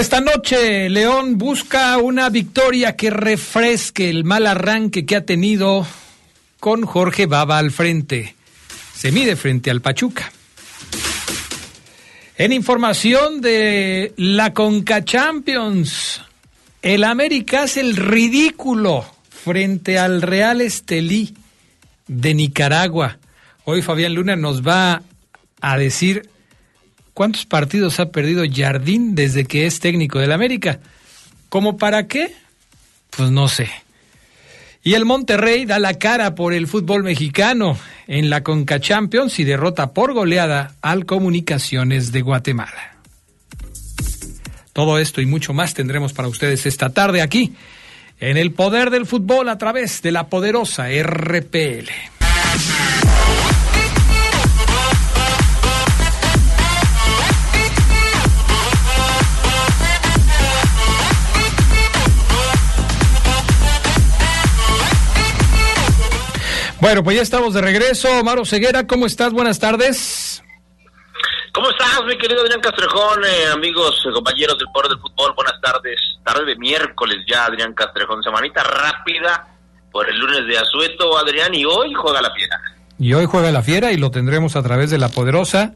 Esta 0.00 0.22
noche 0.22 0.88
León 0.88 1.36
busca 1.36 1.98
una 1.98 2.30
victoria 2.30 2.96
que 2.96 3.10
refresque 3.10 4.08
el 4.08 4.24
mal 4.24 4.46
arranque 4.46 5.04
que 5.04 5.14
ha 5.14 5.26
tenido 5.26 5.86
con 6.58 6.86
Jorge 6.86 7.26
Baba 7.26 7.58
al 7.58 7.70
frente. 7.70 8.34
Se 8.94 9.12
mide 9.12 9.36
frente 9.36 9.70
al 9.70 9.82
Pachuca. 9.82 10.32
En 12.38 12.50
información 12.50 13.42
de 13.42 14.14
la 14.16 14.54
Conca 14.54 15.04
Champions, 15.04 16.22
el 16.80 17.04
América 17.04 17.64
hace 17.64 17.80
el 17.80 17.94
ridículo 17.94 19.04
frente 19.28 19.98
al 19.98 20.22
Real 20.22 20.62
Estelí 20.62 21.34
de 22.08 22.32
Nicaragua. 22.32 23.18
Hoy 23.66 23.82
Fabián 23.82 24.14
Luna 24.14 24.34
nos 24.34 24.66
va 24.66 25.02
a 25.60 25.76
decir 25.76 26.30
¿Cuántos 27.14 27.46
partidos 27.46 28.00
ha 28.00 28.10
perdido 28.10 28.44
Jardín 28.50 29.14
desde 29.14 29.44
que 29.44 29.66
es 29.66 29.80
técnico 29.80 30.18
del 30.18 30.32
América? 30.32 30.80
¿Cómo 31.48 31.76
para 31.76 32.06
qué? 32.06 32.34
Pues 33.10 33.30
no 33.30 33.48
sé. 33.48 33.68
Y 34.82 34.94
el 34.94 35.04
Monterrey 35.04 35.66
da 35.66 35.78
la 35.78 35.94
cara 35.94 36.34
por 36.34 36.54
el 36.54 36.66
fútbol 36.66 37.02
mexicano 37.02 37.76
en 38.06 38.30
la 38.30 38.42
Conca 38.42 38.80
Champions 38.80 39.38
y 39.38 39.44
derrota 39.44 39.92
por 39.92 40.14
goleada 40.14 40.74
al 40.80 41.04
Comunicaciones 41.04 42.12
de 42.12 42.22
Guatemala. 42.22 42.96
Todo 44.72 44.98
esto 44.98 45.20
y 45.20 45.26
mucho 45.26 45.52
más 45.52 45.74
tendremos 45.74 46.12
para 46.12 46.28
ustedes 46.28 46.64
esta 46.64 46.90
tarde 46.90 47.20
aquí 47.20 47.52
en 48.20 48.36
el 48.36 48.52
poder 48.52 48.90
del 48.90 49.04
fútbol 49.06 49.48
a 49.48 49.58
través 49.58 50.00
de 50.00 50.12
la 50.12 50.28
poderosa 50.28 50.88
RPL. 50.88 51.90
Bueno, 66.80 67.04
pues 67.04 67.16
ya 67.16 67.22
estamos 67.22 67.52
de 67.52 67.60
regreso. 67.60 68.08
Maro 68.24 68.44
Ceguera, 68.46 68.86
¿cómo 68.86 69.04
estás? 69.04 69.32
Buenas 69.32 69.58
tardes. 69.58 70.42
¿Cómo 71.52 71.68
estás, 71.70 72.00
mi 72.06 72.16
querido 72.16 72.40
Adrián 72.40 72.60
Castrejón? 72.60 73.22
Eh, 73.24 73.52
amigos, 73.52 74.02
eh, 74.06 74.12
compañeros 74.12 74.56
del 74.56 74.68
Poder 74.72 74.88
del 74.88 74.98
Fútbol, 74.98 75.34
buenas 75.34 75.60
tardes. 75.60 76.00
Tarde 76.24 76.46
de 76.46 76.56
miércoles 76.56 77.18
ya, 77.28 77.44
Adrián 77.44 77.74
Castrejón. 77.74 78.22
Semanita 78.22 78.62
rápida 78.62 79.48
por 79.92 80.08
el 80.08 80.18
lunes 80.18 80.46
de 80.46 80.56
Azueto, 80.56 81.18
Adrián, 81.18 81.54
y 81.54 81.64
hoy 81.66 81.92
juega 81.92 82.22
la 82.22 82.32
fiera. 82.32 82.58
Y 82.98 83.12
hoy 83.12 83.26
juega 83.26 83.50
la 83.50 83.62
fiera 83.62 83.92
y 83.92 83.96
lo 83.96 84.10
tendremos 84.10 84.56
a 84.56 84.62
través 84.62 84.90
de 84.90 84.98
la 84.98 85.08
poderosa 85.10 85.74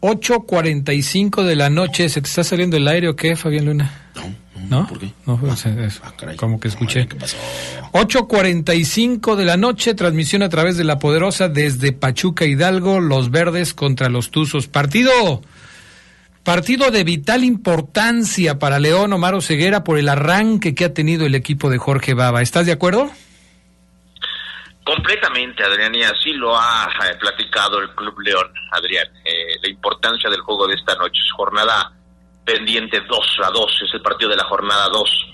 8.45 0.00 1.44
de 1.44 1.54
la 1.54 1.70
noche. 1.70 2.08
¿Se 2.08 2.22
te 2.22 2.28
está 2.28 2.42
saliendo 2.42 2.76
el 2.76 2.88
aire 2.88 3.08
o 3.08 3.14
qué, 3.14 3.36
Fabián 3.36 3.66
Luna? 3.66 4.10
No. 4.16 4.49
¿No? 4.68 4.86
¿Por 4.86 4.98
qué? 4.98 5.12
No, 5.26 5.36
pues, 5.38 5.66
Ah, 5.66 5.70
es- 5.80 6.00
ah, 6.04 6.12
caray. 6.16 6.36
como 6.36 6.58
que 6.60 6.68
escuché. 6.68 7.06
¿Qué 7.08 7.16
pasó? 7.16 7.36
8.45 7.92 9.36
de 9.36 9.44
la 9.44 9.56
noche, 9.56 9.94
transmisión 9.94 10.42
a 10.42 10.48
través 10.48 10.76
de 10.76 10.84
la 10.84 10.98
poderosa 10.98 11.48
desde 11.48 11.92
Pachuca 11.92 12.44
Hidalgo, 12.44 13.00
los 13.00 13.30
verdes 13.30 13.74
contra 13.74 14.08
los 14.08 14.30
Tuzos. 14.30 14.66
Partido, 14.68 15.42
partido 16.44 16.90
de 16.90 17.04
vital 17.04 17.44
importancia 17.44 18.58
para 18.58 18.78
León 18.78 19.12
Omar 19.12 19.40
Ceguera 19.42 19.82
por 19.84 19.98
el 19.98 20.08
arranque 20.08 20.74
que 20.74 20.84
ha 20.84 20.94
tenido 20.94 21.26
el 21.26 21.34
equipo 21.34 21.70
de 21.70 21.78
Jorge 21.78 22.14
Baba. 22.14 22.42
¿Estás 22.42 22.66
de 22.66 22.72
acuerdo? 22.72 23.10
Completamente, 24.84 25.62
Adrián, 25.62 25.94
y 25.94 26.02
así 26.02 26.32
lo 26.32 26.56
ha 26.58 26.86
eh, 27.08 27.14
platicado 27.20 27.78
el 27.80 27.90
Club 27.94 28.18
León, 28.20 28.48
Adrián. 28.72 29.06
Eh, 29.24 29.58
la 29.62 29.68
importancia 29.68 30.28
del 30.30 30.40
juego 30.40 30.66
de 30.66 30.74
esta 30.74 30.94
noche. 30.96 31.20
Es 31.24 31.32
jornada 31.36 31.92
pendiente 32.52 33.00
2 33.00 33.38
a 33.44 33.50
2, 33.50 33.82
es 33.86 33.94
el 33.94 34.02
partido 34.02 34.30
de 34.30 34.36
la 34.36 34.44
jornada 34.44 34.88
2. 34.88 35.26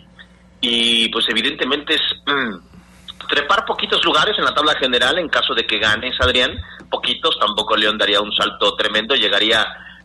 Y 0.61 1.09
pues 1.09 1.29
evidentemente 1.29 1.95
es 1.95 2.03
mm, 2.27 3.27
trepar 3.29 3.65
poquitos 3.65 4.05
lugares 4.05 4.37
en 4.39 4.45
la 4.45 4.55
tabla 4.55 4.75
general 4.79 5.19
en 5.19 5.29
caso 5.29 5.55
de 5.55 5.67
que 5.67 5.79
ganes, 5.79 6.17
Adrián. 6.21 6.57
Poquitos, 6.91 7.39
tampoco 7.39 7.77
León 7.77 7.99
daría 7.99 8.21
un 8.21 8.33
salto 8.33 8.75
tremendo, 8.77 9.15
llegaría 9.15 9.63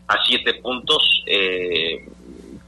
a 0.08 0.24
siete 0.26 0.54
puntos. 0.54 1.22
eh, 1.26 2.06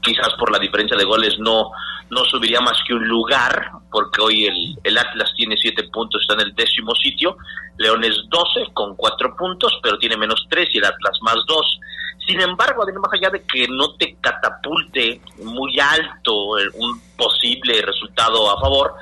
quizás 0.05 0.33
por 0.37 0.51
la 0.51 0.59
diferencia 0.59 0.95
de 0.95 1.03
goles 1.03 1.39
no, 1.39 1.71
no 2.09 2.23
subiría 2.25 2.61
más 2.61 2.77
que 2.87 2.93
un 2.93 3.07
lugar, 3.07 3.71
porque 3.91 4.21
hoy 4.21 4.45
el, 4.45 4.77
el 4.83 4.97
Atlas 4.97 5.31
tiene 5.35 5.57
siete 5.57 5.83
puntos, 5.83 6.21
está 6.21 6.35
en 6.35 6.41
el 6.47 6.55
décimo 6.55 6.93
sitio, 6.95 7.37
León 7.77 8.03
es 8.03 8.15
12 8.29 8.71
con 8.73 8.95
cuatro 8.95 9.35
puntos, 9.35 9.73
pero 9.81 9.97
tiene 9.97 10.15
menos 10.17 10.45
tres 10.49 10.69
y 10.73 10.77
el 10.77 10.85
Atlas 10.85 11.17
más 11.21 11.37
dos. 11.47 11.79
Sin 12.27 12.39
embargo, 12.41 12.83
más 13.01 13.13
allá 13.13 13.29
de 13.29 13.43
que 13.45 13.67
no 13.67 13.93
te 13.95 14.15
catapulte 14.21 15.21
muy 15.43 15.79
alto 15.79 16.57
el- 16.57 16.71
un 16.75 16.99
posible 17.17 17.81
resultado 17.81 18.49
a 18.51 18.59
favor, 18.61 18.93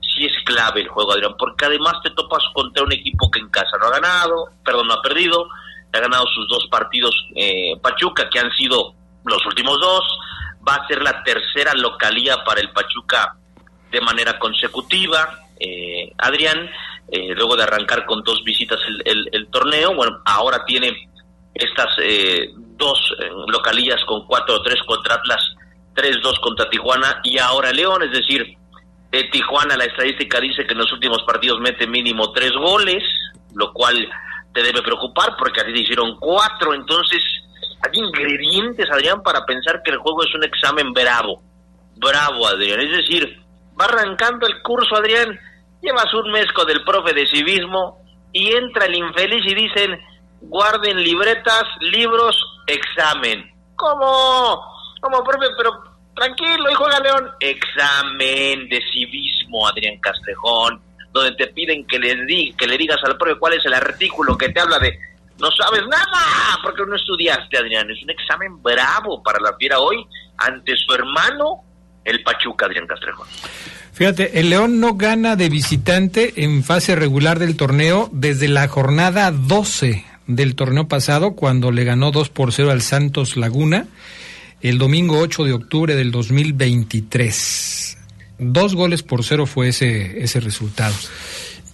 sí 0.00 0.24
es 0.26 0.32
clave 0.44 0.82
el 0.82 0.88
juego, 0.88 1.12
Adrián, 1.12 1.34
porque 1.38 1.64
además 1.66 1.94
te 2.02 2.10
topas 2.10 2.42
contra 2.54 2.82
un 2.84 2.92
equipo 2.92 3.30
que 3.30 3.38
en 3.40 3.48
casa 3.48 3.76
no 3.78 3.86
ha 3.86 3.90
ganado, 4.00 4.48
perdón, 4.64 4.86
no 4.88 4.94
ha 4.94 5.02
perdido, 5.02 5.46
ha 5.92 5.98
ganado 5.98 6.26
sus 6.28 6.48
dos 6.48 6.66
partidos 6.70 7.14
eh, 7.34 7.72
Pachuca, 7.82 8.28
que 8.30 8.38
han 8.38 8.50
sido 8.52 8.94
los 9.24 9.44
últimos 9.46 9.78
dos, 9.80 10.02
va 10.66 10.74
a 10.76 10.86
ser 10.86 11.02
la 11.02 11.22
tercera 11.22 11.72
localía 11.74 12.42
para 12.44 12.60
el 12.60 12.70
Pachuca 12.70 13.36
de 13.90 14.00
manera 14.00 14.38
consecutiva, 14.38 15.40
eh, 15.58 16.12
Adrián, 16.18 16.70
eh, 17.10 17.34
luego 17.34 17.56
de 17.56 17.64
arrancar 17.64 18.06
con 18.06 18.22
dos 18.22 18.42
visitas 18.44 18.78
el, 19.04 19.48
torneo, 19.50 19.94
bueno, 19.94 20.20
ahora 20.24 20.64
tiene 20.64 21.08
estas 21.54 21.88
eh, 22.00 22.50
dos 22.54 22.98
eh, 23.18 23.28
localías 23.48 24.02
con 24.06 24.26
4-3 24.26 24.86
contra 24.86 25.16
Atlas, 25.16 25.54
3-2 25.94 26.40
contra 26.40 26.70
Tijuana 26.70 27.20
y 27.24 27.38
ahora 27.38 27.72
León, 27.72 28.02
es 28.02 28.12
decir, 28.12 28.56
eh, 29.12 29.30
Tijuana 29.30 29.76
la 29.76 29.84
estadística 29.84 30.40
dice 30.40 30.64
que 30.66 30.72
en 30.72 30.78
los 30.78 30.92
últimos 30.92 31.22
partidos 31.24 31.58
mete 31.60 31.86
mínimo 31.86 32.32
tres 32.32 32.52
goles, 32.52 33.02
lo 33.54 33.72
cual 33.72 34.08
te 34.54 34.62
debe 34.62 34.82
preocupar 34.82 35.36
porque 35.36 35.60
a 35.60 35.66
ti 35.66 35.72
te 35.72 35.80
hicieron 35.80 36.16
cuatro, 36.18 36.74
entonces 36.74 37.22
hay 37.82 37.98
ingredientes, 37.98 38.90
Adrián, 38.90 39.22
para 39.22 39.44
pensar 39.44 39.82
que 39.82 39.90
el 39.90 39.98
juego 39.98 40.24
es 40.24 40.34
un 40.34 40.44
examen 40.44 40.92
bravo, 40.92 41.42
bravo, 41.96 42.46
Adrián, 42.46 42.80
es 42.80 42.96
decir, 42.96 43.40
va 43.78 43.86
arrancando 43.86 44.46
el 44.46 44.60
curso, 44.62 44.96
Adrián, 44.96 45.38
llevas 45.82 46.12
un 46.14 46.30
mes 46.30 46.46
con 46.52 46.68
el 46.70 46.84
profe 46.84 47.14
de 47.14 47.26
civismo 47.26 47.98
y 48.32 48.52
entra 48.52 48.86
el 48.86 48.94
infeliz 48.94 49.44
y 49.46 49.54
dicen, 49.54 49.98
guarden 50.42 51.02
libretas, 51.02 51.64
libros, 51.80 52.36
examen. 52.66 53.50
¿Cómo? 53.76 54.62
¿Cómo, 55.00 55.24
profe? 55.24 55.46
Pero 55.56 55.72
tranquilo, 56.14 56.70
y 56.70 56.74
juega 56.74 57.00
León. 57.00 57.30
Examen 57.40 58.68
de 58.68 58.80
civismo, 58.92 59.66
Adrián 59.66 59.98
Castrejón, 60.00 60.80
donde 61.12 61.32
te 61.32 61.46
piden 61.48 61.86
que 61.86 61.98
le, 61.98 62.14
di, 62.26 62.52
que 62.52 62.66
le 62.66 62.76
digas 62.76 63.02
al 63.04 63.16
profe 63.16 63.38
cuál 63.38 63.54
es 63.54 63.64
el 63.64 63.74
artículo 63.74 64.36
que 64.36 64.50
te 64.50 64.60
habla 64.60 64.78
de 64.78 64.98
no 65.40 65.50
sabes 65.52 65.82
nada, 65.88 66.58
porque 66.62 66.82
no 66.86 66.96
estudiaste, 66.96 67.58
Adrián. 67.58 67.90
Es 67.90 68.02
un 68.02 68.10
examen 68.10 68.62
bravo 68.62 69.22
para 69.22 69.40
la 69.40 69.56
fiera 69.56 69.78
hoy 69.78 70.06
ante 70.36 70.76
su 70.76 70.92
hermano, 70.94 71.62
el 72.04 72.22
Pachuca, 72.22 72.66
Adrián 72.66 72.86
Castrejón. 72.86 73.26
Fíjate, 73.92 74.40
el 74.40 74.50
León 74.50 74.80
no 74.80 74.94
gana 74.94 75.36
de 75.36 75.48
visitante 75.48 76.44
en 76.44 76.64
fase 76.64 76.96
regular 76.96 77.38
del 77.38 77.56
torneo 77.56 78.08
desde 78.12 78.48
la 78.48 78.68
jornada 78.68 79.30
12 79.30 80.04
del 80.26 80.54
torneo 80.54 80.88
pasado, 80.88 81.32
cuando 81.32 81.70
le 81.72 81.84
ganó 81.84 82.10
2 82.10 82.30
por 82.30 82.52
0 82.52 82.70
al 82.70 82.82
Santos 82.82 83.36
Laguna, 83.36 83.86
el 84.60 84.78
domingo 84.78 85.18
8 85.18 85.44
de 85.44 85.52
octubre 85.52 85.96
del 85.96 86.12
2023. 86.12 87.98
Dos 88.38 88.74
goles 88.74 89.02
por 89.02 89.22
cero 89.22 89.44
fue 89.44 89.68
ese, 89.68 90.24
ese 90.24 90.40
resultado. 90.40 90.94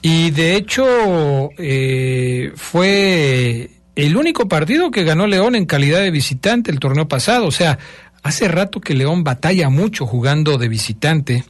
Y 0.09 0.31
de 0.31 0.55
hecho, 0.55 1.51
eh, 1.59 2.53
fue 2.55 3.71
el 3.97 4.17
único 4.17 4.47
partido 4.47 4.93
que 4.93 5.03
ganó 5.03 5.27
León 5.27 5.57
en 5.57 5.67
calidad 5.67 5.99
de 5.99 6.13
visitante 6.13 6.71
el 6.71 6.79
torneo 6.79 7.09
pasado. 7.09 7.45
O 7.47 7.51
sea, 7.51 7.81
hace 8.23 8.47
rato 8.47 8.81
que 8.81 8.95
León 8.95 9.25
batalla 9.25 9.69
mucho 9.69 10.07
jugando 10.07 10.59
de 10.59 10.69
visitante. 10.69 11.45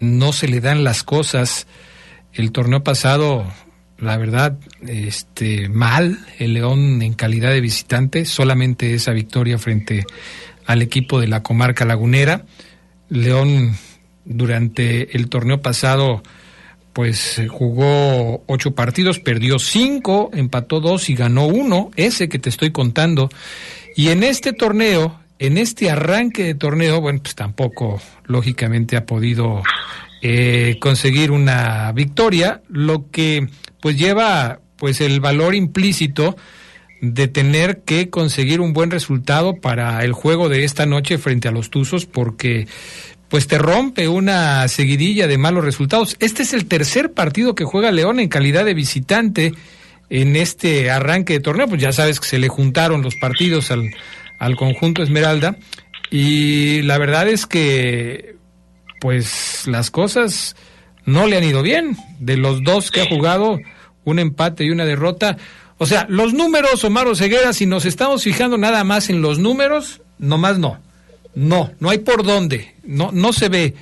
No 0.00 0.34
se 0.34 0.48
le 0.48 0.60
dan 0.60 0.84
las 0.84 1.02
cosas. 1.02 1.66
El 2.34 2.52
torneo 2.52 2.84
pasado 2.84 3.46
la 3.96 4.18
verdad, 4.18 4.58
este, 4.86 5.70
mal 5.70 6.18
el 6.38 6.52
León 6.52 7.00
en 7.00 7.14
calidad 7.14 7.52
de 7.52 7.62
visitante, 7.62 8.26
solamente 8.26 8.92
esa 8.92 9.12
victoria 9.12 9.56
frente 9.56 10.04
al 10.66 10.82
equipo 10.82 11.20
de 11.20 11.28
la 11.28 11.42
comarca 11.42 11.86
lagunera. 11.86 12.44
León 13.08 13.78
durante 14.26 15.16
el 15.16 15.30
torneo 15.30 15.62
pasado 15.62 16.22
pues 16.94 17.42
jugó 17.50 18.44
ocho 18.46 18.74
partidos, 18.74 19.18
perdió 19.18 19.58
cinco, 19.58 20.30
empató 20.32 20.80
dos 20.80 21.10
y 21.10 21.14
ganó 21.14 21.46
uno, 21.46 21.90
ese 21.96 22.28
que 22.28 22.38
te 22.38 22.48
estoy 22.48 22.70
contando. 22.70 23.28
Y 23.96 24.08
en 24.08 24.22
este 24.22 24.52
torneo, 24.52 25.20
en 25.40 25.58
este 25.58 25.90
arranque 25.90 26.44
de 26.44 26.54
torneo, 26.54 27.00
bueno, 27.00 27.18
pues 27.20 27.34
tampoco 27.34 28.00
lógicamente 28.24 28.96
ha 28.96 29.04
podido 29.04 29.62
eh, 30.22 30.76
conseguir 30.80 31.32
una 31.32 31.90
victoria, 31.92 32.62
lo 32.68 33.10
que 33.10 33.48
pues 33.82 33.98
lleva 33.98 34.60
pues 34.76 35.00
el 35.00 35.20
valor 35.20 35.56
implícito 35.56 36.36
de 37.00 37.28
tener 37.28 37.82
que 37.82 38.08
conseguir 38.08 38.60
un 38.60 38.72
buen 38.72 38.90
resultado 38.90 39.56
para 39.60 40.02
el 40.04 40.12
juego 40.12 40.48
de 40.48 40.64
esta 40.64 40.86
noche 40.86 41.18
frente 41.18 41.48
a 41.48 41.50
los 41.50 41.70
Tuzos 41.70 42.06
porque 42.06 42.66
pues 43.28 43.46
te 43.46 43.58
rompe 43.58 44.08
una 44.08 44.66
seguidilla 44.68 45.26
de 45.26 45.38
malos 45.38 45.64
resultados. 45.64 46.16
Este 46.20 46.42
es 46.42 46.52
el 46.52 46.66
tercer 46.66 47.12
partido 47.12 47.54
que 47.54 47.64
juega 47.64 47.90
León 47.90 48.20
en 48.20 48.28
calidad 48.28 48.64
de 48.64 48.74
visitante 48.74 49.52
en 50.10 50.36
este 50.36 50.90
arranque 50.90 51.34
de 51.34 51.40
torneo, 51.40 51.66
pues 51.66 51.80
ya 51.80 51.92
sabes 51.92 52.20
que 52.20 52.28
se 52.28 52.38
le 52.38 52.48
juntaron 52.48 53.02
los 53.02 53.16
partidos 53.16 53.70
al, 53.70 53.90
al 54.38 54.56
conjunto 54.56 55.02
Esmeralda 55.02 55.56
y 56.10 56.82
la 56.82 56.98
verdad 56.98 57.28
es 57.28 57.46
que 57.46 58.36
pues 59.00 59.66
las 59.66 59.90
cosas 59.90 60.56
no 61.04 61.26
le 61.26 61.36
han 61.36 61.44
ido 61.44 61.62
bien. 61.62 61.96
De 62.18 62.36
los 62.36 62.62
dos 62.62 62.90
que 62.90 63.02
ha 63.02 63.08
jugado, 63.08 63.58
un 64.04 64.18
empate 64.18 64.64
y 64.64 64.70
una 64.70 64.84
derrota. 64.84 65.36
O 65.78 65.86
sea, 65.86 66.06
los 66.08 66.32
números, 66.32 66.84
Omar 66.84 67.14
Ceguera, 67.16 67.52
si 67.52 67.66
nos 67.66 67.84
estamos 67.84 68.22
fijando 68.22 68.56
nada 68.56 68.84
más 68.84 69.10
en 69.10 69.20
los 69.20 69.38
números, 69.38 70.00
nomás 70.18 70.58
no. 70.58 70.78
No, 71.34 71.72
no 71.80 71.90
hay 71.90 71.98
por 71.98 72.24
dónde, 72.24 72.74
no, 72.84 73.10
no 73.12 73.32
se 73.32 73.48
ve. 73.48 73.74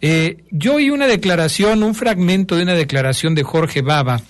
Eh, 0.00 0.38
yo 0.50 0.74
oí 0.74 0.90
una 0.90 1.06
declaración, 1.06 1.82
un 1.82 1.94
fragmento 1.94 2.56
de 2.56 2.62
una 2.62 2.74
declaración 2.74 3.34
de 3.34 3.42
Jorge 3.42 3.82
Baba. 3.82 4.20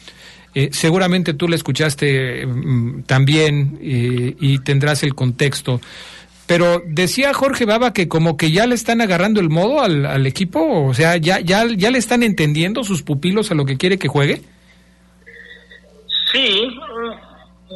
Eh, 0.54 0.68
seguramente 0.70 1.34
tú 1.34 1.48
la 1.48 1.56
escuchaste 1.56 2.46
mm, 2.46 3.02
también 3.02 3.78
eh, 3.82 4.36
y 4.38 4.58
tendrás 4.60 5.02
el 5.02 5.14
contexto. 5.14 5.80
Pero 6.46 6.82
decía 6.86 7.32
Jorge 7.32 7.64
Baba 7.64 7.92
que 7.92 8.06
como 8.06 8.36
que 8.36 8.50
ya 8.50 8.66
le 8.66 8.74
están 8.74 9.00
agarrando 9.00 9.40
el 9.40 9.50
modo 9.50 9.82
al, 9.82 10.04
al 10.04 10.26
equipo, 10.26 10.84
o 10.86 10.94
sea, 10.94 11.16
ya, 11.16 11.40
ya, 11.40 11.66
ya 11.74 11.90
le 11.90 11.98
están 11.98 12.22
entendiendo 12.22 12.84
sus 12.84 13.02
pupilos 13.02 13.50
a 13.50 13.54
lo 13.54 13.64
que 13.64 13.76
quiere 13.76 13.98
que 13.98 14.08
juegue. 14.08 14.42
Sí, 16.32 16.68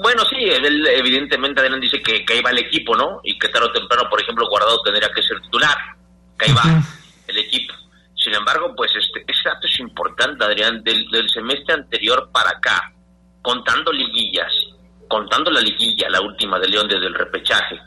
bueno, 0.03 0.25
sí, 0.25 0.37
él 0.37 0.87
evidentemente 0.87 1.61
Adrián 1.61 1.81
dice 1.81 2.03
que, 2.03 2.25
que 2.25 2.35
ahí 2.35 2.41
va 2.41 2.51
el 2.51 2.59
equipo, 2.59 2.95
¿no? 2.95 3.21
Y 3.25 3.39
que 3.39 3.49
tarde 3.49 3.69
o 3.69 3.73
temprano, 3.73 4.09
por 4.09 4.21
ejemplo, 4.21 4.49
Guardado 4.49 4.81
tendría 4.83 5.09
que 5.13 5.23
ser 5.23 5.41
titular, 5.41 5.77
que 6.39 6.47
ahí 6.47 6.53
va 6.55 6.83
el 7.27 7.39
equipo. 7.39 7.75
Sin 8.15 8.35
embargo, 8.35 8.75
pues 8.77 8.91
este, 8.97 9.25
ese 9.27 9.49
dato 9.49 9.67
es 9.67 9.81
importante, 9.81 10.45
Adrián, 10.45 10.83
del, 10.83 11.09
del 11.11 11.29
semestre 11.31 11.75
anterior 11.75 12.31
para 12.33 12.51
acá, 12.51 12.93
contando 13.43 13.93
liguillas, 13.93 14.53
contando 15.09 15.51
la 15.51 15.61
liguilla, 15.61 16.11
la 16.11 16.21
última 16.21 16.59
de 16.59 16.69
León 16.69 16.89
desde 16.89 17.07
el 17.07 17.15
repechaje, 17.15 17.81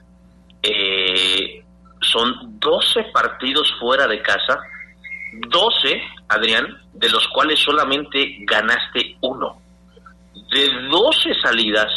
eh, 0.63 1.63
son 2.01 2.59
12 2.59 3.03
partidos 3.13 3.71
fuera 3.79 4.07
de 4.07 4.21
casa, 4.21 4.57
12, 5.49 6.01
Adrián, 6.29 6.81
de 6.93 7.09
los 7.09 7.27
cuales 7.29 7.59
solamente 7.59 8.37
ganaste 8.41 9.17
uno 9.21 9.61
de 10.51 10.69
12 10.89 11.33
salidas, 11.41 11.91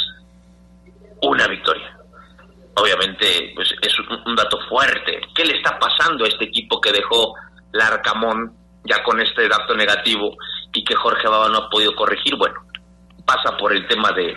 una 1.28 1.46
victoria. 1.46 1.96
Obviamente, 2.76 3.52
pues 3.54 3.72
es 3.80 3.98
un, 3.98 4.34
dato 4.34 4.58
fuerte. 4.68 5.20
¿Qué 5.34 5.44
le 5.44 5.56
está 5.56 5.78
pasando 5.78 6.24
a 6.24 6.28
este 6.28 6.46
equipo 6.46 6.80
que 6.80 6.92
dejó 6.92 7.34
Larcamón 7.72 8.52
ya 8.84 9.02
con 9.02 9.20
este 9.20 9.48
dato 9.48 9.74
negativo 9.74 10.36
y 10.72 10.82
que 10.84 10.96
Jorge 10.96 11.28
Baba 11.28 11.48
no 11.48 11.58
ha 11.58 11.70
podido 11.70 11.94
corregir? 11.94 12.34
Bueno, 12.36 12.56
pasa 13.24 13.56
por 13.56 13.72
el 13.72 13.86
tema 13.86 14.10
de, 14.12 14.36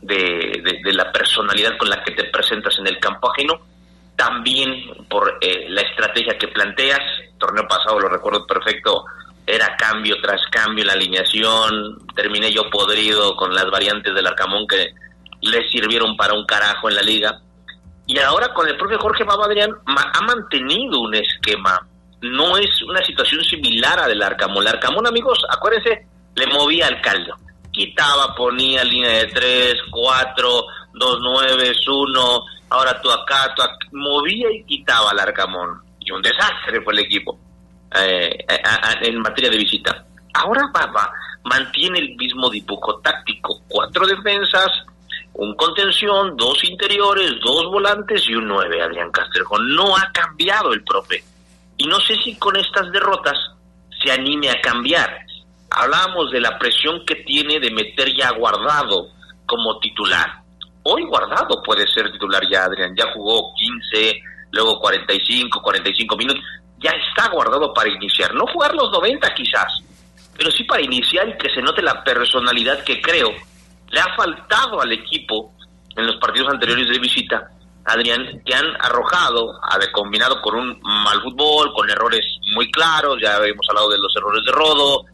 de, 0.00 0.92
la 0.92 1.12
personalidad 1.12 1.76
con 1.76 1.90
la 1.90 2.02
que 2.02 2.12
te 2.12 2.24
presentas 2.24 2.78
en 2.78 2.86
el 2.86 2.98
campo 2.98 3.30
ajeno, 3.30 3.60
también 4.16 5.06
por 5.08 5.36
eh, 5.40 5.66
la 5.68 5.82
estrategia 5.82 6.38
que 6.38 6.48
planteas. 6.48 7.00
torneo 7.38 7.68
pasado 7.68 8.00
lo 8.00 8.08
recuerdo 8.08 8.46
perfecto, 8.46 9.04
era 9.46 9.76
cambio 9.76 10.16
tras 10.22 10.40
cambio 10.50 10.84
la 10.84 10.94
alineación, 10.94 11.98
terminé 12.14 12.50
yo 12.50 12.68
podrido 12.70 13.36
con 13.36 13.54
las 13.54 13.70
variantes 13.70 14.14
del 14.14 14.26
Arcamón 14.26 14.66
que 14.66 14.94
le 15.46 15.68
sirvieron 15.68 16.16
para 16.16 16.34
un 16.34 16.44
carajo 16.44 16.88
en 16.88 16.96
la 16.96 17.02
liga. 17.02 17.40
Y 18.06 18.18
ahora 18.20 18.52
con 18.54 18.68
el 18.68 18.76
propio 18.76 18.98
Jorge 18.98 19.24
Baba 19.24 19.46
Adrián 19.46 19.70
ha 19.86 20.20
mantenido 20.22 21.00
un 21.00 21.14
esquema. 21.14 21.86
No 22.22 22.56
es 22.56 22.82
una 22.82 23.04
situación 23.04 23.42
similar 23.44 23.98
a 23.98 24.06
del 24.06 24.22
Arcamón. 24.22 24.62
El 24.62 24.74
Arcamón, 24.74 25.06
amigos, 25.06 25.44
acuérdense, 25.50 26.06
le 26.34 26.46
movía 26.46 26.86
al 26.86 27.00
caldo. 27.00 27.34
Quitaba, 27.72 28.34
ponía 28.34 28.84
línea 28.84 29.10
de 29.10 29.26
tres, 29.26 29.74
cuatro, 29.90 30.64
dos 30.94 31.20
nueves, 31.20 31.76
uno, 31.88 32.40
ahora 32.70 33.00
tú 33.02 33.10
acá, 33.10 33.52
tú 33.54 33.62
acá. 33.62 33.76
Movía 33.92 34.48
y 34.52 34.64
quitaba 34.64 35.10
al 35.10 35.20
Arcamón. 35.20 35.82
Y 36.00 36.10
un 36.12 36.22
desastre 36.22 36.80
fue 36.82 36.92
el 36.92 37.00
equipo 37.00 37.38
eh, 37.94 38.46
en 39.02 39.18
materia 39.20 39.50
de 39.50 39.58
visita. 39.58 40.04
Ahora 40.34 40.70
Baba 40.72 41.10
mantiene 41.44 41.98
el 41.98 42.16
mismo 42.16 42.50
dibujo 42.50 42.98
táctico, 43.00 43.60
cuatro 43.68 44.06
defensas, 44.06 44.70
un 45.38 45.54
contención, 45.54 46.34
dos 46.36 46.64
interiores, 46.64 47.34
dos 47.42 47.66
volantes 47.66 48.26
y 48.26 48.34
un 48.34 48.48
nueve, 48.48 48.82
Adrián 48.82 49.10
Castrejón. 49.10 49.74
No 49.74 49.94
ha 49.94 50.10
cambiado 50.12 50.72
el 50.72 50.82
profe. 50.82 51.22
Y 51.76 51.86
no 51.86 52.00
sé 52.00 52.16
si 52.16 52.36
con 52.36 52.56
estas 52.56 52.90
derrotas 52.90 53.36
se 54.02 54.10
anime 54.10 54.48
a 54.50 54.60
cambiar. 54.62 55.26
Hablábamos 55.70 56.30
de 56.30 56.40
la 56.40 56.58
presión 56.58 57.04
que 57.04 57.16
tiene 57.16 57.60
de 57.60 57.70
meter 57.70 58.14
ya 58.16 58.30
guardado 58.30 59.08
como 59.44 59.78
titular. 59.78 60.40
Hoy 60.84 61.04
guardado 61.04 61.62
puede 61.62 61.86
ser 61.86 62.10
titular 62.12 62.42
ya, 62.50 62.64
Adrián. 62.64 62.94
Ya 62.96 63.12
jugó 63.12 63.52
15, 63.54 64.18
luego 64.52 64.80
45, 64.80 65.60
45 65.60 66.16
minutos 66.16 66.42
ya 66.78 66.92
está 66.92 67.28
guardado 67.28 67.74
para 67.74 67.90
iniciar. 67.90 68.34
No 68.34 68.46
jugar 68.46 68.74
los 68.74 68.90
90 68.90 69.34
quizás, 69.34 69.82
pero 70.34 70.50
sí 70.50 70.64
para 70.64 70.82
iniciar 70.82 71.28
y 71.28 71.36
que 71.36 71.50
se 71.50 71.60
note 71.60 71.82
la 71.82 72.02
personalidad 72.02 72.82
que 72.84 73.02
creo 73.02 73.34
le 73.90 74.00
ha 74.00 74.14
faltado 74.16 74.80
al 74.80 74.92
equipo 74.92 75.52
en 75.96 76.06
los 76.06 76.16
partidos 76.16 76.52
anteriores 76.52 76.88
de 76.88 76.98
visita. 76.98 77.50
Adrián, 77.84 78.42
que 78.44 78.54
han 78.54 78.66
arrojado, 78.80 79.60
ha 79.62 79.78
combinado 79.92 80.42
con 80.42 80.56
un 80.56 80.80
mal 80.82 81.22
fútbol, 81.22 81.72
con 81.72 81.88
errores 81.88 82.24
muy 82.54 82.70
claros, 82.70 83.18
ya 83.22 83.36
habíamos 83.36 83.66
hablado 83.68 83.90
de 83.90 83.98
los 83.98 84.14
errores 84.16 84.44
de 84.44 84.52
Rodo, 84.52 85.04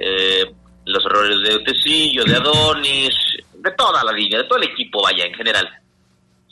eh, 0.00 0.54
los 0.86 1.04
errores 1.04 1.38
de 1.42 1.58
Tecillo, 1.60 2.24
de 2.24 2.36
Adonis, 2.36 3.14
de 3.52 3.70
toda 3.72 4.02
la 4.02 4.12
línea, 4.12 4.38
de 4.38 4.44
todo 4.44 4.58
el 4.58 4.70
equipo, 4.70 5.02
vaya, 5.02 5.26
en 5.26 5.34
general. 5.34 5.68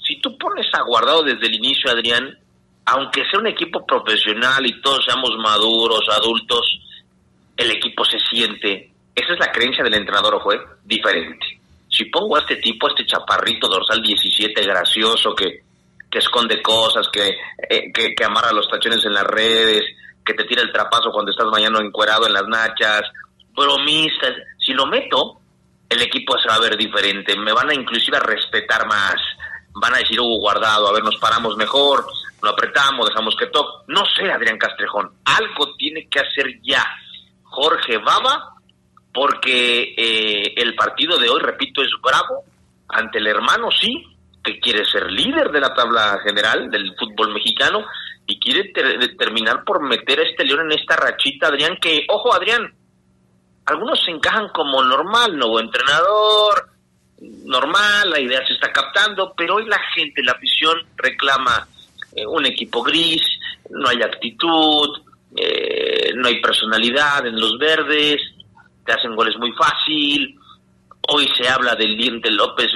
Si 0.06 0.20
tú 0.20 0.36
pones 0.36 0.66
a 0.74 0.82
guardado 0.82 1.22
desde 1.22 1.46
el 1.46 1.54
inicio, 1.54 1.90
Adrián, 1.90 2.38
aunque 2.84 3.24
sea 3.30 3.40
un 3.40 3.46
equipo 3.46 3.86
profesional 3.86 4.66
y 4.66 4.80
todos 4.82 5.04
seamos 5.06 5.30
maduros, 5.38 6.06
adultos, 6.10 6.78
el 7.56 7.70
equipo 7.70 8.04
se 8.04 8.18
siente, 8.18 8.92
esa 9.14 9.32
es 9.32 9.38
la 9.38 9.50
creencia 9.50 9.82
del 9.82 9.94
entrenador, 9.94 10.34
ojo, 10.34 10.52
¿eh? 10.52 10.60
diferente. 10.84 11.59
Si 12.00 12.06
pongo 12.06 12.36
a 12.36 12.40
este 12.40 12.56
tipo, 12.56 12.86
a 12.86 12.90
este 12.92 13.04
chaparrito 13.04 13.68
dorsal 13.68 14.00
17 14.00 14.62
gracioso 14.62 15.34
que, 15.34 15.64
que 16.10 16.18
esconde 16.18 16.62
cosas, 16.62 17.06
que, 17.12 17.36
eh, 17.68 17.92
que, 17.92 18.24
amarra 18.24 18.52
los 18.52 18.70
tachones 18.70 19.04
en 19.04 19.12
las 19.12 19.24
redes, 19.24 19.82
que 20.24 20.32
te 20.32 20.44
tira 20.44 20.62
el 20.62 20.72
trapazo 20.72 21.10
cuando 21.12 21.30
estás 21.30 21.48
mañana 21.48 21.78
encuerado 21.78 22.26
en 22.26 22.32
las 22.32 22.48
nachas, 22.48 23.02
bromistas, 23.54 24.32
si 24.56 24.72
lo 24.72 24.86
meto, 24.86 25.40
el 25.90 26.00
equipo 26.00 26.38
se 26.38 26.48
va 26.48 26.54
a 26.54 26.60
ver 26.60 26.74
diferente, 26.78 27.36
me 27.36 27.52
van 27.52 27.68
a 27.68 27.74
inclusive 27.74 28.16
a 28.16 28.20
respetar 28.20 28.86
más, 28.86 29.16
van 29.74 29.94
a 29.94 29.98
decir, 29.98 30.18
Hugo 30.18 30.40
Guardado, 30.40 30.88
a 30.88 30.92
ver, 30.92 31.04
nos 31.04 31.18
paramos 31.18 31.54
mejor, 31.58 32.06
lo 32.42 32.48
apretamos, 32.48 33.10
dejamos 33.10 33.36
que 33.38 33.48
toque. 33.48 33.84
No 33.88 34.06
sé, 34.06 34.32
Adrián 34.32 34.56
Castrejón, 34.56 35.12
algo 35.26 35.76
tiene 35.76 36.08
que 36.08 36.20
hacer 36.20 36.62
ya 36.62 36.82
Jorge 37.42 37.98
Baba, 37.98 38.54
porque 39.12 39.94
eh, 39.96 40.54
el 40.56 40.74
partido 40.74 41.18
de 41.18 41.28
hoy, 41.28 41.40
repito, 41.40 41.82
es 41.82 41.90
bravo 42.02 42.44
ante 42.88 43.18
el 43.18 43.26
hermano, 43.26 43.70
sí, 43.70 44.04
que 44.42 44.58
quiere 44.58 44.84
ser 44.84 45.10
líder 45.10 45.50
de 45.50 45.60
la 45.60 45.74
tabla 45.74 46.18
general 46.24 46.70
del 46.70 46.94
fútbol 46.96 47.34
mexicano 47.34 47.84
y 48.26 48.38
quiere 48.38 48.72
terminar 49.18 49.64
por 49.64 49.82
meter 49.82 50.20
a 50.20 50.22
este 50.22 50.44
León 50.44 50.70
en 50.70 50.78
esta 50.78 50.96
rachita, 50.96 51.48
Adrián, 51.48 51.76
que, 51.80 52.06
ojo, 52.08 52.32
Adrián, 52.32 52.72
algunos 53.66 54.02
se 54.04 54.10
encajan 54.10 54.48
como 54.48 54.82
normal, 54.82 55.36
nuevo 55.36 55.60
entrenador, 55.60 56.70
normal, 57.44 58.10
la 58.10 58.20
idea 58.20 58.46
se 58.46 58.54
está 58.54 58.72
captando, 58.72 59.34
pero 59.36 59.56
hoy 59.56 59.66
la 59.66 59.80
gente, 59.94 60.22
la 60.22 60.32
afición 60.32 60.78
reclama 60.96 61.66
eh, 62.14 62.26
un 62.26 62.46
equipo 62.46 62.82
gris, 62.82 63.22
no 63.70 63.88
hay 63.88 64.02
actitud, 64.02 65.02
eh, 65.36 66.12
no 66.14 66.28
hay 66.28 66.40
personalidad 66.40 67.26
en 67.26 67.38
los 67.38 67.58
verdes, 67.58 68.20
te 68.90 68.98
hacen 68.98 69.14
goles 69.14 69.36
muy 69.38 69.52
fácil, 69.52 70.36
Hoy 71.12 71.28
se 71.36 71.48
habla 71.48 71.74
del 71.74 71.96
Diente 71.96 72.30
López 72.30 72.70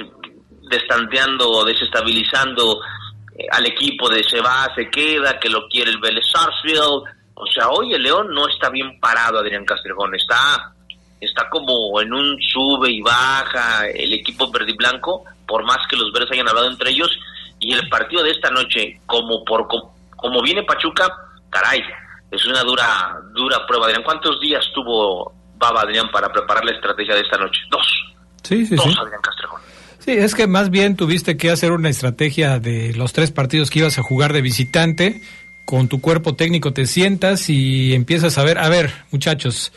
destanteando, 0.69 1.63
desestabilizando 1.63 2.81
eh, 3.37 3.45
al 3.51 3.65
equipo 3.67 4.09
de 4.09 4.23
se 4.23 4.41
va, 4.41 4.67
se 4.75 4.89
queda, 4.89 5.39
que 5.39 5.47
lo 5.47 5.67
quiere 5.69 5.91
el 5.91 5.99
Vélez 5.99 6.25
Sarsfield. 6.31 7.03
O 7.35 7.45
sea, 7.45 7.69
hoy 7.69 7.93
el 7.93 8.01
León 8.01 8.33
no 8.33 8.47
está 8.47 8.69
bien 8.69 8.99
parado, 8.99 9.39
Adrián 9.39 9.63
Castrejón. 9.63 10.15
Está, 10.15 10.73
está 11.21 11.47
como 11.49 12.01
en 12.01 12.13
un 12.13 12.41
sube 12.41 12.89
y 12.89 13.01
baja 13.01 13.87
el 13.87 14.11
equipo 14.13 14.51
verde 14.51 14.71
y 14.71 14.75
blanco, 14.75 15.23
por 15.47 15.63
más 15.63 15.87
que 15.87 15.95
los 15.95 16.11
verdes 16.11 16.31
hayan 16.31 16.49
hablado 16.49 16.67
entre 16.67 16.89
ellos. 16.89 17.11
Y 17.59 17.73
el 17.73 17.87
partido 17.89 18.23
de 18.23 18.31
esta 18.31 18.49
noche, 18.49 19.01
como 19.05 19.45
por 19.45 19.67
como 20.17 20.41
viene 20.41 20.63
Pachuca, 20.63 21.07
caray, 21.49 21.81
es 22.31 22.45
una 22.45 22.63
dura 22.63 23.21
dura 23.33 23.65
prueba. 23.67 23.85
Adrián, 23.85 24.03
¿cuántos 24.03 24.39
días 24.41 24.65
tuvo 24.73 25.34
Baba 25.57 25.81
Adrián 25.81 26.09
para 26.11 26.31
preparar 26.31 26.63
la 26.65 26.71
estrategia 26.71 27.15
de 27.15 27.21
esta 27.21 27.37
noche? 27.37 27.61
Dos. 27.69 27.87
Sí, 28.43 28.65
sí, 28.65 28.75
Dos, 28.75 28.97
Adrián 28.99 29.21
Castrejón. 29.21 29.61
Sí, 29.99 30.11
es 30.11 30.35
que 30.35 30.45
más 30.45 30.69
bien 30.69 30.95
tuviste 30.95 31.35
que 31.35 31.49
hacer 31.49 31.71
una 31.71 31.89
estrategia 31.89 32.59
de 32.59 32.93
los 32.93 33.11
tres 33.11 33.31
partidos 33.31 33.71
que 33.71 33.79
ibas 33.79 33.97
a 33.97 34.03
jugar 34.03 34.33
de 34.33 34.41
visitante. 34.41 35.21
Con 35.65 35.87
tu 35.87 35.99
cuerpo 35.99 36.35
técnico 36.35 36.73
te 36.73 36.85
sientas 36.85 37.49
y 37.49 37.95
empiezas 37.95 38.37
a 38.37 38.43
ver, 38.43 38.59
a 38.59 38.69
ver, 38.69 38.93
muchachos, 39.09 39.73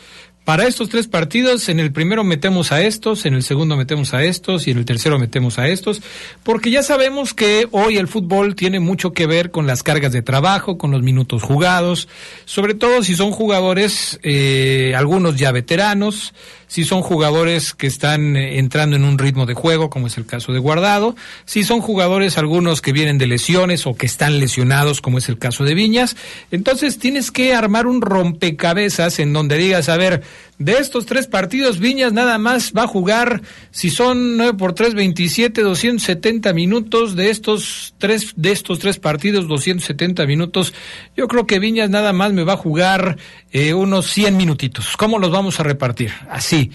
para 0.49 0.65
estos 0.65 0.89
tres 0.89 1.07
partidos, 1.07 1.69
en 1.69 1.79
el 1.79 1.91
primero 1.91 2.23
metemos 2.23 2.71
a 2.71 2.81
estos, 2.81 3.27
en 3.27 3.35
el 3.35 3.43
segundo 3.43 3.77
metemos 3.77 4.15
a 4.15 4.23
estos 4.23 4.67
y 4.67 4.71
en 4.71 4.79
el 4.79 4.85
tercero 4.85 5.19
metemos 5.19 5.59
a 5.59 5.67
estos, 5.67 6.01
porque 6.41 6.71
ya 6.71 6.81
sabemos 6.81 7.35
que 7.35 7.67
hoy 7.69 7.97
el 7.97 8.07
fútbol 8.07 8.55
tiene 8.55 8.79
mucho 8.79 9.13
que 9.13 9.27
ver 9.27 9.51
con 9.51 9.67
las 9.67 9.83
cargas 9.83 10.11
de 10.11 10.23
trabajo, 10.23 10.79
con 10.79 10.89
los 10.89 11.03
minutos 11.03 11.43
jugados, 11.43 12.07
sobre 12.45 12.73
todo 12.73 13.03
si 13.03 13.15
son 13.15 13.29
jugadores, 13.29 14.19
eh, 14.23 14.95
algunos 14.97 15.35
ya 15.35 15.51
veteranos, 15.51 16.33
si 16.69 16.85
son 16.85 17.01
jugadores 17.01 17.73
que 17.73 17.87
están 17.87 18.37
eh, 18.37 18.59
entrando 18.59 18.95
en 18.95 19.03
un 19.03 19.17
ritmo 19.17 19.45
de 19.47 19.55
juego, 19.55 19.89
como 19.89 20.07
es 20.07 20.17
el 20.17 20.25
caso 20.25 20.53
de 20.53 20.59
Guardado, 20.59 21.15
si 21.45 21.63
son 21.63 21.81
jugadores 21.81 22.37
algunos 22.37 22.81
que 22.81 22.93
vienen 22.93 23.17
de 23.17 23.27
lesiones 23.27 23.85
o 23.87 23.95
que 23.95 24.05
están 24.05 24.39
lesionados, 24.39 25.01
como 25.01 25.17
es 25.17 25.27
el 25.27 25.39
caso 25.39 25.65
de 25.65 25.73
Viñas. 25.73 26.15
Entonces 26.51 26.99
tienes 26.99 27.31
que 27.31 27.53
armar 27.53 27.87
un 27.87 28.01
rompecabezas 28.01 29.19
en 29.19 29.33
donde 29.33 29.57
digas, 29.57 29.89
a 29.89 29.97
ver, 29.97 30.21
de 30.59 30.73
estos 30.73 31.05
tres 31.05 31.25
partidos, 31.25 31.79
Viñas 31.79 32.11
nada 32.11 32.37
más 32.37 32.73
va 32.77 32.83
a 32.83 32.87
jugar, 32.87 33.41
si 33.71 33.89
son 33.89 34.35
9 34.35 34.55
por 34.55 34.73
3, 34.73 34.93
27, 34.93 35.61
270 35.61 36.51
minutos. 36.53 37.15
De 37.15 37.29
estos 37.29 37.93
tres, 37.97 38.33
de 38.35 38.51
estos 38.51 38.79
tres 38.79 38.99
partidos, 38.99 39.47
270 39.47 40.25
minutos. 40.25 40.73
Yo 41.15 41.29
creo 41.29 41.47
que 41.47 41.59
Viñas 41.59 41.89
nada 41.89 42.11
más 42.11 42.33
me 42.33 42.43
va 42.43 42.53
a 42.53 42.57
jugar 42.57 43.17
eh, 43.51 43.73
unos 43.73 44.07
100 44.07 44.37
minutitos. 44.37 44.95
¿Cómo 44.97 45.19
los 45.19 45.31
vamos 45.31 45.59
a 45.59 45.63
repartir? 45.63 46.11
Así. 46.29 46.71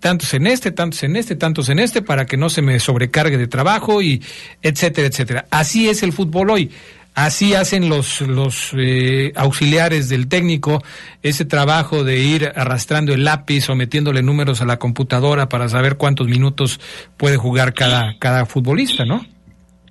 Tantos 0.00 0.32
en 0.34 0.46
este, 0.46 0.70
tantos 0.70 1.02
en 1.02 1.16
este, 1.16 1.36
tantos 1.36 1.68
en 1.68 1.78
este, 1.78 2.02
para 2.02 2.24
que 2.24 2.36
no 2.36 2.48
se 2.48 2.62
me 2.62 2.78
sobrecargue 2.80 3.36
de 3.36 3.48
trabajo 3.48 4.00
y 4.00 4.22
etcétera, 4.62 5.08
etcétera. 5.08 5.46
Así 5.50 5.88
es 5.88 6.02
el 6.02 6.12
fútbol 6.12 6.50
hoy. 6.50 6.70
Así 7.14 7.52
hacen 7.54 7.90
los, 7.90 8.22
los 8.22 8.70
eh, 8.74 9.32
auxiliares 9.36 10.08
del 10.08 10.28
técnico 10.28 10.82
ese 11.22 11.44
trabajo 11.44 12.04
de 12.04 12.18
ir 12.20 12.52
arrastrando 12.56 13.12
el 13.12 13.24
lápiz 13.24 13.68
o 13.68 13.74
metiéndole 13.74 14.22
números 14.22 14.62
a 14.62 14.64
la 14.64 14.78
computadora 14.78 15.48
para 15.50 15.68
saber 15.68 15.98
cuántos 15.98 16.26
minutos 16.26 16.80
puede 17.18 17.36
jugar 17.36 17.74
cada, 17.74 18.18
cada 18.18 18.46
futbolista, 18.46 19.04
¿no? 19.04 19.26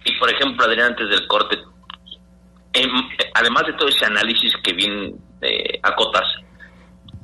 Y 0.04 0.18
por 0.18 0.32
ejemplo, 0.32 0.66
Adrián, 0.66 0.88
antes 0.92 1.10
del 1.10 1.28
corte, 1.28 1.58
em, 2.74 2.92
además 3.34 3.64
de 3.68 3.74
todo 3.74 3.88
ese 3.88 4.06
análisis 4.06 4.54
que 4.64 4.74
bien 4.74 5.14
eh, 5.42 5.80
acotas, 5.84 6.28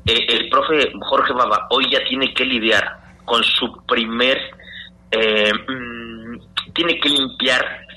eh, 0.06 0.26
el 0.30 0.50
profe 0.50 0.92
Jorge 1.02 1.34
Baba 1.34 1.68
hoy 1.70 1.90
ya 1.92 2.04
tiene 2.04 2.34
que 2.34 2.46
lidiar 2.46 3.18
con 3.26 3.44
su 3.44 3.84
primer, 3.86 4.38
mm, 5.12 6.74
tiene 6.74 7.00
que 7.00 7.10
limpiar 7.10 7.88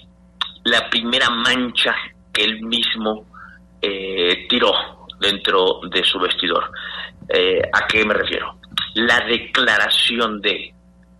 la 0.64 0.88
primera 0.90 1.30
mancha 1.30 1.94
que 2.32 2.44
él 2.44 2.62
mismo 2.62 3.26
eh, 3.80 4.46
tiró 4.48 4.72
dentro 5.18 5.80
de 5.90 6.04
su 6.04 6.18
vestidor. 6.18 6.70
Eh, 7.28 7.60
¿A 7.72 7.86
qué 7.86 8.04
me 8.04 8.14
refiero? 8.14 8.56
La 8.94 9.20
declaración 9.20 10.40
de 10.40 10.74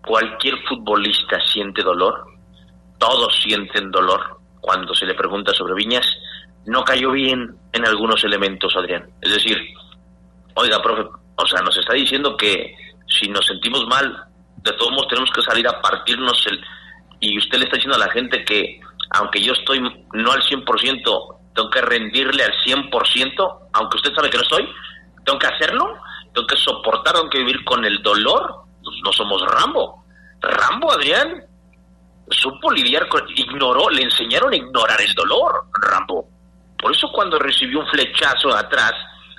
cualquier 0.04 0.56
futbolista 0.68 1.40
siente 1.40 1.82
dolor, 1.82 2.24
todos 2.98 3.40
sienten 3.42 3.90
dolor 3.90 4.40
cuando 4.60 4.94
se 4.94 5.06
le 5.06 5.14
pregunta 5.14 5.54
sobre 5.54 5.74
Viñas, 5.74 6.06
no 6.66 6.84
cayó 6.84 7.12
bien 7.12 7.56
en 7.72 7.86
algunos 7.86 8.22
elementos, 8.24 8.74
Adrián. 8.76 9.08
Es 9.20 9.32
decir, 9.32 9.58
oiga, 10.54 10.82
profe, 10.82 11.08
o 11.36 11.46
sea, 11.46 11.60
nos 11.62 11.76
está 11.76 11.94
diciendo 11.94 12.36
que 12.36 12.74
si 13.06 13.28
nos 13.28 13.46
sentimos 13.46 13.86
mal, 13.86 14.24
de 14.56 14.72
todos 14.72 14.92
modos 14.92 15.08
tenemos 15.08 15.30
que 15.30 15.42
salir 15.42 15.66
a 15.66 15.80
partirnos 15.80 16.46
el... 16.46 16.60
Y 17.20 17.38
usted 17.38 17.58
le 17.58 17.64
está 17.64 17.76
diciendo 17.76 17.96
a 17.96 18.06
la 18.06 18.12
gente 18.12 18.44
que 18.44 18.80
aunque 19.10 19.42
yo 19.42 19.52
estoy 19.52 19.80
no 19.80 20.32
al 20.32 20.42
100%, 20.42 21.38
tengo 21.54 21.70
que 21.70 21.80
rendirle 21.82 22.44
al 22.44 22.52
100%, 22.64 23.58
aunque 23.72 23.96
usted 23.96 24.14
sabe 24.14 24.30
que 24.30 24.36
no 24.36 24.42
estoy, 24.44 24.68
tengo 25.24 25.38
que 25.38 25.46
hacerlo, 25.48 25.98
tengo 26.32 26.46
que 26.46 26.56
soportar, 26.56 27.14
tengo 27.14 27.30
que 27.30 27.38
vivir 27.38 27.64
con 27.64 27.84
el 27.84 28.00
dolor, 28.02 28.64
pues 28.82 28.96
no 29.04 29.12
somos 29.12 29.42
Rambo. 29.42 30.04
Rambo, 30.40 30.92
Adrián, 30.92 31.44
supo 32.30 32.70
lidiar 32.70 33.08
con, 33.08 33.22
ignoró, 33.34 33.90
le 33.90 34.02
enseñaron 34.02 34.52
a 34.52 34.56
ignorar 34.56 35.00
el 35.02 35.12
dolor, 35.14 35.66
Rambo. 35.72 36.28
Por 36.80 36.94
eso 36.94 37.08
cuando 37.12 37.38
recibió 37.38 37.80
un 37.80 37.86
flechazo 37.86 38.54
atrás 38.56 38.92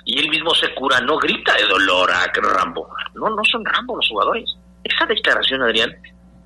y 0.04 0.18
él 0.18 0.28
mismo 0.30 0.54
se 0.54 0.72
cura, 0.74 1.00
no 1.00 1.16
grita 1.18 1.54
de 1.54 1.66
dolor 1.66 2.10
a 2.10 2.26
Rambo. 2.32 2.88
No, 3.14 3.30
no 3.30 3.42
son 3.44 3.64
Rambo 3.64 3.96
los 3.96 4.08
jugadores. 4.08 4.44
Esa 4.84 5.06
declaración, 5.06 5.62
Adrián, 5.62 5.94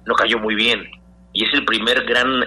no 0.05 0.15
cayó 0.15 0.39
muy 0.39 0.55
bien. 0.55 0.89
Y 1.33 1.45
es 1.45 1.53
el 1.55 1.65
primer 1.65 2.05
gran 2.05 2.41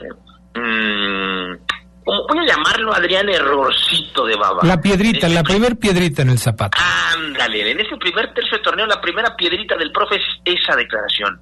mmm, 0.55 1.57
voy 2.05 2.39
a 2.39 2.45
llamarlo 2.45 2.93
Adrián 2.93 3.29
errorcito 3.29 4.25
de 4.25 4.35
baba. 4.35 4.63
La 4.63 4.81
piedrita, 4.81 5.29
la 5.29 5.43
primer 5.43 5.77
piedrita 5.77 6.21
en 6.23 6.29
el 6.29 6.39
zapato. 6.39 6.77
Ándale, 7.15 7.71
en 7.71 7.79
ese 7.79 7.97
primer 7.97 8.33
tercio 8.33 8.61
torneo 8.61 8.85
la 8.85 9.01
primera 9.01 9.35
piedrita 9.35 9.75
del 9.77 9.91
profe 9.91 10.15
es 10.15 10.59
esa 10.59 10.75
declaración. 10.75 11.39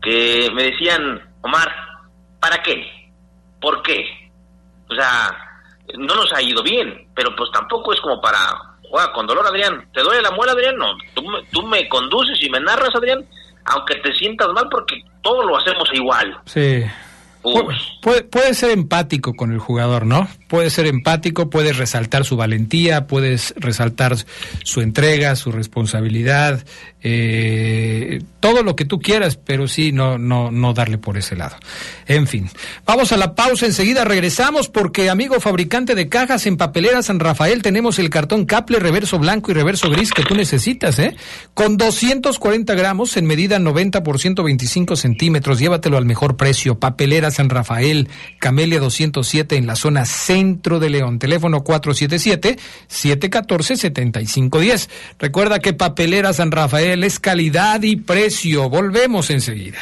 Que 0.00 0.50
me 0.54 0.64
decían, 0.64 1.20
Omar, 1.40 1.72
¿para 2.40 2.62
qué? 2.62 3.10
¿Por 3.60 3.82
qué? 3.82 4.04
O 4.88 4.94
sea, 4.94 5.45
no 5.98 6.14
nos 6.14 6.32
ha 6.32 6.42
ido 6.42 6.62
bien, 6.62 7.06
pero 7.14 7.34
pues 7.36 7.50
tampoco 7.52 7.92
es 7.92 8.00
como 8.00 8.20
para, 8.20 8.38
juega 8.88 9.12
con 9.12 9.26
dolor 9.26 9.46
Adrián, 9.46 9.88
¿te 9.92 10.02
duele 10.02 10.22
la 10.22 10.30
muela 10.30 10.52
Adrián? 10.52 10.76
No, 10.76 10.96
tú, 11.14 11.22
tú 11.52 11.62
me 11.66 11.88
conduces 11.88 12.38
y 12.42 12.50
me 12.50 12.60
narras 12.60 12.94
Adrián, 12.94 13.24
aunque 13.64 13.96
te 13.96 14.12
sientas 14.14 14.48
mal 14.48 14.68
porque 14.70 15.02
todo 15.22 15.44
lo 15.44 15.56
hacemos 15.56 15.88
igual. 15.92 16.38
Sí. 16.44 16.84
Puede, 18.02 18.24
puede, 18.24 18.54
ser 18.54 18.70
empático 18.70 19.34
con 19.34 19.52
el 19.52 19.60
jugador, 19.60 20.04
¿no? 20.04 20.26
Puede 20.48 20.70
ser 20.70 20.86
empático, 20.86 21.50
puedes 21.50 21.76
resaltar 21.76 22.24
su 22.24 22.36
valentía, 22.36 23.06
puedes 23.06 23.54
resaltar 23.56 24.16
su 24.62 24.80
entrega, 24.80 25.34
su 25.36 25.50
responsabilidad, 25.50 26.64
eh, 27.02 28.22
todo 28.40 28.62
lo 28.62 28.74
que 28.74 28.84
tú 28.84 28.98
quieras, 29.00 29.36
pero 29.36 29.68
sí 29.68 29.92
no, 29.92 30.18
no, 30.18 30.50
no 30.50 30.72
darle 30.72 30.98
por 30.98 31.16
ese 31.16 31.36
lado. 31.36 31.56
En 32.06 32.26
fin, 32.26 32.48
vamos 32.84 33.12
a 33.12 33.16
la 33.16 33.34
pausa, 33.34 33.66
enseguida 33.66 34.04
regresamos 34.04 34.68
porque 34.68 35.10
amigo 35.10 35.40
fabricante 35.40 35.94
de 35.94 36.08
cajas 36.08 36.46
en 36.46 36.56
papelera 36.56 37.02
San 37.02 37.20
Rafael 37.20 37.62
tenemos 37.62 37.98
el 37.98 38.10
cartón 38.10 38.44
Caple 38.44 38.78
reverso 38.78 39.18
blanco 39.18 39.50
y 39.50 39.54
reverso 39.54 39.90
gris 39.90 40.12
que 40.12 40.22
tú 40.22 40.34
necesitas, 40.34 40.98
¿eh? 40.98 41.16
Con 41.54 41.76
240 41.76 42.74
gramos 42.74 43.16
en 43.16 43.26
medida 43.26 43.58
90 43.58 44.02
por 44.02 44.18
125 44.18 44.96
centímetros, 44.96 45.58
llévatelo 45.58 45.96
al 45.96 46.04
mejor 46.04 46.36
precio. 46.36 46.78
Papelera 46.78 47.30
San 47.30 47.50
Rafael, 47.50 48.08
Camelia 48.38 48.80
207 48.80 49.56
en 49.56 49.66
la 49.66 49.76
zona 49.76 50.04
centro 50.36 50.78
de 50.78 50.90
León, 50.90 51.18
teléfono 51.18 51.64
477 51.64 52.58
714 52.88 53.76
7510. 53.76 54.90
Recuerda 55.18 55.60
que 55.60 55.72
Papelera 55.72 56.34
San 56.34 56.50
Rafael 56.50 57.04
es 57.04 57.18
calidad 57.18 57.82
y 57.82 57.96
precio. 57.96 58.68
Volvemos 58.68 59.30
enseguida. 59.30 59.78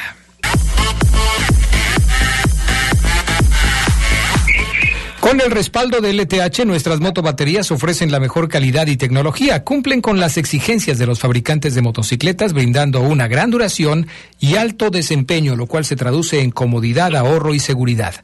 Con 5.18 5.40
el 5.40 5.50
respaldo 5.50 6.00
de 6.00 6.12
LTH, 6.12 6.66
nuestras 6.66 7.00
motobaterías 7.00 7.72
ofrecen 7.72 8.12
la 8.12 8.20
mejor 8.20 8.48
calidad 8.48 8.86
y 8.86 8.96
tecnología, 8.96 9.64
cumplen 9.64 10.02
con 10.02 10.20
las 10.20 10.36
exigencias 10.36 10.98
de 10.98 11.06
los 11.06 11.18
fabricantes 11.18 11.74
de 11.74 11.82
motocicletas, 11.82 12.52
brindando 12.52 13.00
una 13.00 13.26
gran 13.26 13.50
duración 13.50 14.06
y 14.38 14.54
alto 14.56 14.90
desempeño, 14.90 15.56
lo 15.56 15.66
cual 15.66 15.84
se 15.84 15.96
traduce 15.96 16.42
en 16.42 16.50
comodidad, 16.52 17.16
ahorro 17.16 17.54
y 17.54 17.58
seguridad. 17.58 18.14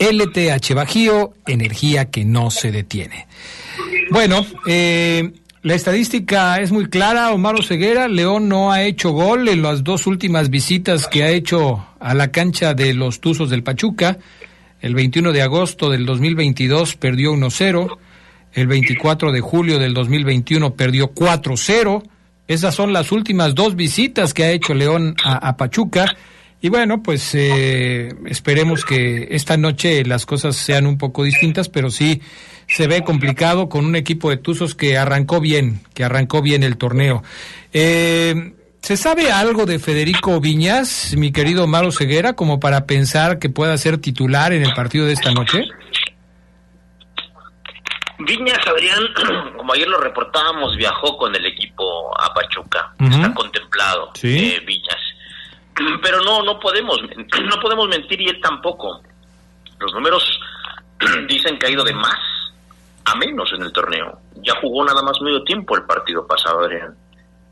LTH 0.00 0.74
Bajío, 0.74 1.34
energía 1.46 2.10
que 2.10 2.24
no 2.24 2.50
se 2.50 2.72
detiene. 2.72 3.26
Bueno, 4.10 4.44
eh, 4.66 5.32
la 5.62 5.74
estadística 5.74 6.56
es 6.56 6.72
muy 6.72 6.88
clara, 6.88 7.32
Omar 7.32 7.62
Ceguera, 7.62 8.08
León 8.08 8.48
no 8.48 8.72
ha 8.72 8.82
hecho 8.82 9.10
gol 9.10 9.46
en 9.46 9.60
las 9.60 9.84
dos 9.84 10.06
últimas 10.06 10.48
visitas 10.48 11.06
que 11.06 11.22
ha 11.22 11.28
hecho 11.28 11.86
a 12.00 12.14
la 12.14 12.32
cancha 12.32 12.72
de 12.72 12.94
los 12.94 13.20
Tuzos 13.20 13.50
del 13.50 13.62
Pachuca. 13.62 14.16
El 14.80 14.94
21 14.94 15.32
de 15.32 15.42
agosto 15.42 15.90
del 15.90 16.06
2022 16.06 16.96
perdió 16.96 17.34
1-0, 17.34 17.98
el 18.54 18.66
24 18.66 19.32
de 19.32 19.40
julio 19.40 19.78
del 19.78 19.92
2021 19.92 20.74
perdió 20.74 21.12
4-0, 21.12 22.02
Esas 22.48 22.74
son 22.74 22.94
las 22.94 23.12
últimas 23.12 23.54
dos 23.54 23.76
visitas 23.76 24.32
que 24.32 24.44
ha 24.44 24.50
hecho 24.50 24.72
León 24.72 25.14
a, 25.22 25.56
Pachuca. 25.58 26.16
Y 26.62 26.68
bueno, 26.68 27.02
pues 27.02 27.34
eh, 27.34 28.14
esperemos 28.26 28.84
que 28.84 29.28
esta 29.30 29.56
noche 29.56 30.04
las 30.04 30.26
cosas 30.26 30.56
sean 30.56 30.86
un 30.86 30.98
poco 30.98 31.24
distintas, 31.24 31.68
pero 31.68 31.90
sí 31.90 32.20
se 32.66 32.86
ve 32.86 33.02
complicado 33.02 33.68
con 33.68 33.86
un 33.86 33.96
equipo 33.96 34.30
de 34.30 34.36
Tuzos 34.36 34.74
que 34.74 34.98
arrancó 34.98 35.40
bien, 35.40 35.80
que 35.94 36.04
arrancó 36.04 36.42
bien 36.42 36.62
el 36.62 36.76
torneo. 36.76 37.22
Eh, 37.72 38.54
¿Se 38.82 38.96
sabe 38.96 39.30
algo 39.32 39.66
de 39.66 39.78
Federico 39.78 40.40
Viñas, 40.40 41.14
mi 41.16 41.32
querido 41.32 41.66
Maro 41.66 41.92
Ceguera, 41.92 42.34
como 42.34 42.60
para 42.60 42.86
pensar 42.86 43.38
que 43.38 43.50
pueda 43.50 43.76
ser 43.76 43.98
titular 43.98 44.52
en 44.52 44.62
el 44.62 44.72
partido 44.74 45.06
de 45.06 45.12
esta 45.12 45.32
noche? 45.32 45.64
Viñas, 48.18 48.58
Adrián, 48.66 49.02
como 49.56 49.72
ayer 49.72 49.88
lo 49.88 49.98
reportábamos, 49.98 50.76
viajó 50.76 51.16
con 51.16 51.34
el 51.34 51.46
equipo 51.46 52.18
a 52.18 52.32
Pachuca. 52.34 52.94
Está 52.98 53.34
contemplado 53.34 54.12
eh, 54.22 54.60
Viñas. 54.66 55.09
Pero 56.02 56.20
no, 56.20 56.42
no 56.42 56.58
podemos, 56.58 56.98
no 57.42 57.60
podemos 57.60 57.88
mentir 57.88 58.20
y 58.20 58.28
él 58.28 58.40
tampoco. 58.40 59.00
Los 59.78 59.92
números 59.94 60.40
dicen 61.28 61.58
que 61.58 61.66
ha 61.66 61.70
ido 61.70 61.84
de 61.84 61.94
más 61.94 62.18
a 63.04 63.14
menos 63.16 63.52
en 63.52 63.62
el 63.62 63.72
torneo. 63.72 64.20
Ya 64.36 64.54
jugó 64.60 64.84
nada 64.84 65.02
más 65.02 65.20
medio 65.20 65.42
tiempo 65.42 65.76
el 65.76 65.84
partido 65.84 66.26
pasado, 66.26 66.60
Adrián. 66.60 66.94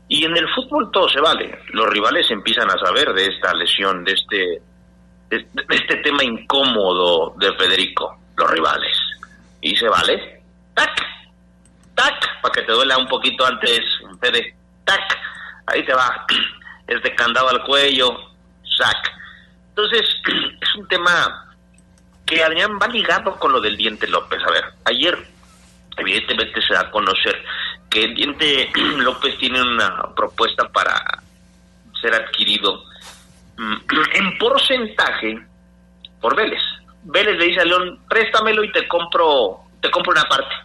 Y 0.07 0.25
en 0.25 0.35
el 0.35 0.47
fútbol 0.53 0.89
todo 0.91 1.07
se 1.09 1.19
vale. 1.19 1.59
Los 1.69 1.87
rivales 1.87 2.29
empiezan 2.31 2.69
a 2.69 2.77
saber 2.79 3.13
de 3.13 3.27
esta 3.27 3.53
lesión, 3.53 4.03
de 4.03 4.13
este, 4.13 4.61
de 5.29 5.45
este 5.69 5.97
tema 5.97 6.23
incómodo 6.23 7.35
de 7.37 7.53
Federico, 7.53 8.17
los 8.35 8.49
rivales. 8.49 8.97
Y 9.61 9.75
se 9.75 9.87
vale 9.87 10.39
tac, 10.79 11.05
tac, 11.95 12.41
para 12.41 12.53
que 12.53 12.61
te 12.61 12.71
duela 12.71 12.97
un 12.97 13.07
poquito 13.07 13.45
antes, 13.45 13.81
Fede, 14.19 14.55
tac, 14.85 15.17
ahí 15.67 15.85
te 15.85 15.93
va, 15.93 16.25
este 16.89 17.13
candado 17.15 17.49
al 17.49 17.63
cuello, 17.63 18.17
sac. 18.77 19.11
Entonces, 19.69 20.03
es 20.61 20.75
un 20.75 20.87
tema 20.87 21.55
que 22.25 22.43
Adrián 22.43 22.77
va 22.81 22.87
ligado 22.87 23.35
con 23.37 23.51
lo 23.51 23.61
del 23.61 23.77
diente 23.77 24.07
López. 24.07 24.41
A 24.43 24.51
ver, 24.51 24.65
ayer 24.85 25.17
evidentemente 25.97 26.61
se 26.61 26.73
da 26.73 26.81
a 26.81 26.91
conocer 26.91 27.43
que 27.89 28.05
el 28.05 28.15
diente 28.15 28.71
López 28.97 29.37
tiene 29.37 29.61
una 29.61 30.13
propuesta 30.15 30.67
para 30.69 31.21
ser 32.01 32.13
adquirido 32.13 32.83
mm, 33.57 33.75
en 34.13 34.37
porcentaje 34.37 35.45
por 36.19 36.35
Vélez. 36.35 36.61
Vélez 37.03 37.37
le 37.37 37.45
dice 37.45 37.61
a 37.61 37.65
León, 37.65 37.99
préstamelo 38.09 38.63
y 38.63 38.71
te 38.71 38.87
compro, 38.87 39.61
te 39.81 39.89
compro 39.91 40.11
una 40.11 40.23
parte 40.23 40.55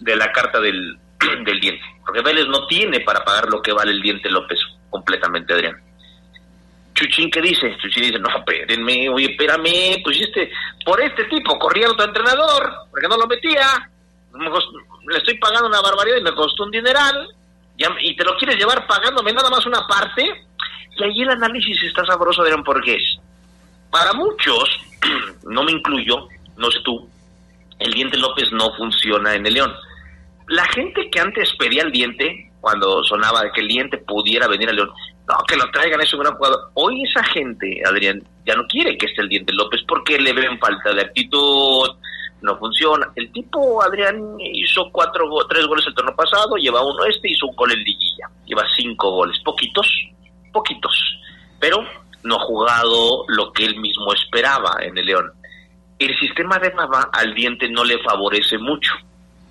de 0.00 0.16
la 0.16 0.30
carta 0.32 0.60
del, 0.60 0.98
del 1.44 1.60
diente. 1.60 1.84
Porque 2.04 2.20
Vélez 2.20 2.46
no 2.48 2.66
tiene 2.66 3.00
para 3.00 3.24
pagar 3.24 3.48
lo 3.48 3.62
que 3.62 3.72
vale 3.72 3.92
el 3.92 4.02
diente 4.02 4.28
López 4.28 4.58
completamente, 4.94 5.52
Adrián. 5.52 5.76
Chuchín, 6.94 7.28
¿qué 7.28 7.40
dice? 7.40 7.76
Chuchín 7.78 8.04
dice, 8.04 8.18
no, 8.20 8.28
espérenme, 8.28 9.08
oye, 9.08 9.32
espérame, 9.32 10.00
pues 10.04 10.20
este, 10.20 10.52
por 10.84 11.00
este 11.00 11.24
tipo 11.24 11.58
corría 11.58 11.90
otro 11.90 12.06
entrenador, 12.06 12.72
porque 12.92 13.08
no 13.08 13.16
lo 13.16 13.26
metía, 13.26 13.90
le 14.32 15.16
estoy 15.18 15.36
pagando 15.38 15.66
una 15.66 15.80
barbaridad 15.80 16.18
y 16.18 16.22
me 16.22 16.32
costó 16.32 16.62
un 16.62 16.70
dineral, 16.70 17.28
y 17.76 18.14
te 18.14 18.24
lo 18.24 18.36
quieres 18.36 18.56
llevar 18.56 18.86
pagándome 18.86 19.32
nada 19.32 19.50
más 19.50 19.66
una 19.66 19.84
parte, 19.88 20.22
y 20.96 21.02
ahí 21.02 21.22
el 21.22 21.30
análisis 21.30 21.82
está 21.82 22.06
sabroso, 22.06 22.42
Adrián, 22.42 22.62
porque 22.62 22.94
es, 22.94 23.18
para 23.90 24.12
muchos, 24.12 24.80
no 25.42 25.64
me 25.64 25.72
incluyo, 25.72 26.28
no 26.56 26.70
sé 26.70 26.78
tú, 26.84 27.10
el 27.80 27.92
diente 27.92 28.16
López 28.16 28.52
no 28.52 28.72
funciona 28.76 29.34
en 29.34 29.44
el 29.44 29.54
León. 29.54 29.74
La 30.46 30.64
gente 30.66 31.10
que 31.10 31.18
antes 31.18 31.52
pedía 31.58 31.82
el 31.82 31.90
diente, 31.90 32.52
cuando 32.64 33.04
sonaba 33.04 33.42
que 33.52 33.60
el 33.60 33.68
diente 33.68 33.98
pudiera 33.98 34.48
venir 34.48 34.70
al 34.70 34.76
León, 34.76 34.90
no, 35.28 35.36
que 35.46 35.54
lo 35.54 35.70
traigan, 35.70 36.00
es 36.00 36.14
un 36.14 36.20
gran 36.20 36.34
jugador. 36.34 36.70
Hoy 36.72 37.02
esa 37.04 37.22
gente, 37.24 37.82
Adrián, 37.86 38.22
ya 38.46 38.54
no 38.54 38.66
quiere 38.66 38.96
que 38.96 39.04
esté 39.04 39.20
el 39.20 39.28
diente 39.28 39.52
López 39.52 39.82
porque 39.86 40.18
le 40.18 40.32
ven 40.32 40.58
falta 40.58 40.94
de 40.94 41.02
actitud, 41.02 41.90
no 42.40 42.56
funciona. 42.56 43.06
El 43.16 43.30
tipo, 43.32 43.82
Adrián, 43.82 44.18
hizo 44.40 44.88
cuatro, 44.90 45.28
tres 45.46 45.66
goles 45.66 45.86
el 45.86 45.94
torneo 45.94 46.16
pasado, 46.16 46.56
lleva 46.56 46.82
uno 46.82 47.04
este, 47.04 47.30
hizo 47.30 47.48
un 47.48 47.54
gol 47.54 47.72
en 47.72 47.84
liguilla, 47.84 48.30
lleva 48.46 48.64
cinco 48.74 49.10
goles, 49.10 49.38
poquitos, 49.44 49.86
poquitos, 50.50 51.18
pero 51.60 51.84
no 52.22 52.36
ha 52.36 52.40
jugado 52.40 53.26
lo 53.28 53.52
que 53.52 53.66
él 53.66 53.76
mismo 53.76 54.10
esperaba 54.14 54.78
en 54.80 54.96
el 54.96 55.04
León. 55.04 55.30
El 55.98 56.18
sistema 56.18 56.58
de 56.58 56.72
Mava 56.72 57.10
al 57.12 57.34
diente 57.34 57.68
no 57.68 57.84
le 57.84 58.02
favorece 58.02 58.56
mucho, 58.56 58.94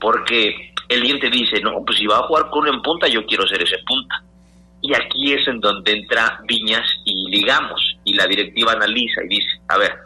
porque 0.04 0.74
el 0.90 1.02
diente 1.02 1.30
dice, 1.30 1.62
no, 1.62 1.82
pues 1.86 1.98
si 1.98 2.06
va 2.06 2.18
a 2.18 2.28
jugar 2.28 2.50
con 2.50 2.64
uno 2.64 2.74
en 2.74 2.82
punta, 2.82 3.08
yo 3.08 3.26
quiero 3.26 3.48
ser 3.48 3.62
ese 3.62 3.78
punta. 3.88 4.22
Y 4.82 4.94
aquí 4.94 5.32
es 5.32 5.48
en 5.48 5.62
donde 5.62 5.94
entra 5.94 6.42
Viñas 6.44 6.86
y 7.06 7.32
ligamos, 7.32 7.96
y 8.04 8.14
la 8.14 8.28
directiva 8.28 8.74
analiza 8.74 9.24
y 9.24 9.30
dice, 9.30 9.48
a 9.70 9.78
ver, 9.78 9.98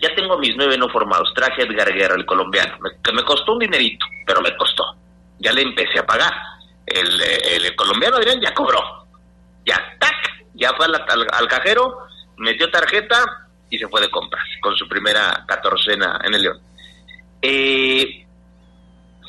ya 0.00 0.14
tengo 0.14 0.36
mis 0.36 0.54
nueve 0.54 0.76
no 0.76 0.86
formados, 0.90 1.32
traje 1.34 1.62
Edgar 1.62 1.90
Guerra, 1.94 2.14
el 2.14 2.26
colombiano, 2.26 2.76
que 3.02 3.12
me 3.12 3.24
costó 3.24 3.54
un 3.54 3.60
dinerito, 3.60 4.04
pero 4.26 4.42
me 4.42 4.54
costó. 4.54 4.84
Ya 5.38 5.50
le 5.54 5.62
empecé 5.62 5.98
a 5.98 6.06
pagar. 6.06 6.32
El, 6.84 7.08
el, 7.64 7.74
colombiano 7.74 8.16
Adrián 8.16 8.40
ya 8.42 8.52
cobró. 8.52 9.06
Ya, 9.64 9.76
tac, 9.98 10.44
ya 10.54 10.74
fue 10.74 10.84
al, 10.84 11.26
al 11.32 11.48
cajero, 11.48 12.00
metió 12.36 12.70
tarjeta, 12.70 13.48
y 13.70 13.78
se 13.78 13.88
puede 13.88 14.10
comprar 14.10 14.44
con 14.60 14.76
su 14.76 14.86
primera 14.86 15.42
catorcena 15.46 16.20
en 16.22 16.34
el 16.34 16.42
León. 16.42 16.58
Eh, 17.40 18.26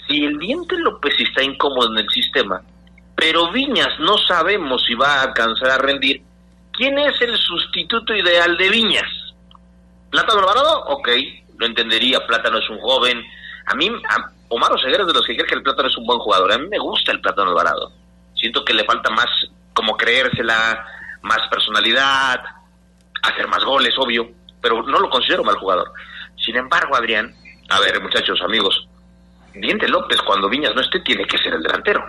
si 0.09 0.25
el 0.25 0.37
diente 0.39 0.75
López 0.77 1.13
está 1.19 1.43
incómodo 1.43 1.91
en 1.91 1.99
el 1.99 2.09
sistema, 2.09 2.61
pero 3.15 3.51
Viñas 3.51 3.99
no 3.99 4.17
sabemos 4.17 4.83
si 4.85 4.95
va 4.95 5.15
a 5.15 5.23
alcanzar 5.23 5.69
a 5.69 5.77
rendir, 5.77 6.21
¿quién 6.73 6.97
es 6.97 7.21
el 7.21 7.37
sustituto 7.37 8.15
ideal 8.15 8.57
de 8.57 8.69
Viñas? 8.69 9.35
¿Plátano 10.09 10.39
Alvarado? 10.39 10.85
Ok, 10.87 11.09
lo 11.57 11.65
entendería, 11.67 12.25
Plátano 12.25 12.57
es 12.57 12.69
un 12.69 12.79
joven. 12.79 13.23
A 13.67 13.75
mí, 13.75 13.91
Omar 14.47 14.71
Oseguera 14.71 15.03
es 15.03 15.07
de 15.07 15.13
los 15.13 15.25
que 15.25 15.35
cree 15.35 15.47
que 15.47 15.55
el 15.55 15.63
Plátano 15.63 15.87
es 15.87 15.97
un 15.97 16.05
buen 16.05 16.19
jugador. 16.19 16.51
A 16.51 16.57
mí 16.57 16.67
me 16.67 16.79
gusta 16.79 17.11
el 17.11 17.21
Plátano 17.21 17.51
Alvarado. 17.51 17.91
Siento 18.33 18.65
que 18.65 18.73
le 18.73 18.85
falta 18.85 19.11
más 19.11 19.27
como 19.73 19.95
creérsela, 19.95 20.85
más 21.21 21.47
personalidad, 21.51 22.41
hacer 23.21 23.47
más 23.47 23.63
goles, 23.63 23.93
obvio, 23.97 24.31
pero 24.61 24.81
no 24.81 24.99
lo 24.99 25.09
considero 25.09 25.43
mal 25.43 25.57
jugador. 25.57 25.91
Sin 26.37 26.55
embargo, 26.55 26.95
Adrián, 26.95 27.35
a 27.69 27.79
ver, 27.79 28.01
muchachos, 28.01 28.41
amigos, 28.41 28.88
Diente 29.53 29.87
López 29.87 30.21
cuando 30.21 30.49
Viñas 30.49 30.75
no 30.75 30.81
esté 30.81 30.99
tiene 30.99 31.25
que 31.25 31.37
ser 31.37 31.53
el 31.53 31.63
delantero. 31.63 32.01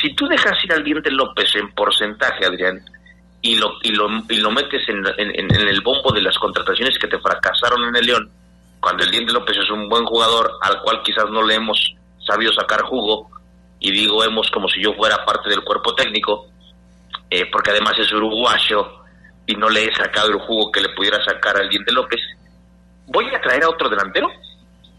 Si 0.00 0.14
tú 0.14 0.26
dejas 0.26 0.62
ir 0.64 0.72
al 0.72 0.84
Diente 0.84 1.10
López 1.10 1.54
en 1.54 1.72
porcentaje, 1.72 2.44
Adrián, 2.44 2.80
y 3.40 3.56
lo, 3.56 3.72
y 3.82 3.90
lo, 3.92 4.08
y 4.28 4.36
lo 4.36 4.50
metes 4.50 4.88
en, 4.88 5.04
en, 5.16 5.68
el 5.68 5.80
bombo 5.80 6.12
de 6.12 6.22
las 6.22 6.38
contrataciones 6.38 6.98
que 6.98 7.08
te 7.08 7.18
fracasaron 7.18 7.84
en 7.88 7.96
el 7.96 8.06
León, 8.06 8.30
cuando 8.80 9.04
el 9.04 9.10
Diente 9.10 9.32
López 9.32 9.56
es 9.58 9.70
un 9.70 9.88
buen 9.88 10.04
jugador 10.04 10.50
al 10.62 10.80
cual 10.82 11.02
quizás 11.02 11.26
no 11.30 11.42
le 11.42 11.54
hemos 11.54 11.94
sabido 12.26 12.52
sacar 12.52 12.82
jugo, 12.82 13.30
y 13.78 13.90
digo 13.90 14.24
hemos 14.24 14.50
como 14.50 14.68
si 14.68 14.82
yo 14.82 14.94
fuera 14.94 15.24
parte 15.24 15.50
del 15.50 15.62
cuerpo 15.62 15.94
técnico, 15.94 16.46
eh, 17.30 17.46
porque 17.50 17.70
además 17.70 17.94
es 17.98 18.12
uruguayo, 18.12 19.02
y 19.46 19.54
no 19.54 19.68
le 19.68 19.84
he 19.84 19.94
sacado 19.94 20.28
el 20.28 20.38
jugo 20.38 20.70
que 20.70 20.80
le 20.80 20.90
pudiera 20.90 21.22
sacar 21.24 21.56
al 21.56 21.68
Diente 21.68 21.92
López. 21.92 22.20
Voy 23.06 23.26
a 23.34 23.40
traer 23.40 23.64
a 23.64 23.68
otro 23.68 23.88
delantero, 23.88 24.28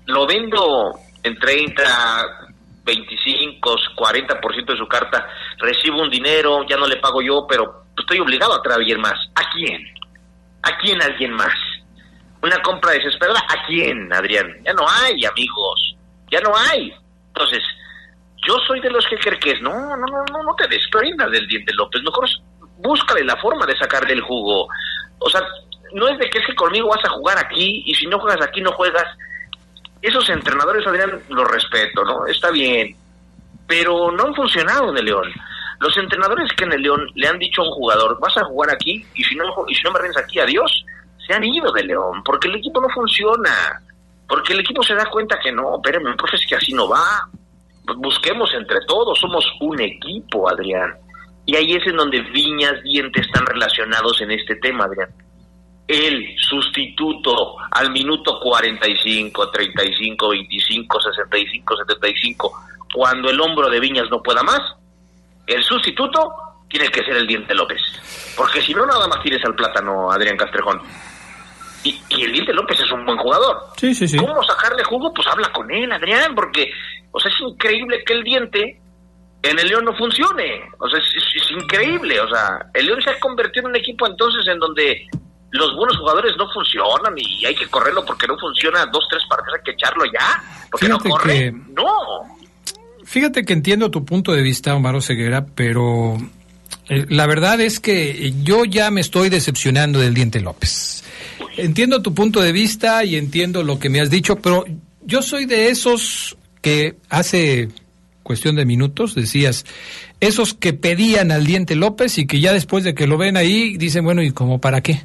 lo 0.05 0.27
vendo 0.27 0.91
en 1.23 1.39
30, 1.39 1.83
25, 2.83 3.75
40% 3.95 4.65
de 4.65 4.77
su 4.77 4.87
carta, 4.87 5.27
recibo 5.57 6.01
un 6.01 6.09
dinero, 6.09 6.65
ya 6.67 6.77
no 6.77 6.87
le 6.87 6.97
pago 6.97 7.21
yo, 7.21 7.45
pero 7.47 7.85
estoy 7.97 8.19
obligado 8.19 8.53
a 8.53 8.61
traer 8.61 8.77
a 8.77 8.79
alguien 8.79 9.01
más. 9.01 9.19
¿A 9.35 9.49
quién? 9.51 9.81
¿A 10.63 10.77
quién 10.77 11.01
alguien 11.01 11.31
más? 11.33 11.53
Una 12.41 12.61
compra 12.61 12.91
desesperada, 12.91 13.39
¿a 13.39 13.65
quién, 13.65 14.11
Adrián? 14.11 14.47
Ya 14.65 14.73
no 14.73 14.85
hay, 14.87 15.25
amigos, 15.25 15.95
ya 16.29 16.41
no 16.41 16.51
hay. 16.55 16.93
Entonces, 17.27 17.63
yo 18.45 18.57
soy 18.67 18.81
de 18.81 18.91
los 18.91 19.05
que 19.07 19.17
creen 19.17 19.39
que 19.39 19.51
es, 19.51 19.61
no, 19.61 19.71
no, 19.71 20.05
no, 20.05 20.25
no, 20.31 20.43
no 20.43 20.55
te 20.57 20.67
desprendas 20.67 21.31
del 21.31 21.47
Diente 21.47 21.73
López, 21.73 22.01
mejor 22.03 22.27
búscale 22.77 23.23
la 23.23 23.37
forma 23.37 23.65
de 23.65 23.77
sacar 23.77 24.05
del 24.05 24.21
jugo. 24.21 24.67
O 25.19 25.29
sea, 25.29 25.41
no 25.93 26.07
es 26.07 26.17
de 26.19 26.29
que 26.29 26.39
es 26.39 26.45
que 26.45 26.55
conmigo 26.55 26.89
vas 26.89 27.03
a 27.05 27.09
jugar 27.09 27.37
aquí 27.37 27.83
y 27.85 27.95
si 27.95 28.05
no 28.07 28.19
juegas 28.19 28.45
aquí 28.45 28.61
no 28.61 28.71
juegas. 28.73 29.05
Esos 30.03 30.29
entrenadores, 30.29 30.85
Adrián, 30.85 31.21
los 31.29 31.49
respeto, 31.49 32.03
¿no? 32.03 32.27
Está 32.27 32.51
bien. 32.51 32.93
Pero 33.65 34.11
no 34.11 34.25
han 34.25 34.35
funcionado 34.35 34.91
en 34.91 34.97
el 34.97 35.05
León. 35.05 35.31
Los 35.79 35.95
entrenadores 35.95 36.51
que 36.57 36.65
en 36.65 36.73
el 36.73 36.81
León 36.81 37.07
le 37.15 37.25
han 37.25 37.39
dicho 37.39 37.61
a 37.61 37.65
un 37.65 37.71
jugador, 37.71 38.19
vas 38.19 38.35
a 38.35 38.43
jugar 38.43 38.69
aquí 38.71 39.05
y 39.13 39.23
si 39.23 39.35
no, 39.35 39.45
y 39.65 39.73
si 39.73 39.81
no 39.83 39.91
me 39.91 39.99
rendes 39.99 40.17
aquí, 40.17 40.39
adiós, 40.39 40.85
se 41.25 41.33
han 41.33 41.43
ido 41.45 41.71
de 41.71 41.83
León 41.83 42.21
porque 42.23 42.49
el 42.49 42.55
equipo 42.55 42.81
no 42.81 42.89
funciona. 42.89 43.81
Porque 44.27 44.51
el 44.51 44.59
equipo 44.59 44.83
se 44.83 44.93
da 44.93 45.05
cuenta 45.05 45.39
que 45.41 45.53
no, 45.53 45.75
espérenme, 45.77 46.15
profe, 46.15 46.35
es 46.35 46.45
que 46.47 46.55
así 46.55 46.73
no 46.73 46.89
va. 46.89 47.29
Busquemos 47.95 48.53
entre 48.55 48.79
todos, 48.85 49.17
somos 49.17 49.45
un 49.61 49.79
equipo, 49.79 50.49
Adrián. 50.49 50.95
Y 51.45 51.55
ahí 51.55 51.75
es 51.75 51.87
en 51.87 51.95
donde 51.95 52.19
Viñas 52.19 52.81
Diente 52.83 53.21
están 53.21 53.45
relacionados 53.45 54.19
en 54.21 54.31
este 54.31 54.55
tema, 54.57 54.83
Adrián. 54.83 55.09
El 55.87 56.35
sustituto 56.37 57.57
al 57.71 57.91
minuto 57.91 58.39
45, 58.39 59.51
35, 59.51 60.29
25, 60.29 61.01
65, 61.01 61.77
75, 61.77 62.63
cuando 62.93 63.29
el 63.29 63.39
hombro 63.41 63.69
de 63.69 63.79
Viñas 63.79 64.09
no 64.09 64.21
pueda 64.21 64.43
más, 64.43 64.61
el 65.45 65.63
sustituto 65.63 66.33
tiene 66.69 66.89
que 66.89 67.03
ser 67.03 67.17
el 67.17 67.27
Diente 67.27 67.53
López. 67.53 67.81
Porque 68.37 68.61
si 68.61 68.73
no, 68.73 68.85
nada 68.85 69.07
más 69.07 69.21
tienes 69.21 69.43
al 69.45 69.55
plátano 69.55 70.11
Adrián 70.11 70.37
Castrejón. 70.37 70.81
Y, 71.83 72.01
y, 72.09 72.23
el 72.23 72.31
Diente 72.31 72.53
López 72.53 72.79
es 72.79 72.91
un 72.91 73.05
buen 73.05 73.17
jugador. 73.17 73.57
Sí, 73.75 73.93
sí, 73.93 74.07
sí. 74.07 74.17
¿Cómo 74.17 74.41
sacarle 74.43 74.83
jugo? 74.85 75.13
Pues 75.13 75.27
habla 75.27 75.51
con 75.51 75.69
él, 75.69 75.91
Adrián, 75.91 76.33
porque, 76.33 76.71
o 77.11 77.19
sea, 77.19 77.29
es 77.29 77.39
increíble 77.41 78.03
que 78.05 78.13
el 78.13 78.23
Diente 78.23 78.79
en 79.43 79.59
el 79.59 79.67
León 79.67 79.85
no 79.85 79.95
funcione. 79.95 80.63
O 80.79 80.89
sea, 80.89 80.99
es, 80.99 81.51
increíble. 81.51 82.19
O 82.21 82.29
sea, 82.29 82.65
el 82.73 82.87
León 82.87 83.01
se 83.01 83.11
ha 83.11 83.19
convertido 83.19 83.67
en 83.67 83.71
un 83.71 83.75
equipo 83.75 84.07
entonces 84.07 84.47
en 84.47 84.57
donde 84.57 85.07
los 85.53 85.75
buenos 85.75 85.97
jugadores 85.97 86.33
no 86.35 86.51
funcionan 86.51 87.13
y 87.15 87.45
hay 87.45 87.53
que 87.53 87.67
correrlo 87.67 88.03
porque 88.03 88.27
no 88.27 88.37
funciona 88.39 88.85
dos, 88.87 89.05
tres 89.07 89.21
partidos, 89.29 89.59
hay 89.59 89.63
que 89.63 89.71
echarlo 89.71 90.03
ya. 90.05 90.43
Porque 90.71 90.89
no 90.89 90.99
corre. 90.99 91.51
No. 91.51 91.85
Fíjate 93.05 93.45
que 93.45 93.53
entiendo 93.53 93.91
tu 93.91 94.03
punto 94.03 94.31
de 94.31 94.41
vista, 94.41 94.75
Omar 94.75 94.99
Ceguera, 95.03 95.45
pero 95.45 96.17
eh, 96.89 97.05
la 97.09 97.27
verdad 97.27 97.61
es 97.61 97.79
que 97.79 98.33
yo 98.41 98.65
ya 98.65 98.89
me 98.89 99.01
estoy 99.01 99.29
decepcionando 99.29 99.99
del 99.99 100.15
Diente 100.15 100.41
López. 100.41 101.03
Entiendo 101.55 102.01
tu 102.01 102.15
punto 102.15 102.41
de 102.41 102.51
vista 102.51 103.05
y 103.05 103.15
entiendo 103.15 103.61
lo 103.61 103.77
que 103.77 103.89
me 103.89 104.01
has 104.01 104.09
dicho, 104.09 104.37
pero 104.37 104.65
yo 105.03 105.21
soy 105.21 105.45
de 105.45 105.69
esos 105.69 106.35
que 106.61 106.95
hace 107.09 107.69
cuestión 108.23 108.55
de 108.55 108.65
minutos 108.65 109.13
decías, 109.13 109.65
esos 110.19 110.55
que 110.55 110.73
pedían 110.73 111.31
al 111.31 111.45
Diente 111.45 111.75
López 111.75 112.17
y 112.17 112.25
que 112.25 112.39
ya 112.39 112.53
después 112.53 112.83
de 112.83 112.95
que 112.95 113.05
lo 113.05 113.19
ven 113.19 113.37
ahí 113.37 113.77
dicen, 113.77 114.03
bueno, 114.03 114.23
¿y 114.23 114.31
cómo 114.31 114.59
para 114.59 114.81
qué? 114.81 115.03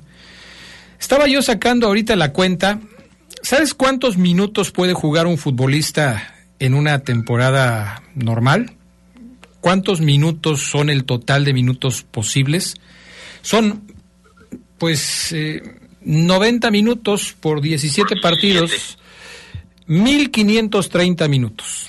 Estaba 0.99 1.27
yo 1.29 1.43
sacando 1.43 1.87
ahorita 1.87 2.17
la 2.17 2.33
cuenta, 2.33 2.81
¿sabes 3.43 3.75
cuántos 3.75 4.17
minutos 4.17 4.73
puede 4.73 4.95
jugar 4.95 5.27
un 5.27 5.39
futbolista 5.39 6.35
en 6.59 6.75
una 6.75 7.01
temporada 7.01 8.03
normal? 8.15 8.73
¿Cuántos 9.61 10.01
minutos 10.01 10.63
son 10.63 10.91
el 10.91 11.05
total 11.05 11.45
de 11.45 11.53
minutos 11.53 12.03
posibles? 12.03 12.75
Son, 13.43 13.83
pues, 14.79 15.35
90 16.03 16.69
eh, 16.69 16.71
minutos 16.71 17.35
por 17.39 17.61
17 17.61 18.17
partidos, 18.21 18.99
1530 19.87 21.29
minutos. 21.29 21.89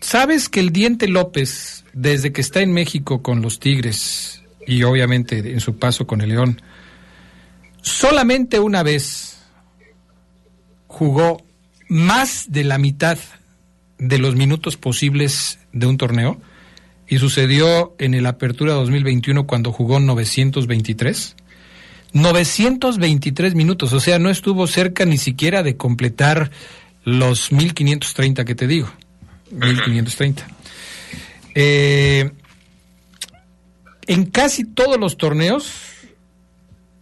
¿Sabes 0.00 0.48
que 0.48 0.60
el 0.60 0.70
Diente 0.70 1.08
López, 1.08 1.84
desde 1.92 2.32
que 2.32 2.40
está 2.40 2.62
en 2.62 2.72
México 2.72 3.22
con 3.22 3.42
los 3.42 3.60
Tigres 3.60 4.42
y 4.66 4.82
obviamente 4.82 5.38
en 5.38 5.60
su 5.60 5.78
paso 5.78 6.06
con 6.06 6.20
el 6.20 6.30
León, 6.30 6.60
solamente 7.82 8.60
una 8.60 8.82
vez 8.82 9.38
jugó 10.86 11.42
más 11.88 12.50
de 12.50 12.64
la 12.64 12.78
mitad 12.78 13.18
de 13.98 14.18
los 14.18 14.34
minutos 14.34 14.76
posibles 14.76 15.58
de 15.72 15.86
un 15.86 15.98
torneo 15.98 16.40
y 17.08 17.18
sucedió 17.18 17.94
en 17.98 18.14
el 18.14 18.26
Apertura 18.26 18.74
2021 18.74 19.46
cuando 19.46 19.72
jugó 19.72 19.98
923. 20.00 21.36
923 22.12 23.54
minutos, 23.54 23.92
o 23.92 24.00
sea, 24.00 24.18
no 24.18 24.30
estuvo 24.30 24.66
cerca 24.66 25.04
ni 25.04 25.18
siquiera 25.18 25.62
de 25.62 25.76
completar 25.76 26.50
los 27.04 27.52
1530 27.52 28.44
que 28.44 28.54
te 28.54 28.66
digo. 28.66 28.90
1530. 29.50 30.46
Eh, 31.54 32.30
en 34.06 34.26
casi 34.26 34.64
todos 34.64 34.98
los 34.98 35.16
torneos, 35.16 35.89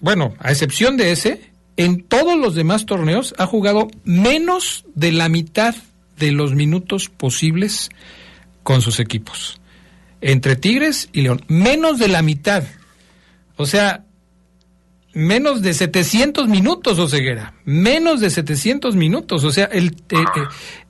bueno, 0.00 0.34
a 0.38 0.50
excepción 0.50 0.96
de 0.96 1.12
ese, 1.12 1.50
en 1.76 2.02
todos 2.02 2.38
los 2.38 2.54
demás 2.54 2.86
torneos 2.86 3.34
ha 3.38 3.46
jugado 3.46 3.88
menos 4.04 4.84
de 4.94 5.12
la 5.12 5.28
mitad 5.28 5.74
de 6.18 6.32
los 6.32 6.54
minutos 6.54 7.08
posibles 7.08 7.90
con 8.62 8.82
sus 8.82 9.00
equipos. 9.00 9.60
Entre 10.20 10.56
Tigres 10.56 11.08
y 11.12 11.22
León, 11.22 11.44
menos 11.46 11.98
de 11.98 12.08
la 12.08 12.22
mitad. 12.22 12.64
O 13.56 13.66
sea, 13.66 14.04
menos 15.18 15.62
de 15.62 15.74
700 15.74 16.46
minutos, 16.46 16.98
Oseguera. 16.98 17.52
Menos 17.64 18.20
de 18.20 18.30
700 18.30 18.94
minutos. 18.94 19.42
O 19.42 19.50
sea, 19.50 19.64
el, 19.64 19.88
eh, 20.10 20.16
eh, 20.16 20.22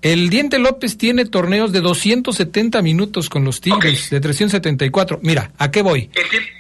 el 0.03 0.29
Diente 0.29 0.59
López 0.59 0.99
tiene 0.99 1.25
torneos 1.25 1.73
de 1.73 1.81
270 1.81 2.83
minutos 2.83 3.31
con 3.31 3.45
los 3.45 3.63
Tigres, 3.63 4.11
de 4.11 4.21
374. 4.21 5.21
Mira, 5.23 5.53
¿a 5.57 5.71
qué 5.71 5.81
voy? 5.81 6.11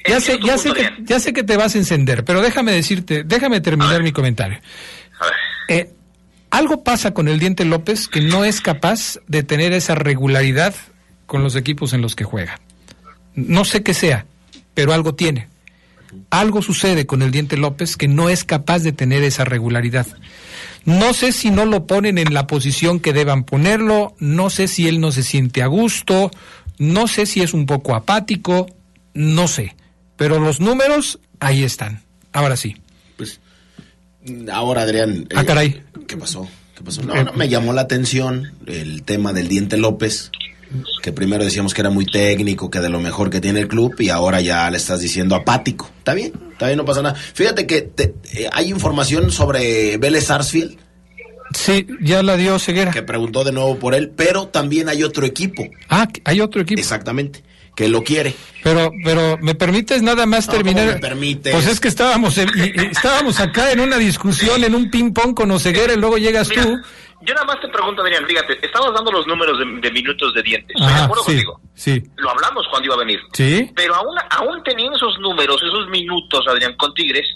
ya 0.08 0.18
sé, 0.18 0.38
ya 0.42 0.56
sé, 0.56 0.72
que, 0.72 0.90
ya 1.04 1.20
sé 1.20 1.34
que 1.34 1.42
te 1.42 1.58
vas 1.58 1.74
a 1.74 1.78
encender, 1.78 2.24
pero 2.24 2.40
déjame 2.40 2.72
decirte, 2.72 3.22
déjame 3.22 3.60
terminar 3.60 4.02
mi 4.02 4.12
comentario. 4.12 4.58
Eh, 5.68 5.90
algo 6.50 6.82
pasa 6.82 7.12
con 7.12 7.28
el 7.28 7.38
Diente 7.38 7.66
López 7.66 8.08
que 8.08 8.22
no 8.22 8.46
es 8.46 8.62
capaz 8.62 9.18
de 9.26 9.42
tener 9.42 9.74
esa 9.74 9.94
regularidad 9.94 10.74
con 11.26 11.42
los 11.42 11.54
equipos 11.54 11.92
en 11.92 12.00
los 12.00 12.16
que 12.16 12.24
juega. 12.24 12.60
No 13.34 13.66
sé 13.66 13.82
qué 13.82 13.92
sea, 13.92 14.24
pero 14.72 14.94
algo 14.94 15.14
tiene. 15.14 15.48
Algo 16.30 16.62
sucede 16.62 17.06
con 17.06 17.22
el 17.22 17.30
Diente 17.30 17.56
López 17.56 17.96
que 17.96 18.08
no 18.08 18.28
es 18.28 18.44
capaz 18.44 18.80
de 18.80 18.92
tener 18.92 19.22
esa 19.22 19.44
regularidad. 19.44 20.06
No 20.84 21.12
sé 21.12 21.32
si 21.32 21.50
no 21.50 21.64
lo 21.64 21.86
ponen 21.86 22.18
en 22.18 22.32
la 22.32 22.46
posición 22.46 23.00
que 23.00 23.12
deban 23.12 23.44
ponerlo, 23.44 24.14
no 24.18 24.50
sé 24.50 24.68
si 24.68 24.88
él 24.88 25.00
no 25.00 25.12
se 25.12 25.22
siente 25.22 25.62
a 25.62 25.66
gusto, 25.66 26.30
no 26.78 27.08
sé 27.08 27.26
si 27.26 27.42
es 27.42 27.52
un 27.52 27.66
poco 27.66 27.94
apático, 27.94 28.66
no 29.14 29.48
sé. 29.48 29.74
Pero 30.16 30.38
los 30.38 30.60
números 30.60 31.18
ahí 31.40 31.62
están. 31.62 32.02
Ahora 32.32 32.56
sí. 32.56 32.76
Pues 33.16 33.40
ahora 34.52 34.82
Adrián. 34.82 35.26
Ah, 35.34 35.44
caray. 35.44 35.68
Eh, 35.68 35.82
¿Qué 36.06 36.16
pasó? 36.16 36.48
¿Qué 36.74 36.82
pasó? 36.82 37.02
No, 37.02 37.22
no, 37.22 37.32
me 37.32 37.48
llamó 37.48 37.72
la 37.72 37.82
atención 37.82 38.52
el 38.66 39.02
tema 39.02 39.32
del 39.32 39.48
Diente 39.48 39.76
López 39.76 40.30
que 41.02 41.12
primero 41.12 41.44
decíamos 41.44 41.74
que 41.74 41.80
era 41.80 41.90
muy 41.90 42.06
técnico, 42.06 42.70
que 42.70 42.80
de 42.80 42.88
lo 42.88 43.00
mejor 43.00 43.30
que 43.30 43.40
tiene 43.40 43.60
el 43.60 43.68
club 43.68 43.94
y 43.98 44.10
ahora 44.10 44.40
ya 44.40 44.70
le 44.70 44.76
estás 44.76 45.00
diciendo 45.00 45.34
apático. 45.34 45.90
Está 45.98 46.14
bien, 46.14 46.32
está 46.52 46.66
bien, 46.66 46.76
no 46.76 46.84
pasa 46.84 47.02
nada. 47.02 47.14
Fíjate 47.14 47.66
que 47.66 47.90
eh, 47.98 48.48
hay 48.52 48.68
información 48.68 49.30
sobre 49.30 49.96
Vélez 49.98 50.26
Sarsfield. 50.26 50.78
Sí, 51.54 51.86
ya 52.02 52.22
la 52.22 52.36
dio 52.36 52.58
Ceguera. 52.58 52.90
Que 52.90 53.02
preguntó 53.02 53.42
de 53.42 53.52
nuevo 53.52 53.78
por 53.78 53.94
él, 53.94 54.10
pero 54.14 54.48
también 54.48 54.88
hay 54.88 55.02
otro 55.02 55.24
equipo. 55.24 55.66
Ah, 55.88 56.06
hay 56.24 56.40
otro 56.40 56.60
equipo. 56.60 56.80
Exactamente, 56.80 57.42
que 57.78 57.88
lo 57.88 58.02
quiere. 58.02 58.34
Pero, 58.64 58.90
pero, 59.04 59.38
¿me 59.40 59.54
permites 59.54 60.02
nada 60.02 60.26
más 60.26 60.48
terminar? 60.48 60.94
Me 60.94 60.98
permite. 60.98 61.52
Pues 61.52 61.68
es 61.68 61.78
que 61.78 61.86
estábamos, 61.86 62.36
estábamos 62.36 63.38
acá 63.38 63.70
en 63.70 63.78
una 63.78 63.98
discusión, 63.98 64.64
en 64.64 64.74
un 64.74 64.90
ping-pong 64.90 65.32
con 65.32 65.48
Oseguera 65.52 65.92
y 65.92 65.96
luego 65.96 66.18
llegas 66.18 66.48
tú 66.48 66.82
yo 67.20 67.34
nada 67.34 67.46
más 67.46 67.60
te 67.60 67.68
pregunto, 67.68 68.02
Adrián, 68.02 68.24
fíjate, 68.26 68.64
estabas 68.64 68.94
dando 68.94 69.10
los 69.10 69.26
números 69.26 69.58
de, 69.58 69.90
minutos 69.90 70.32
de 70.34 70.42
dientes. 70.42 70.76
¿Estoy 70.76 70.94
de 70.94 71.00
acuerdo 71.00 71.24
contigo? 71.24 71.60
Sí. 71.74 72.02
Lo 72.16 72.30
hablamos 72.30 72.64
cuando 72.70 72.86
iba 72.86 72.94
a 72.94 72.98
venir. 72.98 73.20
Sí. 73.32 73.70
Pero 73.74 73.96
aún, 73.96 74.16
aún 74.30 74.62
teniendo 74.62 74.96
esos 74.96 75.18
números, 75.18 75.56
esos 75.56 75.88
minutos, 75.88 76.46
Adrián, 76.48 76.76
con 76.76 76.94
Tigres, 76.94 77.26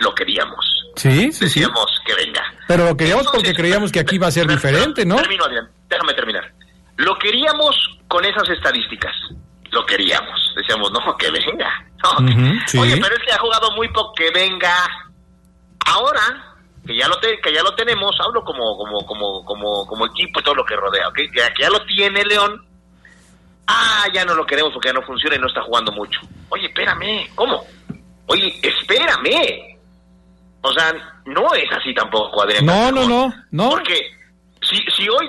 lo 0.00 0.12
queríamos. 0.12 0.66
Sí, 0.96 1.30
sí, 1.30 1.44
Decíamos 1.44 1.86
que 2.04 2.14
venga. 2.16 2.42
Pero 2.66 2.84
lo 2.84 2.96
queríamos 2.96 3.28
porque 3.32 3.54
creíamos 3.54 3.92
que 3.92 4.00
aquí 4.00 4.16
iba 4.16 4.26
a 4.26 4.32
ser 4.32 4.48
diferente, 4.48 5.06
¿no? 5.06 5.16
Termino, 5.16 5.44
Adrián. 5.44 5.68
Déjame 5.88 6.14
terminar. 6.14 6.52
Lo 6.96 7.16
queríamos 7.16 7.76
con 8.08 8.24
esas 8.24 8.48
estadísticas. 8.48 9.12
Lo 9.70 9.84
queríamos. 9.86 10.54
Decíamos, 10.56 10.90
no, 10.92 11.16
que 11.16 11.30
venga. 11.30 11.84
Oye, 12.80 12.96
pero 12.96 13.14
es 13.16 13.22
que 13.24 13.32
ha 13.32 13.38
jugado 13.38 13.70
muy 13.72 13.88
poco, 13.88 14.14
que 14.14 14.30
venga. 14.30 14.74
Ahora 15.86 16.48
que 16.88 16.96
ya 16.96 17.06
lo 17.06 17.20
que 17.20 17.52
ya 17.52 17.62
lo 17.62 17.74
tenemos, 17.74 18.16
hablo 18.18 18.42
como 18.42 18.76
como 18.78 19.04
como 19.04 19.44
como 19.44 19.86
como 19.86 20.06
equipo 20.06 20.40
y 20.40 20.42
todo 20.42 20.54
lo 20.54 20.64
que 20.64 20.74
rodea, 20.74 21.08
¿ok? 21.08 21.16
Que, 21.16 21.30
que 21.32 21.62
ya 21.62 21.68
lo 21.68 21.84
tiene 21.84 22.24
León. 22.24 22.64
Ah, 23.66 24.06
ya 24.14 24.24
no 24.24 24.34
lo 24.34 24.46
queremos 24.46 24.72
porque 24.72 24.88
ya 24.88 24.94
no 24.94 25.02
funciona 25.02 25.36
y 25.36 25.38
no 25.38 25.48
está 25.48 25.60
jugando 25.60 25.92
mucho. 25.92 26.18
Oye, 26.48 26.66
espérame, 26.66 27.28
¿cómo? 27.34 27.62
Oye, 28.26 28.58
espérame. 28.62 29.76
O 30.62 30.72
sea, 30.72 30.94
no 31.26 31.54
es 31.54 31.70
así 31.72 31.92
tampoco, 31.94 32.42
Adrián. 32.42 32.64
No, 32.64 32.90
no, 32.90 33.06
no, 33.06 33.34
no. 33.50 33.70
Porque 33.70 34.10
si, 34.62 34.78
si 34.96 35.06
hoy 35.10 35.28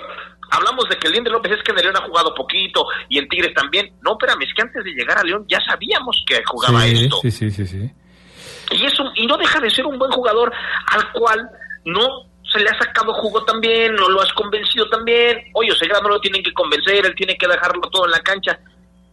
hablamos 0.51 0.87
de 0.89 0.97
que 0.97 1.07
el 1.07 1.13
Diente 1.13 1.29
López 1.29 1.53
es 1.53 1.63
que 1.63 1.71
en 1.71 1.77
el 1.77 1.83
León 1.85 1.97
ha 1.97 2.07
jugado 2.07 2.33
poquito 2.33 2.85
y 3.07 3.17
en 3.17 3.27
Tigres 3.27 3.53
también. 3.53 3.93
No, 4.01 4.13
espérame, 4.13 4.43
es 4.43 4.53
que 4.53 4.61
antes 4.61 4.83
de 4.83 4.91
llegar 4.91 5.17
a 5.17 5.23
León 5.23 5.45
ya 5.47 5.59
sabíamos 5.61 6.23
que 6.25 6.41
jugaba 6.45 6.85
esto. 6.85 7.19
Sí, 7.21 7.31
sí, 7.31 7.51
sí, 7.51 7.65
sí. 7.65 7.91
Y, 8.71 8.85
es 8.85 8.93
y 9.15 9.25
no 9.25 9.37
deja 9.37 9.59
de 9.59 9.69
ser 9.69 9.85
un 9.85 9.97
buen 9.97 10.11
jugador 10.11 10.51
al 10.87 11.11
cual 11.11 11.49
no 11.85 12.29
se 12.51 12.59
le 12.59 12.69
ha 12.69 12.77
sacado 12.79 13.13
jugo 13.13 13.43
también, 13.45 13.95
no 13.95 14.09
lo 14.09 14.21
has 14.21 14.33
convencido 14.33 14.89
también. 14.89 15.43
Oye, 15.53 15.71
Oseguera 15.71 15.99
no 16.01 16.09
lo 16.09 16.21
tienen 16.21 16.43
que 16.43 16.53
convencer, 16.53 17.05
él 17.05 17.15
tiene 17.15 17.37
que 17.37 17.47
dejarlo 17.47 17.81
todo 17.89 18.05
en 18.05 18.11
la 18.11 18.19
cancha. 18.19 18.59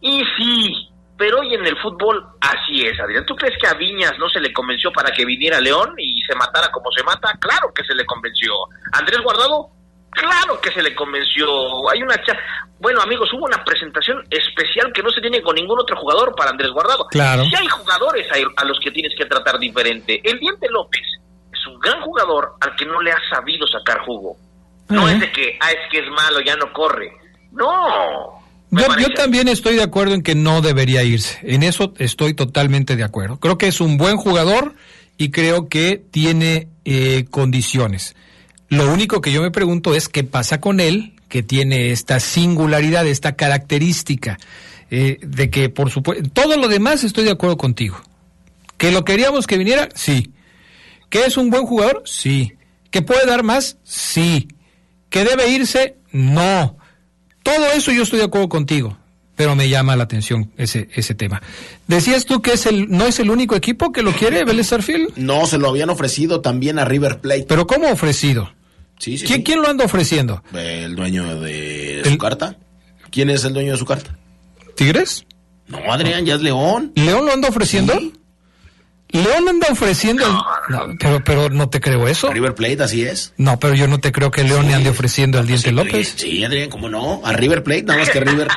Y 0.01 0.23
sí, 0.37 0.89
pero 1.17 1.39
hoy 1.39 1.53
en 1.53 1.65
el 1.65 1.77
fútbol 1.77 2.25
así 2.39 2.85
es, 2.85 2.99
Adrián. 2.99 3.25
¿Tú 3.25 3.35
crees 3.35 3.57
que 3.59 3.67
a 3.67 3.73
Viñas 3.73 4.13
no 4.19 4.29
se 4.29 4.39
le 4.39 4.53
convenció 4.53 4.91
para 4.91 5.11
que 5.11 5.25
viniera 5.25 5.59
León 5.59 5.93
y 5.97 6.21
se 6.21 6.35
matara 6.35 6.71
como 6.71 6.91
se 6.91 7.03
mata? 7.03 7.33
Claro 7.39 7.73
que 7.73 7.83
se 7.83 7.95
le 7.95 8.05
convenció. 8.05 8.53
Andrés 8.93 9.19
Guardado, 9.21 9.69
claro 10.09 10.59
que 10.61 10.71
se 10.71 10.81
le 10.81 10.95
convenció. 10.95 11.47
Hay 11.89 12.01
una 12.01 12.15
bueno, 12.79 13.01
amigos, 13.01 13.29
hubo 13.33 13.45
una 13.45 13.63
presentación 13.63 14.23
especial 14.29 14.91
que 14.93 15.01
no 15.01 15.09
se 15.09 15.19
tiene 15.21 15.41
con 15.41 15.55
ningún 15.55 15.79
otro 15.79 15.97
jugador 15.97 16.35
para 16.35 16.51
Andrés 16.51 16.69
Guardado. 16.71 17.07
Claro. 17.07 17.43
Si 17.45 17.55
hay 17.55 17.67
jugadores 17.67 18.27
a, 18.31 18.65
los 18.65 18.79
que 18.79 18.91
tienes 18.91 19.13
que 19.17 19.25
tratar 19.25 19.57
diferente. 19.57 20.21
El 20.23 20.39
Diente 20.39 20.67
López 20.69 21.01
es 21.51 21.67
un 21.67 21.79
gran 21.79 22.01
jugador 22.01 22.53
al 22.61 22.75
que 22.75 22.85
no 22.85 23.01
le 23.01 23.11
ha 23.11 23.19
sabido 23.29 23.65
sacar 23.67 23.99
jugo. 24.05 24.37
No 24.89 25.09
es 25.09 25.19
de 25.19 25.31
que, 25.31 25.57
ah, 25.59 25.71
es 25.71 25.91
que 25.91 25.99
es 25.99 26.09
malo, 26.09 26.39
ya 26.45 26.55
no 26.55 26.71
corre. 26.71 27.11
No. 27.51 28.37
Yo, 28.69 29.09
también 29.15 29.47
estoy 29.47 29.75
de 29.75 29.83
acuerdo 29.83 30.13
en 30.13 30.21
que 30.21 30.35
no 30.35 30.61
debería 30.61 31.03
irse. 31.03 31.39
En 31.43 31.63
eso 31.63 31.93
estoy 31.97 32.33
totalmente 32.33 32.95
de 32.95 33.03
acuerdo. 33.03 33.39
Creo 33.39 33.57
que 33.57 33.67
es 33.67 33.81
un 33.81 33.97
buen 33.97 34.17
jugador 34.17 34.75
y 35.17 35.31
creo 35.31 35.67
que 35.67 36.01
tiene 36.11 36.67
eh, 36.85 37.25
condiciones. 37.31 38.15
Lo 38.69 38.91
único 38.91 39.21
que 39.21 39.31
yo 39.31 39.41
me 39.41 39.51
pregunto 39.51 39.95
es 39.95 40.09
qué 40.09 40.23
pasa 40.23 40.59
con 40.59 40.79
él, 40.79 41.13
que 41.29 41.43
tiene 41.43 41.91
esta 41.91 42.19
singularidad, 42.19 43.07
esta 43.07 43.35
característica 43.35 44.37
eh, 44.89 45.19
de 45.21 45.49
que, 45.49 45.69
por 45.69 45.89
supuesto, 45.89 46.29
todo 46.31 46.57
lo 46.57 46.67
demás 46.67 47.03
estoy 47.03 47.23
de 47.23 47.31
acuerdo 47.31 47.57
contigo. 47.57 48.01
¿Que 48.77 48.91
lo 48.91 49.03
queríamos 49.03 49.47
que 49.47 49.57
viniera? 49.57 49.89
Sí. 49.95 50.31
¿Que 51.09 51.25
es 51.25 51.37
un 51.37 51.49
buen 51.49 51.65
jugador? 51.65 52.03
Sí. 52.05 52.53
¿Que 52.91 53.01
puede 53.01 53.25
dar 53.25 53.43
más? 53.43 53.77
Sí. 53.83 54.47
¿Que 55.09 55.23
debe 55.23 55.49
irse? 55.49 55.97
No. 56.11 56.77
Todo 57.43 57.71
eso 57.71 57.91
yo 57.91 58.03
estoy 58.03 58.19
de 58.19 58.25
acuerdo 58.25 58.49
contigo, 58.49 58.97
pero 59.35 59.55
me 59.55 59.69
llama 59.69 59.95
la 59.95 60.03
atención 60.03 60.51
ese, 60.57 60.89
ese 60.93 61.15
tema. 61.15 61.41
Decías 61.87 62.25
tú 62.25 62.41
que 62.41 62.53
es 62.53 62.65
el, 62.65 62.89
no 62.89 63.05
es 63.05 63.19
el 63.19 63.29
único 63.29 63.55
equipo 63.55 63.93
que 63.93 64.03
lo 64.03 64.11
quiere, 64.11 64.43
Vélez 64.43 64.69
No, 65.15 65.45
se 65.45 65.57
lo 65.57 65.69
habían 65.69 65.89
ofrecido 65.89 66.41
también 66.41 66.77
a 66.77 66.85
River 66.85 67.19
Plate. 67.19 67.45
¿Pero 67.47 67.65
cómo 67.65 67.89
ofrecido? 67.89 68.51
Sí, 68.99 69.17
sí, 69.17 69.25
¿Quién, 69.25 69.43
¿Quién, 69.43 69.61
lo 69.61 69.69
anda 69.69 69.85
ofreciendo? 69.85 70.43
El 70.53 70.95
dueño 70.95 71.39
de 71.39 72.01
su 72.03 72.17
carta. 72.17 72.57
¿Quién 73.11 73.29
es 73.29 73.43
el 73.43 73.53
dueño 73.53 73.73
de 73.73 73.77
su 73.77 73.85
carta? 73.85 74.17
¿Tigres? 74.75 75.25
No, 75.67 75.79
Adrián, 75.91 76.25
ya 76.25 76.35
es 76.35 76.41
León. 76.41 76.93
¿León 76.95 77.25
lo 77.25 77.33
anda 77.33 77.49
ofreciendo? 77.49 77.93
León 79.09 79.47
anda 79.47 79.67
ofreciendo. 79.71 80.45
pero, 80.99 81.23
pero 81.23 81.49
no 81.49 81.69
te 81.69 81.79
creo 81.79 82.07
eso. 82.07 82.31
River 82.31 82.55
Plate, 82.55 82.83
así 82.83 83.03
es. 83.03 83.33
No, 83.37 83.59
pero 83.59 83.73
yo 83.73 83.87
no 83.87 83.99
te 83.99 84.11
creo 84.11 84.31
que 84.31 84.43
León 84.43 84.67
le 84.67 84.73
ande 84.73 84.89
ofreciendo 84.89 85.39
al 85.39 85.47
Diente 85.47 85.71
López. 85.71 86.15
Sí, 86.17 86.43
Adrián, 86.43 86.69
¿cómo 86.69 86.89
no? 86.89 87.21
A 87.23 87.33
River 87.33 87.63
Plate, 87.63 87.83
nada 87.83 87.99
más 87.99 88.09
que 88.09 88.19
River. 88.19 88.47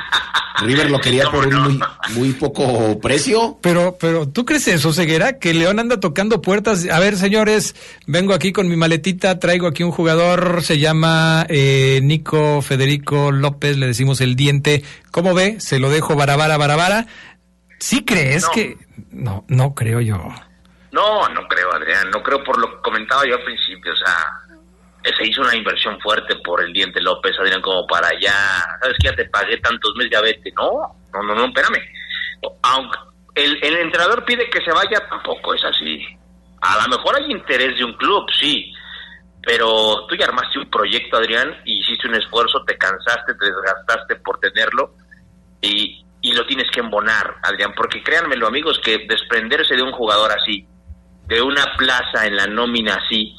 River 0.63 0.91
lo 0.91 1.01
quería 1.01 1.31
por 1.31 1.47
un 1.47 1.81
muy, 2.11 2.33
poco 2.33 2.99
precio. 3.01 3.59
Pero, 3.61 3.97
pero, 3.99 4.29
¿tú 4.29 4.45
crees 4.45 4.69
eso, 4.69 4.93
Ceguera? 4.93 5.39
Que 5.39 5.55
León 5.55 5.79
anda 5.79 6.01
tocando 6.01 6.43
puertas. 6.43 6.87
A 6.91 6.99
ver, 6.99 7.17
señores, 7.17 7.75
vengo 8.07 8.35
aquí 8.35 8.53
con 8.53 8.69
mi 8.69 8.77
maletita, 8.77 9.39
traigo 9.39 9.67
aquí 9.67 9.83
un 9.83 9.91
jugador, 9.91 10.63
se 10.63 10.79
llama 10.79 11.47
eh, 11.49 12.01
Nico 12.03 12.63
Federico 12.63 13.33
López, 13.33 13.79
le 13.79 13.87
decimos 13.87 14.21
el 14.21 14.37
diente. 14.37 14.83
¿Cómo 15.11 15.35
ve? 15.35 15.57
Se 15.61 15.79
lo 15.79 15.91
dejo 15.91 16.15
barabara, 16.15 16.57
barabara. 16.57 17.07
¿Sí 17.81 18.05
crees 18.05 18.49
que.? 18.51 18.77
No, 19.11 19.45
no 19.49 19.75
creo 19.75 20.01
yo. 20.01 20.17
No, 20.93 21.29
no 21.29 21.49
creo, 21.49 21.73
Adrián. 21.73 22.11
No 22.11 22.23
creo 22.23 22.45
por 22.45 22.59
lo 22.59 22.71
que 22.71 22.83
comentaba 22.83 23.27
yo 23.27 23.35
al 23.37 23.43
principio. 23.45 23.93
O 23.93 23.97
sea, 23.97 24.17
se 25.03 25.27
hizo 25.27 25.41
una 25.41 25.57
inversión 25.57 25.99
fuerte 26.01 26.37
por 26.45 26.63
el 26.63 26.73
Diente 26.73 27.01
López, 27.01 27.33
Adrián, 27.39 27.63
como 27.63 27.87
para 27.87 28.09
allá. 28.09 28.35
¿Sabes 28.81 28.97
que 29.01 29.09
ya 29.09 29.17
te 29.17 29.25
pagué 29.25 29.57
tantos 29.59 29.95
meses? 29.97 30.13
Ya 30.13 30.21
vete. 30.21 30.53
No, 30.57 30.95
no, 31.13 31.23
no, 31.23 31.35
no, 31.35 31.47
espérame. 31.47 31.83
Aunque 32.63 32.99
el, 33.35 33.59
el 33.65 33.77
entrenador 33.79 34.25
pide 34.25 34.51
que 34.51 34.63
se 34.63 34.73
vaya, 34.73 35.09
tampoco 35.09 35.55
es 35.55 35.65
así. 35.65 36.07
A 36.61 36.83
lo 36.83 36.97
mejor 36.97 37.17
hay 37.17 37.33
interés 37.33 37.79
de 37.79 37.85
un 37.85 37.95
club, 37.95 38.27
sí. 38.39 38.73
Pero 39.43 40.07
tú 40.07 40.17
ya 40.17 40.27
armaste 40.27 40.59
un 40.59 40.69
proyecto, 40.69 41.17
Adrián, 41.17 41.57
y 41.65 41.81
hiciste 41.81 42.09
un 42.09 42.15
esfuerzo, 42.17 42.63
te 42.67 42.77
cansaste, 42.77 43.35
te 43.35 43.47
desgastaste 43.47 44.17
por 44.17 44.39
tenerlo. 44.39 44.95
Y, 45.63 46.05
y 46.23 46.33
lo 46.33 46.47
tienes 46.47 46.71
que 46.71 46.81
embonar, 46.81 47.37
Adrián, 47.43 47.73
porque 47.75 48.03
créanmelo 48.03 48.47
amigos 48.47 48.79
que 48.85 49.07
desprenderse 49.09 49.75
de 49.75 49.83
un 49.83 49.93
jugador 49.93 50.31
así, 50.33 50.67
de 51.27 51.41
una 51.41 51.65
plaza 51.77 52.27
en 52.27 52.37
la 52.37 52.47
nómina 52.47 52.97
así, 52.97 53.35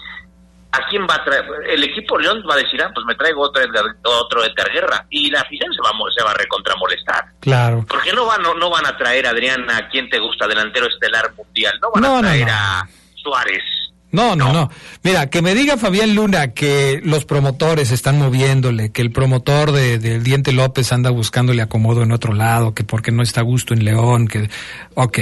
¿a 0.71 0.87
quién 0.89 1.05
va 1.07 1.15
a 1.15 1.23
traer? 1.23 1.45
El 1.67 1.83
equipo 1.83 2.17
León 2.17 2.43
va 2.49 2.55
a 2.55 2.57
decir, 2.57 2.81
ah, 2.81 2.91
pues 2.93 3.05
me 3.05 3.15
traigo 3.15 3.41
otro, 3.41 3.61
otro 4.03 4.41
de 4.41 4.53
Guerra 4.73 5.05
y 5.09 5.29
la 5.29 5.41
afición 5.41 5.71
se 5.73 5.81
va, 5.81 5.91
se 6.15 6.23
va 6.23 6.31
a 6.31 6.35
recontramolestar. 6.35 7.25
Claro. 7.39 7.85
Porque 7.87 8.13
no 8.13 8.25
van, 8.25 8.41
no, 8.41 8.53
no 8.55 8.69
van 8.69 8.85
a 8.85 8.97
traer, 8.97 9.27
Adrián, 9.27 9.69
a 9.69 9.89
quien 9.89 10.09
te 10.09 10.19
gusta, 10.19 10.47
delantero 10.47 10.87
estelar 10.87 11.33
mundial, 11.35 11.77
no 11.81 11.91
van 11.91 12.05
a 12.05 12.19
traer 12.21 12.49
a 12.49 12.87
Suárez, 13.15 13.63
no, 14.11 14.35
no, 14.35 14.51
no, 14.51 14.69
Mira, 15.03 15.29
que 15.29 15.41
me 15.41 15.55
diga 15.55 15.77
Fabián 15.77 16.15
Luna 16.15 16.53
que 16.53 17.01
los 17.03 17.25
promotores 17.25 17.91
están 17.91 18.19
moviéndole, 18.19 18.91
que 18.91 19.01
el 19.01 19.11
promotor 19.11 19.71
del 19.71 20.01
de, 20.01 20.19
Diente 20.19 20.51
López 20.51 20.91
anda 20.91 21.09
buscándole 21.09 21.61
acomodo 21.61 22.03
en 22.03 22.11
otro 22.11 22.33
lado, 22.33 22.73
que 22.73 22.83
porque 22.83 23.11
no 23.11 23.23
está 23.23 23.41
a 23.41 23.43
gusto 23.43 23.73
en 23.73 23.85
León, 23.85 24.27
que... 24.27 24.49
Ok, 24.95 25.19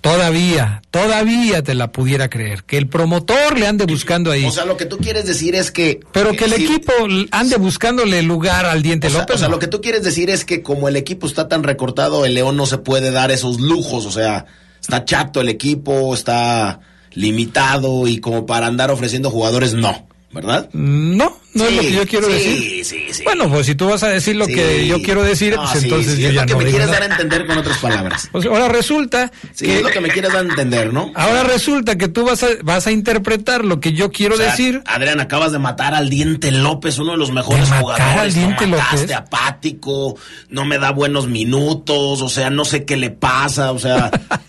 todavía, 0.00 0.82
todavía 0.90 1.62
te 1.62 1.74
la 1.74 1.92
pudiera 1.92 2.28
creer, 2.28 2.64
que 2.64 2.76
el 2.76 2.88
promotor 2.88 3.58
le 3.58 3.68
ande 3.68 3.86
buscando 3.86 4.32
ahí. 4.32 4.44
O 4.44 4.50
sea, 4.50 4.64
lo 4.64 4.76
que 4.76 4.86
tú 4.86 4.98
quieres 4.98 5.24
decir 5.24 5.54
es 5.54 5.70
que... 5.70 6.00
Pero 6.12 6.32
que 6.32 6.46
el 6.46 6.52
equipo 6.54 6.92
ande 7.30 7.56
buscándole 7.56 8.20
lugar 8.22 8.66
al 8.66 8.82
Diente 8.82 9.08
López. 9.08 9.36
O 9.36 9.38
sea, 9.38 9.48
lo 9.48 9.60
que 9.60 9.68
tú 9.68 9.80
quieres 9.80 10.02
decir 10.02 10.28
es 10.28 10.44
que 10.44 10.62
como 10.62 10.88
el 10.88 10.96
equipo 10.96 11.28
está 11.28 11.48
tan 11.48 11.62
recortado, 11.62 12.26
el 12.26 12.34
León 12.34 12.56
no 12.56 12.66
se 12.66 12.78
puede 12.78 13.12
dar 13.12 13.30
esos 13.30 13.60
lujos, 13.60 14.04
o 14.04 14.10
sea, 14.10 14.46
está 14.80 15.04
chato 15.04 15.40
el 15.40 15.48
equipo, 15.48 16.12
está 16.12 16.80
limitado 17.14 18.06
y 18.06 18.18
como 18.18 18.46
para 18.46 18.66
andar 18.66 18.90
ofreciendo 18.90 19.30
jugadores, 19.30 19.74
no, 19.74 20.06
¿verdad? 20.32 20.68
No, 20.72 21.36
no 21.54 21.66
es 21.66 21.76
lo 21.76 21.82
que 21.82 21.92
yo 21.92 22.06
quiero 22.06 22.28
decir. 22.28 22.84
Sí, 22.84 23.12
sí. 23.12 23.22
Bueno, 23.24 23.50
pues 23.50 23.66
si 23.66 23.74
tú 23.74 23.88
vas 23.88 24.02
a 24.02 24.08
decir 24.08 24.36
lo 24.36 24.46
que 24.46 24.86
yo 24.86 25.02
quiero 25.02 25.22
decir, 25.22 25.54
pues 25.56 25.82
entonces 25.82 26.16
yo 26.18 26.30
ya 26.30 26.44
es 26.44 26.50
lo 26.50 26.58
que 26.58 26.64
me 26.64 26.70
quieres 26.70 26.90
dar 26.90 27.02
a 27.02 27.06
entender 27.06 27.46
con 27.46 27.58
otras 27.58 27.78
palabras. 27.78 28.28
Pues 28.32 28.46
ahora 28.46 28.68
resulta 28.68 29.30
que 29.58 29.76
es 29.76 29.82
lo 29.82 29.90
que 29.90 30.00
me 30.00 30.08
quieres 30.08 30.32
dar 30.32 30.44
a 30.44 30.48
entender, 30.48 30.92
¿no? 30.92 31.12
Ahora 31.14 31.42
resulta 31.42 31.98
que 31.98 32.08
tú 32.08 32.24
vas 32.24 32.42
a 32.42 32.48
vas 32.62 32.86
a 32.86 32.92
interpretar 32.92 33.64
lo 33.64 33.78
que 33.78 33.92
yo 33.92 34.10
quiero 34.10 34.38
decir. 34.38 34.82
Adrián, 34.86 35.20
acabas 35.20 35.52
de 35.52 35.58
matar 35.58 35.94
al 35.94 36.08
Diente 36.08 36.50
López, 36.50 36.98
uno 36.98 37.12
de 37.12 37.18
los 37.18 37.30
mejores 37.30 37.68
jugadores. 37.70 38.18
Al 38.18 38.32
Diente 38.32 38.66
lo 38.66 38.78
mataste 38.78 39.14
apático, 39.14 40.16
no 40.48 40.64
me 40.64 40.78
da 40.78 40.92
buenos 40.92 41.28
minutos, 41.28 42.22
o 42.22 42.28
sea, 42.30 42.48
no 42.48 42.64
sé 42.64 42.84
qué 42.86 42.96
le 42.96 43.10
pasa, 43.10 43.72
o 43.72 43.78
sea, 43.78 44.10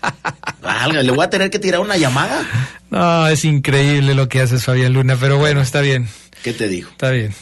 le 0.92 1.10
voy 1.10 1.24
a 1.24 1.30
tener 1.30 1.50
que 1.50 1.58
tirar 1.58 1.80
una 1.80 1.96
llamada. 1.96 2.42
No, 2.90 3.26
es 3.26 3.44
increíble 3.44 4.14
lo 4.14 4.28
que 4.28 4.40
haces, 4.40 4.64
Fabián 4.64 4.92
Luna, 4.92 5.16
pero 5.18 5.38
bueno, 5.38 5.60
está 5.60 5.80
bien. 5.80 6.08
¿Qué 6.42 6.52
te 6.52 6.68
digo? 6.68 6.90
Está 6.90 7.10
bien. 7.10 7.34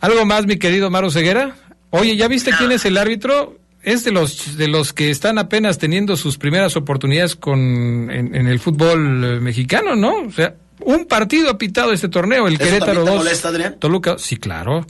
¿Algo 0.00 0.24
más, 0.24 0.46
mi 0.46 0.56
querido 0.56 0.90
Maro 0.90 1.10
Ceguera? 1.10 1.54
Oye, 1.90 2.16
¿ya 2.16 2.28
viste 2.28 2.50
quién 2.56 2.72
es 2.72 2.84
el 2.84 2.96
árbitro? 2.96 3.58
Es 3.82 4.04
de 4.04 4.10
los 4.10 4.56
de 4.56 4.68
los 4.68 4.92
que 4.92 5.10
están 5.10 5.38
apenas 5.38 5.78
teniendo 5.78 6.16
sus 6.16 6.36
primeras 6.36 6.76
oportunidades 6.76 7.36
con 7.36 8.10
en, 8.10 8.34
el 8.34 8.58
fútbol 8.58 9.24
eh, 9.24 9.40
mexicano, 9.40 9.94
¿no? 9.94 10.22
O 10.22 10.32
sea, 10.32 10.54
un 10.80 11.06
partido 11.06 11.50
ha 11.50 11.58
pitado 11.58 11.92
este 11.92 12.08
torneo, 12.08 12.46
el 12.46 12.54
¿Eso 12.54 12.64
Querétaro 12.64 13.00
2. 13.00 13.04
¿Te 13.04 13.16
molesta, 13.16 13.48
Adrián? 13.48 13.76
Toluca, 13.78 14.16
sí, 14.18 14.36
claro. 14.36 14.86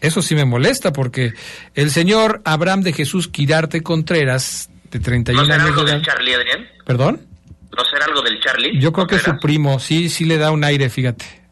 Eso 0.00 0.22
sí 0.22 0.34
me 0.34 0.44
molesta 0.44 0.92
porque 0.92 1.32
el 1.74 1.90
señor 1.90 2.42
Abraham 2.44 2.82
de 2.82 2.92
Jesús 2.92 3.28
Quirarte 3.28 3.82
Contreras, 3.82 4.68
de 4.90 4.98
31 4.98 5.46
¿No 5.46 5.54
años 5.54 5.66
algo 5.66 5.84
del 5.84 6.02
Charlie, 6.02 6.34
Adrián? 6.34 6.66
¿Perdón? 6.84 7.31
¿No 7.76 7.84
será 7.84 8.04
algo 8.04 8.22
del 8.22 8.40
Charlie? 8.40 8.78
Yo 8.78 8.92
creo 8.92 9.06
que 9.06 9.16
es 9.16 9.22
su 9.22 9.36
primo, 9.38 9.78
sí, 9.78 10.08
sí 10.08 10.24
le 10.24 10.38
da 10.38 10.50
un 10.50 10.64
aire, 10.64 10.90
fíjate 10.90 11.42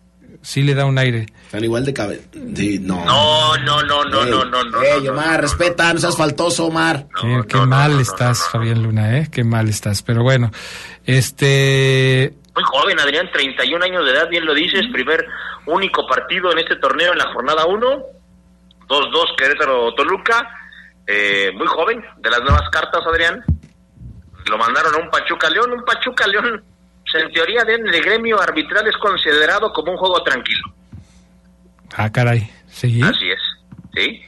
sí 0.42 0.62
le 0.62 0.74
da 0.74 0.86
un 0.86 0.98
aire. 0.98 1.26
Están 1.44 1.64
igual 1.64 1.84
de 1.84 1.94
cabeza. 1.94 2.22
no. 2.34 3.04
No, 3.04 3.56
no, 3.58 3.82
no, 3.82 4.04
no, 4.04 4.24
no, 4.24 4.44
no, 4.44 4.64
no. 4.64 4.82
Ey, 4.82 5.08
Omar, 5.08 5.40
respeta, 5.40 5.92
no 5.92 6.00
seas 6.00 6.16
faltoso, 6.16 6.66
Omar. 6.66 7.06
qué, 7.48 7.58
mal 7.66 8.00
estás, 8.00 8.48
Fabián 8.50 8.82
Luna, 8.82 9.18
¿eh? 9.18 9.28
Qué 9.30 9.44
mal 9.44 9.68
estás. 9.68 10.02
Pero 10.02 10.22
bueno, 10.22 10.50
este. 11.04 12.34
Muy 12.54 12.64
joven, 12.64 12.98
Adrián, 12.98 13.30
31 13.32 13.84
años 13.84 14.04
de 14.04 14.12
edad, 14.12 14.28
bien 14.28 14.44
lo 14.44 14.54
dices. 14.54 14.86
Primer, 14.92 15.26
único 15.66 16.06
partido 16.06 16.52
en 16.52 16.58
este 16.58 16.76
torneo 16.76 17.12
en 17.12 17.18
la 17.18 17.32
jornada 17.32 17.66
1. 17.66 18.02
2-2 18.88 19.36
Querétaro-Toluca. 19.36 20.56
Eh, 21.06 21.50
muy 21.54 21.66
joven, 21.66 22.04
de 22.18 22.30
las 22.30 22.40
nuevas 22.40 22.68
cartas, 22.70 23.02
Adrián. 23.06 23.44
Lo 24.50 24.58
mandaron 24.58 24.94
a 24.94 24.98
un 24.98 25.10
Pachuca 25.10 25.48
León, 25.48 25.72
un 25.72 25.84
Pachuca 25.84 26.26
León 26.26 26.62
en 27.14 27.32
teoría 27.32 27.62
en 27.62 27.86
el 27.86 28.02
gremio 28.02 28.40
arbitral 28.40 28.86
es 28.86 28.96
considerado 28.96 29.72
como 29.72 29.92
un 29.92 29.98
juego 29.98 30.22
tranquilo. 30.22 30.62
Ah, 31.96 32.10
caray. 32.10 32.50
¿Sí? 32.68 33.00
Así 33.02 33.30
es. 33.30 33.40
¿Sí? 33.94 34.22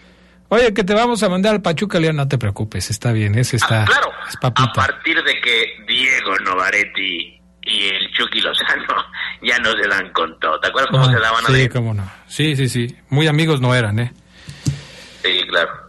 Oye, 0.49 0.75
que 0.75 0.85
te 0.85 0.95
vamos 0.95 1.23
a 1.23 1.29
mandar 1.29 1.55
al 1.55 1.63
Pachuca 1.63 1.99
León, 1.99 2.17
no 2.17 2.29
te 2.29 2.37
preocupes, 2.37 2.91
está 2.91 3.13
bien, 3.13 3.39
ese 3.39 3.57
está. 3.57 3.83
Ah, 3.83 3.87
claro, 3.87 4.13
a 4.55 4.73
partir 4.73 5.23
de 5.23 5.41
que 5.41 5.77
Diego 5.87 6.37
Novaretti 6.45 7.41
y 7.63 7.89
el 7.89 8.11
Chucky 8.13 8.41
Lozano 8.41 8.97
ya 9.43 9.59
no 9.59 9.71
se 9.73 9.89
dan 9.89 10.13
con 10.13 10.39
todo. 10.41 10.61
¿Te 10.61 10.69
acuerdas 10.69 10.91
cómo 10.91 11.07
se 11.07 11.19
daban 11.19 11.45
a 11.45 11.49
Sí, 11.49 11.69
cómo 11.69 11.95
no. 11.95 12.11
Sí, 12.27 12.57
sí, 12.57 12.69
sí. 12.69 12.97
Muy 13.09 13.29
amigos 13.29 13.61
no 13.61 13.75
eran, 13.75 13.99
¿eh? 13.99 14.13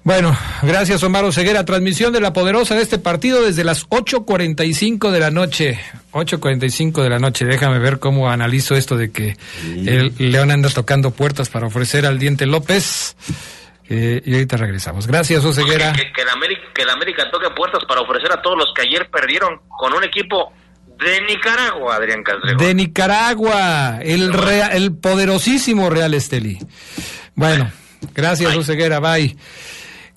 Bueno, 0.04 0.38
gracias 0.62 1.02
Omar 1.04 1.32
Ceguera. 1.32 1.64
Transmisión 1.64 2.12
de 2.12 2.20
la 2.20 2.34
poderosa 2.34 2.76
de 2.76 2.82
este 2.82 3.00
partido 3.00 3.42
desde 3.42 3.64
las 3.64 3.88
8.45 3.90 5.12
de 5.12 5.20
la 5.20 5.32
noche. 5.32 5.80
8.45 6.12 7.02
de 7.02 7.10
la 7.10 7.20
noche. 7.20 7.46
Déjame 7.46 7.80
ver 7.80 8.00
cómo 8.00 8.30
analizo 8.30 8.76
esto 8.76 8.98
de 8.98 9.12
que 9.12 9.38
el 9.64 10.14
León 10.18 10.52
anda 10.52 10.70
tocando 10.70 11.12
puertas 11.12 11.50
para 11.50 11.68
ofrecer 11.68 12.06
al 12.06 12.20
Diente 12.20 12.46
López. 12.46 13.16
Eh, 13.90 14.22
y 14.26 14.34
ahorita 14.34 14.58
regresamos. 14.58 15.08
Gracias, 15.08 15.44
Oseguera. 15.44 15.94
Que, 15.94 16.12
que, 16.12 16.22
el 16.22 16.30
América, 16.30 16.62
que 16.74 16.84
América 16.84 17.30
toque 17.32 17.50
puertas 17.56 17.84
para 17.88 18.02
ofrecer 18.02 18.32
a 18.32 18.42
todos 18.42 18.58
los 18.58 18.74
que 18.76 18.82
ayer 18.84 19.10
perdieron 19.10 19.62
con 19.68 19.94
un 19.94 20.04
equipo 20.04 20.52
de 21.00 21.22
Nicaragua, 21.22 21.96
Adrián 21.96 22.24
Castrejón. 22.24 22.58
De 22.58 22.74
Nicaragua, 22.74 24.00
el, 24.02 24.32
el 24.72 24.96
poderosísimo 24.96 25.90
Real 25.90 26.14
Esteli. 26.14 26.60
Bueno. 27.36 27.72
Gracias, 28.14 28.56
Oseguera. 28.56 29.00
Bye. 29.00 29.36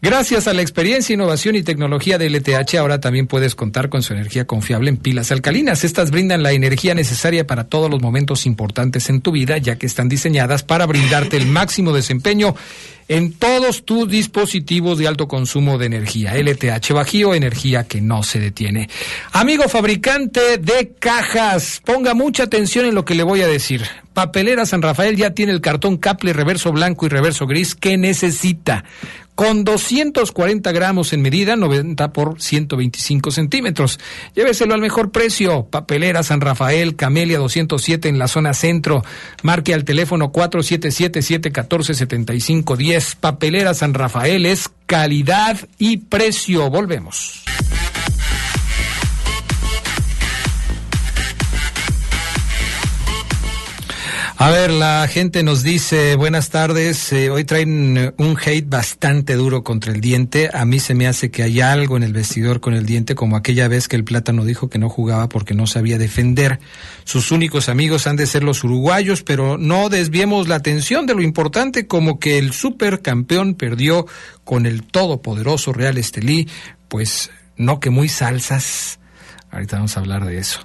Gracias 0.06 0.46
a 0.46 0.54
la 0.54 0.62
experiencia, 0.62 1.14
innovación 1.14 1.56
y 1.56 1.64
tecnología 1.64 2.16
de 2.16 2.30
LTH, 2.30 2.76
ahora 2.76 3.00
también 3.00 3.26
puedes 3.26 3.56
contar 3.56 3.88
con 3.88 4.02
su 4.02 4.12
energía 4.12 4.46
confiable 4.46 4.88
en 4.88 4.98
pilas 4.98 5.32
alcalinas. 5.32 5.82
Estas 5.82 6.12
brindan 6.12 6.44
la 6.44 6.52
energía 6.52 6.94
necesaria 6.94 7.44
para 7.44 7.64
todos 7.64 7.90
los 7.90 8.00
momentos 8.00 8.46
importantes 8.46 9.10
en 9.10 9.20
tu 9.20 9.32
vida, 9.32 9.58
ya 9.58 9.74
que 9.74 9.86
están 9.86 10.08
diseñadas 10.08 10.62
para 10.62 10.86
brindarte 10.86 11.36
el 11.36 11.46
máximo 11.46 11.92
desempeño 11.92 12.54
en 13.08 13.32
todos 13.32 13.84
tus 13.84 14.08
dispositivos 14.08 14.98
de 14.98 15.08
alto 15.08 15.28
consumo 15.28 15.78
de 15.78 15.86
energía. 15.86 16.34
LTH 16.34 16.92
Bajío, 16.92 17.34
energía 17.34 17.84
que 17.84 18.00
no 18.00 18.22
se 18.22 18.38
detiene. 18.38 18.88
Amigo 19.32 19.68
fabricante 19.68 20.58
de 20.58 20.94
cajas, 20.98 21.82
ponga 21.84 22.14
mucha 22.14 22.44
atención 22.44 22.86
en 22.86 22.94
lo 22.94 23.04
que 23.04 23.14
le 23.14 23.22
voy 23.22 23.42
a 23.42 23.48
decir. 23.48 23.82
Papelera 24.12 24.64
San 24.64 24.82
Rafael 24.82 25.16
ya 25.16 25.32
tiene 25.32 25.52
el 25.52 25.60
cartón 25.60 25.98
Caple 25.98 26.32
reverso 26.32 26.72
blanco 26.72 27.06
y 27.06 27.10
reverso 27.10 27.46
gris 27.46 27.74
que 27.74 27.98
necesita 27.98 28.84
con 29.36 29.64
240 29.64 30.72
gramos 30.72 31.12
en 31.12 31.20
medida, 31.20 31.56
90 31.56 32.12
por 32.14 32.40
125 32.40 33.30
centímetros. 33.30 34.00
Lléveselo 34.34 34.72
al 34.72 34.80
mejor 34.80 35.12
precio. 35.12 35.66
Papelera 35.66 36.22
San 36.22 36.40
Rafael, 36.40 36.96
Camelia 36.96 37.38
207 37.38 38.08
en 38.08 38.18
la 38.18 38.28
zona 38.28 38.54
centro. 38.54 39.04
Marque 39.42 39.74
al 39.74 39.84
teléfono 39.84 40.32
477-714-7510. 42.96 43.16
Papelera 43.16 43.74
San 43.74 43.94
Rafael 43.94 44.46
es 44.46 44.70
calidad 44.86 45.56
y 45.78 45.98
precio. 45.98 46.70
Volvemos. 46.70 47.44
A 54.38 54.50
ver, 54.50 54.70
la 54.70 55.08
gente 55.08 55.42
nos 55.42 55.62
dice, 55.62 56.14
buenas 56.14 56.50
tardes, 56.50 57.10
eh, 57.10 57.30
hoy 57.30 57.44
traen 57.44 57.96
eh, 57.96 58.14
un 58.18 58.36
hate 58.36 58.68
bastante 58.68 59.32
duro 59.32 59.64
contra 59.64 59.94
el 59.94 60.02
diente. 60.02 60.50
A 60.52 60.66
mí 60.66 60.78
se 60.78 60.94
me 60.94 61.06
hace 61.06 61.30
que 61.30 61.42
hay 61.42 61.62
algo 61.62 61.96
en 61.96 62.02
el 62.02 62.12
vestidor 62.12 62.60
con 62.60 62.74
el 62.74 62.84
diente, 62.84 63.14
como 63.14 63.36
aquella 63.36 63.66
vez 63.66 63.88
que 63.88 63.96
el 63.96 64.04
plátano 64.04 64.44
dijo 64.44 64.68
que 64.68 64.78
no 64.78 64.90
jugaba 64.90 65.30
porque 65.30 65.54
no 65.54 65.66
sabía 65.66 65.96
defender. 65.96 66.60
Sus 67.04 67.32
únicos 67.32 67.70
amigos 67.70 68.06
han 68.06 68.16
de 68.16 68.26
ser 68.26 68.44
los 68.44 68.62
uruguayos, 68.62 69.22
pero 69.22 69.56
no 69.56 69.88
desviemos 69.88 70.48
la 70.48 70.56
atención 70.56 71.06
de 71.06 71.14
lo 71.14 71.22
importante, 71.22 71.86
como 71.86 72.20
que 72.20 72.36
el 72.36 72.52
supercampeón 72.52 73.54
perdió 73.54 74.06
con 74.44 74.66
el 74.66 74.82
todopoderoso 74.82 75.72
Real 75.72 75.96
Estelí, 75.96 76.46
pues 76.88 77.30
no 77.56 77.80
que 77.80 77.88
muy 77.88 78.10
salsas 78.10 78.98
Ahorita 79.50 79.76
vamos 79.76 79.96
a 79.96 80.00
hablar 80.00 80.24
de 80.24 80.38
eso. 80.38 80.60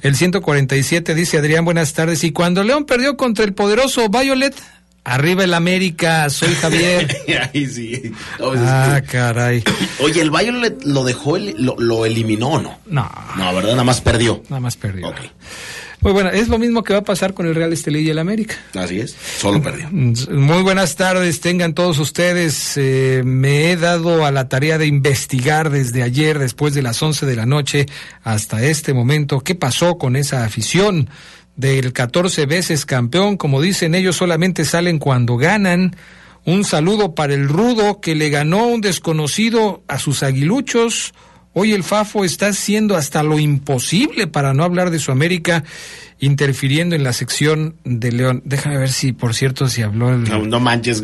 El 0.00 0.16
147 0.16 1.14
dice 1.14 1.38
Adrián, 1.38 1.64
buenas 1.64 1.92
tardes. 1.92 2.24
Y 2.24 2.32
cuando 2.32 2.64
León 2.64 2.84
perdió 2.84 3.16
contra 3.16 3.44
el 3.44 3.52
poderoso 3.54 4.08
Violet, 4.08 4.54
arriba 5.04 5.44
el 5.44 5.54
América, 5.54 6.28
soy 6.30 6.54
Javier. 6.54 7.16
Ahí 7.54 7.66
sí. 7.66 8.12
ah, 8.40 9.00
caray. 9.10 9.62
Oye, 10.00 10.20
¿el 10.20 10.30
Violet 10.30 10.82
lo 10.84 11.04
dejó, 11.04 11.38
lo, 11.38 11.76
lo 11.78 12.06
eliminó 12.06 12.48
o 12.52 12.60
no? 12.60 12.78
No. 12.86 13.10
No, 13.36 13.54
¿verdad? 13.54 13.72
Nada 13.72 13.84
más 13.84 14.00
perdió. 14.00 14.42
Nada 14.48 14.60
más 14.60 14.76
perdió. 14.76 15.08
Ok. 15.08 15.16
Muy 16.02 16.12
bueno, 16.12 16.30
es 16.30 16.48
lo 16.48 16.58
mismo 16.58 16.82
que 16.82 16.92
va 16.92 16.98
a 16.98 17.04
pasar 17.04 17.32
con 17.32 17.46
el 17.46 17.54
Real 17.54 17.72
Estelí 17.72 18.00
y 18.00 18.10
el 18.10 18.18
América. 18.18 18.56
Así 18.74 18.98
es, 18.98 19.16
solo 19.38 19.62
perdió. 19.62 19.88
Muy 19.90 20.62
buenas 20.62 20.96
tardes, 20.96 21.40
tengan 21.40 21.74
todos 21.74 22.00
ustedes. 22.00 22.76
Eh, 22.76 23.22
me 23.24 23.70
he 23.70 23.76
dado 23.76 24.26
a 24.26 24.32
la 24.32 24.48
tarea 24.48 24.78
de 24.78 24.86
investigar 24.86 25.70
desde 25.70 26.02
ayer, 26.02 26.40
después 26.40 26.74
de 26.74 26.82
las 26.82 27.00
11 27.00 27.24
de 27.24 27.36
la 27.36 27.46
noche, 27.46 27.86
hasta 28.24 28.64
este 28.64 28.92
momento, 28.94 29.40
qué 29.40 29.54
pasó 29.54 29.96
con 29.96 30.16
esa 30.16 30.44
afición 30.44 31.08
del 31.54 31.92
14 31.92 32.46
veces 32.46 32.84
campeón. 32.84 33.36
Como 33.36 33.60
dicen 33.60 33.94
ellos, 33.94 34.16
solamente 34.16 34.64
salen 34.64 34.98
cuando 34.98 35.36
ganan. 35.36 35.94
Un 36.44 36.64
saludo 36.64 37.14
para 37.14 37.34
el 37.34 37.48
rudo 37.48 38.00
que 38.00 38.16
le 38.16 38.28
ganó 38.28 38.66
un 38.66 38.80
desconocido 38.80 39.84
a 39.86 40.00
sus 40.00 40.24
aguiluchos 40.24 41.14
Hoy 41.54 41.72
el 41.72 41.84
Fafo 41.84 42.24
está 42.24 42.48
haciendo 42.48 42.96
hasta 42.96 43.22
lo 43.22 43.38
imposible 43.38 44.26
para 44.26 44.54
no 44.54 44.64
hablar 44.64 44.90
de 44.90 44.98
su 44.98 45.12
América, 45.12 45.64
interfiriendo 46.18 46.96
en 46.96 47.04
la 47.04 47.12
sección 47.12 47.76
de 47.84 48.12
León. 48.12 48.42
Déjame 48.44 48.78
ver 48.78 48.90
si, 48.90 49.12
por 49.12 49.34
cierto, 49.34 49.68
si 49.68 49.82
habló 49.82 50.10
el... 50.10 50.48
No, 50.48 50.60
manches, 50.60 51.02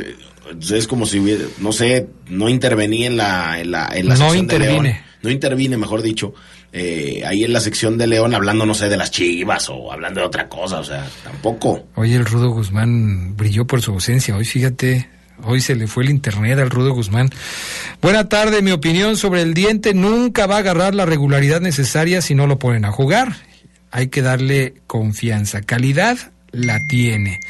es 0.72 0.86
como 0.86 1.04
si 1.04 1.18
hubiera, 1.18 1.44
no 1.58 1.72
sé, 1.72 2.08
no 2.28 2.48
intervenía 2.48 3.06
en 3.06 3.16
la, 3.18 3.60
en 3.60 3.70
la, 3.70 3.90
en 3.92 4.08
la 4.08 4.16
no 4.16 4.34
intervine. 4.34 5.02
No 5.20 5.30
intervine, 5.30 5.76
mejor 5.76 6.00
dicho, 6.00 6.32
eh, 6.72 7.22
ahí 7.26 7.44
en 7.44 7.52
la 7.52 7.60
sección 7.60 7.98
de 7.98 8.06
León 8.06 8.34
hablando, 8.34 8.64
no 8.64 8.74
sé, 8.74 8.88
de 8.88 8.96
las 8.96 9.10
chivas 9.10 9.68
o 9.68 9.92
hablando 9.92 10.20
de 10.20 10.26
otra 10.26 10.48
cosa, 10.48 10.78
o 10.78 10.84
sea, 10.84 11.08
tampoco. 11.24 11.88
Oye, 11.96 12.14
el 12.14 12.24
Rudo 12.24 12.50
Guzmán 12.50 13.36
brilló 13.36 13.66
por 13.66 13.82
su 13.82 13.90
ausencia. 13.90 14.36
Hoy, 14.36 14.44
fíjate, 14.44 15.08
Hoy 15.44 15.60
se 15.60 15.74
le 15.74 15.86
fue 15.86 16.04
el 16.04 16.10
internet 16.10 16.58
al 16.58 16.70
Rudo 16.70 16.92
Guzmán. 16.92 17.30
Buena 18.02 18.28
tarde, 18.28 18.62
mi 18.62 18.72
opinión 18.72 19.16
sobre 19.16 19.42
el 19.42 19.54
diente 19.54 19.94
nunca 19.94 20.46
va 20.46 20.56
a 20.56 20.58
agarrar 20.58 20.94
la 20.94 21.06
regularidad 21.06 21.60
necesaria 21.60 22.20
si 22.22 22.34
no 22.34 22.46
lo 22.46 22.58
ponen 22.58 22.84
a 22.84 22.92
jugar. 22.92 23.36
Hay 23.90 24.08
que 24.08 24.22
darle 24.22 24.74
confianza. 24.86 25.62
Calidad 25.62 26.18
la 26.50 26.78
tiene. 26.88 27.40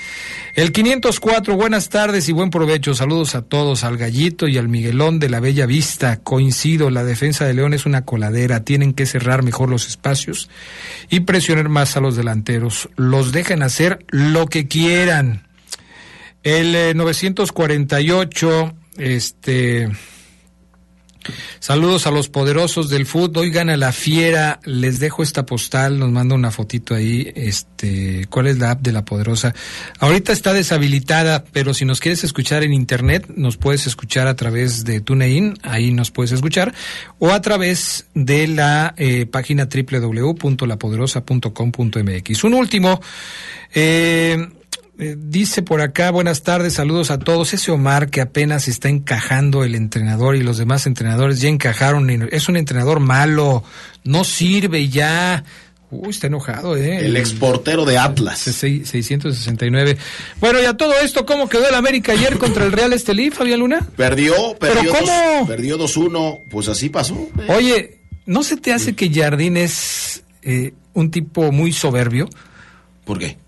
El 0.55 0.73
504, 0.73 1.57
buenas 1.57 1.89
tardes 1.89 2.29
y 2.29 2.33
buen 2.33 2.51
provecho. 2.51 2.95
Saludos 2.95 3.35
a 3.35 3.43
todos, 3.43 3.85
al 3.85 3.97
Gallito 3.97 4.49
y 4.49 4.59
al 4.59 4.69
Miguelón 4.69 5.21
de 5.21 5.29
la 5.29 5.41
Bella 5.41 5.67
Vista. 5.67 6.19
Coincido, 6.19 6.91
la 6.91 7.05
defensa 7.05 7.45
de 7.45 7.55
León 7.55 7.75
es 7.75 7.87
una 7.87 8.05
coladera. 8.05 8.65
Tienen 8.65 8.93
que 8.93 9.07
cerrar 9.07 9.43
mejor 9.43 9.71
los 9.71 9.87
espacios 9.87 10.51
y 11.09 11.21
presionar 11.21 11.69
más 11.69 11.97
a 11.97 12.01
los 12.01 12.17
delanteros. 12.17 12.89
Los 12.97 13.33
dejan 13.33 13.63
hacer 13.63 14.05
lo 14.09 14.47
que 14.47 14.67
quieran. 14.67 15.48
El 16.49 16.97
948, 16.97 18.75
eh, 18.97 19.17
este... 19.17 19.91
Saludos 21.59 22.07
a 22.07 22.11
los 22.11 22.31
poderosos 22.31 22.89
del 22.89 23.05
fútbol. 23.05 23.43
Hoy 23.43 23.51
gana 23.51 23.77
la 23.77 23.93
fiera. 23.93 24.59
Les 24.65 24.99
dejo 24.99 25.23
esta 25.23 25.45
postal. 25.45 25.99
Nos 25.99 26.11
manda 26.11 26.35
una 26.35 26.51
fotito 26.51 26.95
ahí. 26.95 27.31
Este, 27.37 28.25
¿cuál 28.31 28.47
es 28.47 28.59
la 28.59 28.71
app 28.71 28.81
de 28.81 28.93
la 28.93 29.05
poderosa? 29.05 29.55
Ahorita 29.99 30.33
está 30.33 30.55
deshabilitada, 30.55 31.45
pero 31.53 31.75
si 31.75 31.85
nos 31.85 32.01
quieres 32.01 32.25
escuchar 32.25 32.63
en 32.63 32.73
internet, 32.73 33.27
nos 33.37 33.59
puedes 33.59 33.87
escuchar 33.87 34.27
a 34.27 34.37
través 34.37 34.87
de 34.87 35.03
TuneIn. 35.03 35.59
Ahí 35.63 35.93
nos 35.93 36.11
puedes 36.11 36.33
escuchar 36.33 36.73
o 37.19 37.31
a 37.31 37.43
través 37.43 38.07
de 38.15 38.49
la 38.49 38.95
eh, 38.97 39.27
página 39.27 39.69
www.lapoderosa.com.mx. 39.69 42.45
Un 42.45 42.55
último. 42.55 43.03
Eh, 43.75 44.49
eh, 44.99 45.15
dice 45.17 45.63
por 45.63 45.81
acá, 45.81 46.11
buenas 46.11 46.43
tardes, 46.43 46.75
saludos 46.75 47.13
a 47.13 47.21
todos. 47.21 47.55
Ese 47.55 47.71
Omar 47.71 48.11
que 48.11 48.21
apenas 48.21 48.67
está 48.67 48.89
encajando 48.89 49.63
el 49.63 49.77
entrenador 49.77 50.35
y 50.35 50.43
los 50.43 50.59
demás 50.59 50.87
entrenadores 50.87 51.41
ya 51.41 51.49
encajaron. 51.49 52.11
Es 52.33 52.49
un 52.49 52.57
entrenador 52.57 52.99
malo, 52.99 53.63
no 54.03 54.25
sirve 54.25 54.89
ya. 54.89 55.45
Uy, 55.91 56.11
está 56.11 56.27
enojado, 56.27 56.77
¿eh? 56.77 57.07
El 57.07 57.17
exportero 57.17 57.85
de 57.85 57.97
Atlas. 57.97 58.41
669. 58.41 59.97
Bueno, 60.41 60.61
y 60.61 60.65
a 60.65 60.77
todo 60.77 60.93
esto, 61.01 61.25
¿cómo 61.25 61.49
quedó 61.49 61.69
el 61.69 61.77
América 61.77 62.13
ayer 62.13 62.37
contra 62.37 62.65
el 62.67 62.73
Real 62.73 62.93
Estelí, 62.93 63.31
Fabián 63.31 63.61
Luna? 63.61 63.89
Perdió, 63.97 64.35
perdió. 64.59 64.93
¿Pero 64.93 65.07
cómo? 65.07 65.47
perdió 65.47 65.79
2-1, 65.79 66.41
pues 66.51 66.67
así 66.69 66.89
pasó. 66.89 67.29
Oye, 67.49 68.01
¿no 68.27 68.43
se 68.43 68.57
te 68.57 68.73
hace 68.73 68.95
que 68.97 69.11
Jardín 69.11 69.57
es 69.57 70.25
eh, 70.43 70.75
un 70.93 71.13
tipo 71.13 71.53
muy 71.53 71.73
soberbio? 71.73 72.29
¿Por 73.05 73.21
qué? 73.21 73.39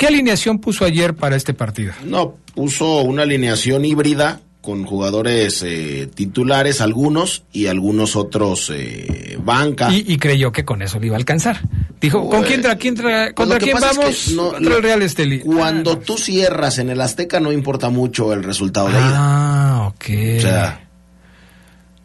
¿Qué 0.00 0.06
alineación 0.06 0.60
puso 0.60 0.86
ayer 0.86 1.14
para 1.14 1.36
este 1.36 1.52
partido? 1.52 1.92
No, 2.06 2.36
puso 2.54 3.02
una 3.02 3.24
alineación 3.24 3.84
híbrida 3.84 4.40
con 4.62 4.86
jugadores 4.86 5.62
eh, 5.62 6.08
titulares, 6.14 6.80
algunos, 6.80 7.42
y 7.52 7.66
algunos 7.66 8.16
otros 8.16 8.72
eh, 8.74 9.36
banca. 9.44 9.92
Y, 9.92 10.16
creyó 10.16 10.52
que 10.52 10.64
con 10.64 10.80
eso 10.80 10.98
le 10.98 11.08
iba 11.08 11.16
a 11.16 11.18
alcanzar. 11.18 11.60
Dijo, 12.00 12.30
¿con 12.30 12.44
quién, 12.44 12.62
tra, 12.62 12.76
quién 12.76 12.94
tra, 12.94 13.34
¿contra 13.34 13.58
quién 13.58 13.76
vamos? 13.78 14.34
contra 14.34 14.76
el 14.76 14.82
Real 14.82 15.02
Estelí. 15.02 15.40
Cuando 15.40 15.98
tú 15.98 16.16
cierras 16.16 16.78
en 16.78 16.88
el 16.88 16.98
Azteca 17.02 17.38
no 17.38 17.52
importa 17.52 17.90
mucho 17.90 18.32
el 18.32 18.42
resultado 18.42 18.86
de 18.86 18.94
ida. 18.94 19.16
Ah, 19.16 19.86
ok. 19.88 20.04
O 20.38 20.40
sea, 20.40 20.88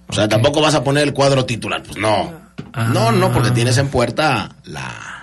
o 0.08 0.14
sea 0.14 0.28
tampoco 0.28 0.60
vas 0.60 0.76
a 0.76 0.84
poner 0.84 1.04
el 1.04 1.14
cuadro 1.14 1.46
titular. 1.46 1.82
Pues 1.82 1.98
no. 1.98 2.44
No, 2.92 3.14
no, 3.14 3.32
porque 3.32 3.52
tienes 3.52 3.78
en 3.78 3.88
puerta 3.88 4.54
la 4.66 5.15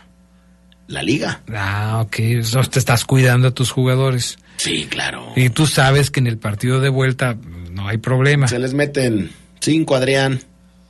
la 0.93 1.03
liga. 1.03 1.43
Ah, 1.53 2.03
ok. 2.05 2.19
Entonces 2.19 2.71
te 2.71 2.79
estás 2.79 3.05
cuidando 3.05 3.49
a 3.49 3.51
tus 3.53 3.71
jugadores. 3.71 4.39
Sí, 4.57 4.87
claro. 4.89 5.33
Y 5.35 5.51
tú 5.51 5.67
sabes 5.67 6.11
que 6.11 6.21
en 6.21 6.27
el 6.27 6.39
partido 6.39 6.81
de 6.81 6.89
vuelta 6.89 7.37
no 7.71 7.89
hay 7.89 7.99
problema. 7.99 8.47
Se 8.49 8.59
les 8.59 8.75
meten 8.75 9.31
cinco, 9.61 9.97
Adrián, 9.97 10.41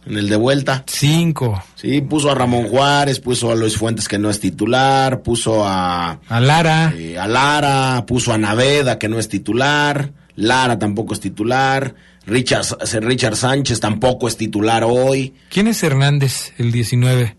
en 0.04 0.18
el 0.18 0.28
de 0.28 0.36
vuelta. 0.36 0.84
Cinco. 0.86 1.62
Sí, 1.76 2.00
puso 2.00 2.30
a 2.30 2.34
Ramón 2.34 2.68
Juárez, 2.68 3.20
puso 3.20 3.50
a 3.50 3.54
Luis 3.54 3.76
Fuentes 3.76 4.08
que 4.08 4.18
no 4.18 4.28
es 4.30 4.40
titular, 4.40 5.22
puso 5.22 5.64
a... 5.64 6.20
A 6.28 6.40
Lara. 6.40 6.92
Eh, 6.96 7.18
a 7.18 7.26
Lara, 7.26 8.04
puso 8.06 8.32
a 8.32 8.38
Naveda 8.38 8.98
que 8.98 9.08
no 9.08 9.18
es 9.18 9.28
titular, 9.28 10.12
Lara 10.34 10.78
tampoco 10.78 11.14
es 11.14 11.20
titular, 11.20 11.94
Richard, 12.26 12.64
Richard 13.00 13.36
Sánchez 13.36 13.80
tampoco 13.80 14.28
es 14.28 14.36
titular 14.36 14.84
hoy. 14.84 15.34
¿Quién 15.50 15.66
es 15.66 15.82
Hernández, 15.82 16.52
el 16.58 16.72
19? 16.72 17.36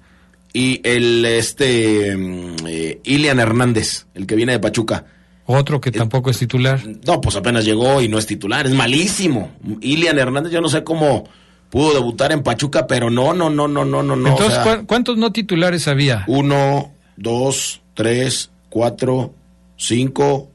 Y 0.54 0.80
el 0.84 1.26
este 1.26 2.16
mm, 2.16 2.56
eh, 2.68 3.02
Ilian 3.04 3.40
Hernández, 3.40 4.06
el 4.14 4.28
que 4.28 4.36
viene 4.36 4.54
de 4.54 4.60
Pachuca. 4.60 5.06
Otro 5.46 5.82
que 5.82 5.92
tampoco 5.92 6.30
es 6.30 6.38
titular. 6.38 6.82
No, 7.06 7.20
pues 7.20 7.36
apenas 7.36 7.66
llegó 7.66 8.02
y 8.02 8.08
no 8.08 8.18
es 8.18 8.26
titular, 8.26 8.66
es 8.66 8.72
malísimo. 8.72 9.52
Ilian 9.82 10.18
Hernández, 10.18 10.54
yo 10.54 10.62
no 10.62 10.70
sé 10.70 10.86
cómo 10.86 11.28
pudo 11.70 11.94
debutar 11.94 12.32
en 12.32 12.44
Pachuca, 12.44 12.88
pero 12.88 13.10
no, 13.10 13.34
no, 13.34 13.50
no, 13.50 13.68
no, 13.68 13.84
no, 13.84 14.04
no. 14.04 14.28
Entonces, 14.30 14.60
¿cuántos 14.86 15.18
no 15.18 15.32
titulares 15.32 15.88
había? 15.88 16.24
Uno, 16.28 16.94
dos, 17.18 17.82
tres, 17.94 18.52
cuatro, 18.70 19.34
cinco, 19.76 20.50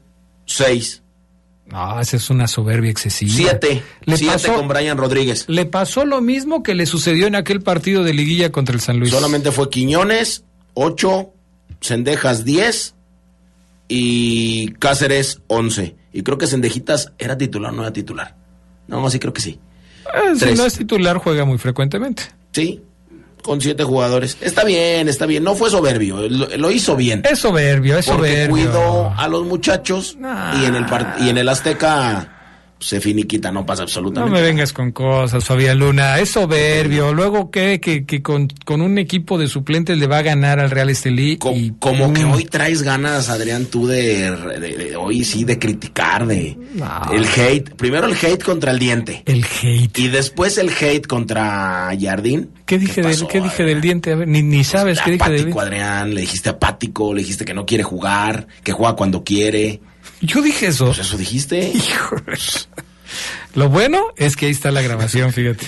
seis. 0.45 1.03
No, 1.71 1.99
esa 1.99 2.17
es 2.17 2.29
una 2.29 2.47
soberbia 2.47 2.89
excesiva. 2.89 3.31
Siete. 3.31 3.83
Le 4.05 4.17
siete 4.17 4.51
con 4.53 4.67
Brian 4.67 4.97
Rodríguez. 4.97 5.45
Le 5.47 5.65
pasó 5.65 6.05
lo 6.05 6.19
mismo 6.21 6.63
que 6.63 6.73
le 6.73 6.85
sucedió 6.85 7.27
en 7.27 7.35
aquel 7.35 7.61
partido 7.61 8.03
de 8.03 8.13
liguilla 8.13 8.51
contra 8.51 8.73
el 8.73 8.81
San 8.81 8.99
Luis. 8.99 9.11
Solamente 9.11 9.51
fue 9.51 9.69
Quiñones, 9.69 10.43
ocho, 10.73 11.33
Cendejas, 11.81 12.43
diez 12.43 12.95
y 13.87 14.71
Cáceres, 14.73 15.41
once. 15.47 15.95
Y 16.11 16.23
creo 16.23 16.37
que 16.37 16.47
Cendejitas 16.47 17.13
era 17.19 17.37
titular, 17.37 17.71
no 17.71 17.83
era 17.83 17.93
titular. 17.93 18.35
No, 18.87 19.07
sí 19.09 19.19
creo 19.19 19.33
que 19.33 19.41
sí. 19.41 19.59
Eh, 20.13 20.35
si 20.35 20.53
no 20.53 20.65
es 20.65 20.73
titular, 20.73 21.17
juega 21.17 21.45
muy 21.45 21.59
frecuentemente. 21.59 22.23
Sí, 22.51 22.81
con 23.41 23.61
siete 23.61 23.83
jugadores. 23.83 24.37
Está 24.41 24.63
bien, 24.63 25.07
está 25.07 25.25
bien. 25.25 25.43
No 25.43 25.55
fue 25.55 25.69
soberbio, 25.69 26.27
lo, 26.29 26.71
hizo 26.71 26.95
bien. 26.95 27.23
Es 27.29 27.39
soberbio, 27.39 27.97
es 27.97 28.07
porque 28.07 28.47
cuidó 28.49 29.13
a 29.15 29.27
los 29.27 29.45
muchachos 29.45 30.17
y 30.61 30.65
en 30.65 30.75
el 30.75 30.85
y 31.19 31.29
en 31.29 31.37
el 31.37 31.49
Azteca 31.49 32.38
se 32.79 33.01
finiquita, 33.01 33.51
no 33.51 33.65
pasa 33.65 33.83
absolutamente. 33.83 34.33
No 34.33 34.41
me 34.41 34.41
vengas 34.41 34.71
con 34.71 34.91
cosas, 34.91 35.43
Fabián 35.43 35.79
Luna, 35.79 36.17
es 36.19 36.29
soberbio. 36.29 37.13
Luego 37.13 37.51
que, 37.51 37.81
que, 37.81 38.21
con, 38.21 38.49
un 38.67 38.97
equipo 38.97 39.37
de 39.37 39.47
suplentes 39.47 39.97
le 39.97 40.07
va 40.07 40.19
a 40.19 40.21
ganar 40.21 40.59
al 40.59 40.71
Real 40.71 40.89
Estelí. 40.89 41.37
como 41.37 42.13
que 42.13 42.23
hoy 42.23 42.45
traes 42.45 42.81
ganas, 42.81 43.29
Adrián, 43.29 43.65
tú 43.65 43.87
de, 43.87 44.95
hoy 44.97 45.25
sí 45.25 45.43
de 45.43 45.59
criticar, 45.59 46.25
de 46.25 46.57
el 47.11 47.25
hate. 47.25 47.75
Primero 47.75 48.07
el 48.07 48.13
hate 48.13 48.43
contra 48.43 48.71
el 48.71 48.79
diente. 48.79 49.23
El 49.25 49.43
hate. 49.43 49.99
Y 49.99 50.07
después 50.07 50.57
el 50.57 50.69
hate 50.69 51.05
contra 51.05 51.91
Jardín. 51.99 52.49
¿Qué 52.65 52.77
dije, 52.77 53.01
del, 53.01 53.27
¿qué 53.27 53.41
dije 53.41 53.63
del 53.63 53.81
diente? 53.81 54.15
ni, 54.15 54.41
ni 54.41 54.63
sabes 54.63 55.01
qué 55.01 55.11
dije 55.11 55.29
del 55.29 55.57
Adrián, 55.57 56.13
le 56.13 56.21
dijiste 56.21 56.49
apático, 56.49 57.13
le 57.13 57.21
dijiste 57.21 57.43
que 57.43 57.53
no 57.53 57.65
quiere 57.65 57.83
jugar, 57.83 58.47
que 58.63 58.71
juega 58.71 58.95
cuando 58.95 59.23
quiere. 59.23 59.81
Yo 60.21 60.41
dije 60.41 60.67
eso. 60.67 60.85
Pues 60.85 60.99
eso 60.99 61.17
dijiste. 61.17 61.71
Lo 63.55 63.67
bueno 63.67 64.05
es 64.15 64.35
que 64.35 64.45
ahí 64.45 64.51
está 64.51 64.71
la 64.71 64.81
grabación, 64.81 65.33
fíjate. 65.33 65.65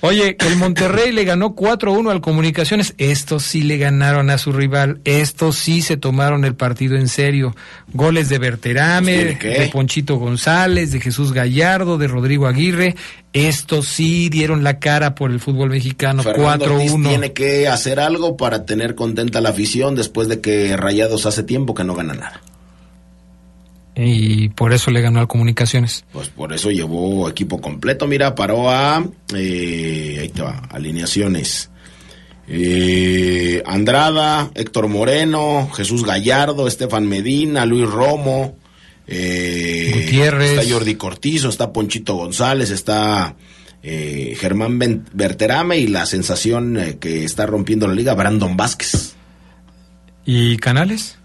Oye, 0.00 0.36
el 0.40 0.56
Monterrey 0.56 1.12
le 1.12 1.24
ganó 1.24 1.54
4-1 1.54 2.10
al 2.10 2.20
Comunicaciones. 2.22 2.94
Estos 2.96 3.42
sí 3.42 3.62
le 3.62 3.76
ganaron 3.76 4.30
a 4.30 4.38
su 4.38 4.52
rival. 4.52 5.00
Estos 5.04 5.56
sí 5.56 5.82
se 5.82 5.98
tomaron 5.98 6.46
el 6.46 6.54
partido 6.54 6.96
en 6.96 7.08
serio. 7.08 7.54
Goles 7.92 8.30
de 8.30 8.38
Berterame, 8.38 9.36
pues, 9.38 9.58
de 9.58 9.68
Ponchito 9.70 10.16
González, 10.16 10.90
de 10.90 11.00
Jesús 11.00 11.32
Gallardo, 11.32 11.98
de 11.98 12.08
Rodrigo 12.08 12.46
Aguirre. 12.46 12.96
Estos 13.34 13.86
sí 13.86 14.30
dieron 14.30 14.64
la 14.64 14.78
cara 14.78 15.14
por 15.14 15.30
el 15.30 15.38
fútbol 15.38 15.68
mexicano. 15.68 16.24
4-1. 16.24 17.08
Tiene 17.08 17.32
que 17.34 17.68
hacer 17.68 18.00
algo 18.00 18.38
para 18.38 18.64
tener 18.64 18.94
contenta 18.94 19.42
la 19.42 19.50
afición 19.50 19.94
después 19.94 20.28
de 20.28 20.40
que 20.40 20.74
Rayados 20.78 21.26
hace 21.26 21.42
tiempo 21.42 21.74
que 21.74 21.84
no 21.84 21.94
gana 21.94 22.14
nada 22.14 22.40
y 24.00 24.48
por 24.50 24.72
eso 24.72 24.92
le 24.92 25.00
ganó 25.00 25.18
al 25.18 25.26
Comunicaciones. 25.26 26.04
Pues 26.12 26.28
por 26.28 26.52
eso 26.52 26.70
llevó 26.70 27.28
equipo 27.28 27.60
completo. 27.60 28.06
Mira, 28.06 28.34
paró 28.34 28.70
a. 28.70 29.04
Eh, 29.34 30.18
ahí 30.20 30.28
te 30.28 30.42
va, 30.42 30.62
alineaciones. 30.70 31.70
Eh, 32.46 33.62
Andrada, 33.66 34.50
Héctor 34.54 34.86
Moreno, 34.86 35.68
Jesús 35.74 36.04
Gallardo, 36.04 36.68
Estefan 36.68 37.08
Medina, 37.08 37.66
Luis 37.66 37.90
Romo. 37.90 38.56
Eh, 39.08 39.90
Gutiérrez. 39.92 40.58
Está 40.58 40.72
Jordi 40.72 40.94
Cortizo, 40.94 41.48
está 41.48 41.72
Ponchito 41.72 42.14
González, 42.14 42.70
está 42.70 43.34
eh, 43.82 44.36
Germán 44.38 44.78
Berterame 45.12 45.78
y 45.78 45.88
la 45.88 46.06
sensación 46.06 46.96
que 47.00 47.24
está 47.24 47.46
rompiendo 47.46 47.88
la 47.88 47.94
liga, 47.94 48.14
Brandon 48.14 48.56
Vázquez. 48.56 49.14
¿Y 50.24 50.56
Canales? 50.58 51.17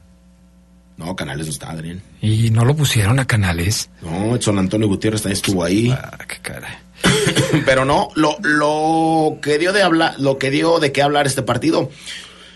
No, 1.04 1.16
Canales 1.18 1.48
no 1.48 1.52
está, 1.52 1.72
Adrián. 1.72 2.02
¿Y 2.22 2.50
no 2.52 2.64
lo 2.64 2.76
pusieron 2.76 3.20
a 3.20 3.26
Canales? 3.26 3.90
No, 4.02 4.36
Edson 4.36 4.58
Antonio 4.58 4.88
Gutiérrez 4.88 5.22
también 5.22 5.36
estuvo 5.36 5.64
ahí. 5.64 5.92
Ah, 5.92 6.18
qué 6.28 6.38
cara. 6.42 6.82
Pero 7.66 7.84
no, 7.84 8.08
lo, 8.16 8.38
lo 8.42 9.38
que 9.42 9.58
dio 9.60 9.74
de 9.74 9.82
hablar, 9.82 10.16
lo 10.20 10.38
que 10.38 10.50
dio 10.50 10.80
de 10.80 10.94
qué 10.94 11.02
hablar 11.02 11.28
este 11.28 11.42
partido 11.42 11.92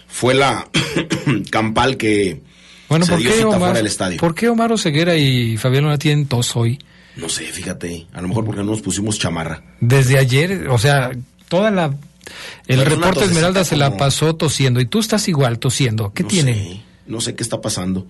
fue 0.07 0.33
la 0.33 0.69
campal 1.51 1.97
que 1.97 2.41
bueno, 2.87 3.05
se 3.05 3.11
¿por 3.11 3.19
dio 3.19 3.31
qué 3.31 3.37
cita 3.37 3.57
fuera 3.57 3.73
del 3.73 3.87
estadio. 3.87 4.17
¿Por 4.17 4.33
qué 4.33 4.47
Omar 4.47 4.71
Oseguera 4.71 5.17
y 5.17 5.57
Fabián 5.57 5.83
no 5.83 5.97
tienen 5.99 6.25
tos 6.27 6.55
hoy? 6.55 6.79
No 7.17 7.27
sé, 7.27 7.43
fíjate, 7.47 8.07
a 8.13 8.21
lo 8.21 8.29
mejor 8.29 8.45
porque 8.45 8.61
no 8.61 8.71
nos 8.71 8.81
pusimos 8.81 9.19
chamarra. 9.19 9.61
Desde 9.81 10.17
ayer, 10.17 10.69
o 10.69 10.77
sea, 10.77 11.11
toda 11.49 11.69
la 11.69 11.93
el 12.67 12.85
reporte 12.85 13.25
Esmeralda 13.25 13.65
se 13.65 13.75
la 13.75 13.97
pasó 13.97 14.35
tosiendo 14.35 14.79
y 14.79 14.85
tú 14.85 14.99
estás 14.99 15.27
igual 15.27 15.59
tosiendo. 15.59 16.13
¿Qué 16.13 16.23
tiene? 16.23 16.87
no 17.07 17.21
sé 17.21 17.35
qué 17.35 17.43
está 17.43 17.61
pasando. 17.61 18.05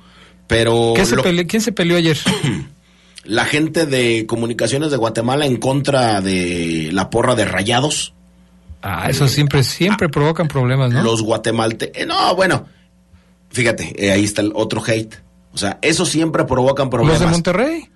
Pero 0.47 0.93
¿Quién 0.95 1.61
se 1.61 1.71
peleó 1.71 1.97
ayer? 1.97 2.17
la 3.27 3.45
gente 3.45 3.85
de 3.85 4.25
comunicaciones 4.25 4.91
de 4.91 4.97
Guatemala 4.97 5.45
en 5.45 5.57
contra 5.57 6.21
de 6.21 6.89
la 6.93 7.09
porra 7.09 7.35
de 7.35 7.45
rayados. 7.45 8.13
Ah, 8.81 9.09
eso 9.09 9.27
siempre, 9.27 9.63
siempre 9.63 10.07
provocan 10.07 10.47
problemas, 10.47 10.91
¿no? 10.91 11.03
Los 11.03 11.21
guatemaltecos. 11.21 12.01
Eh, 12.01 12.05
no, 12.05 12.35
bueno, 12.35 12.65
fíjate, 13.49 13.93
eh, 13.97 14.11
ahí 14.11 14.23
está 14.23 14.41
el 14.41 14.51
otro 14.55 14.81
hate. 14.85 15.15
O 15.53 15.57
sea, 15.57 15.79
eso 15.81 16.05
siempre 16.05 16.45
provocan 16.45 16.89
problemas. 16.89 17.19
¿Los 17.19 17.27
de 17.27 17.31
Monterrey? 17.31 17.89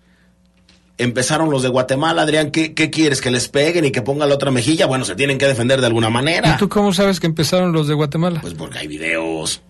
Empezaron 0.98 1.50
los 1.50 1.64
de 1.64 1.70
Guatemala, 1.70 2.24
Adrián, 2.24 2.52
¿qué, 2.52 2.74
¿qué, 2.74 2.90
quieres? 2.90 3.22
¿Que 3.22 3.32
les 3.32 3.48
peguen 3.48 3.86
y 3.86 3.92
que 3.92 4.02
pongan 4.02 4.30
la 4.30 4.36
otra 4.36 4.52
mejilla? 4.52 4.86
Bueno, 4.86 5.06
se 5.06 5.16
tienen 5.16 5.38
que 5.38 5.48
defender 5.48 5.80
de 5.80 5.88
alguna 5.88 6.10
manera. 6.10 6.54
¿Y 6.54 6.58
tú 6.58 6.70
cómo 6.70 6.94
sabes 6.94 7.20
que 7.20 7.28
empezaron 7.28 7.72
los 7.72 7.88
de 7.88 7.94
Guatemala? 7.94 8.42
Pues 8.42 8.54
porque 8.54 8.80
hay 8.80 8.88
videos. 8.88 9.62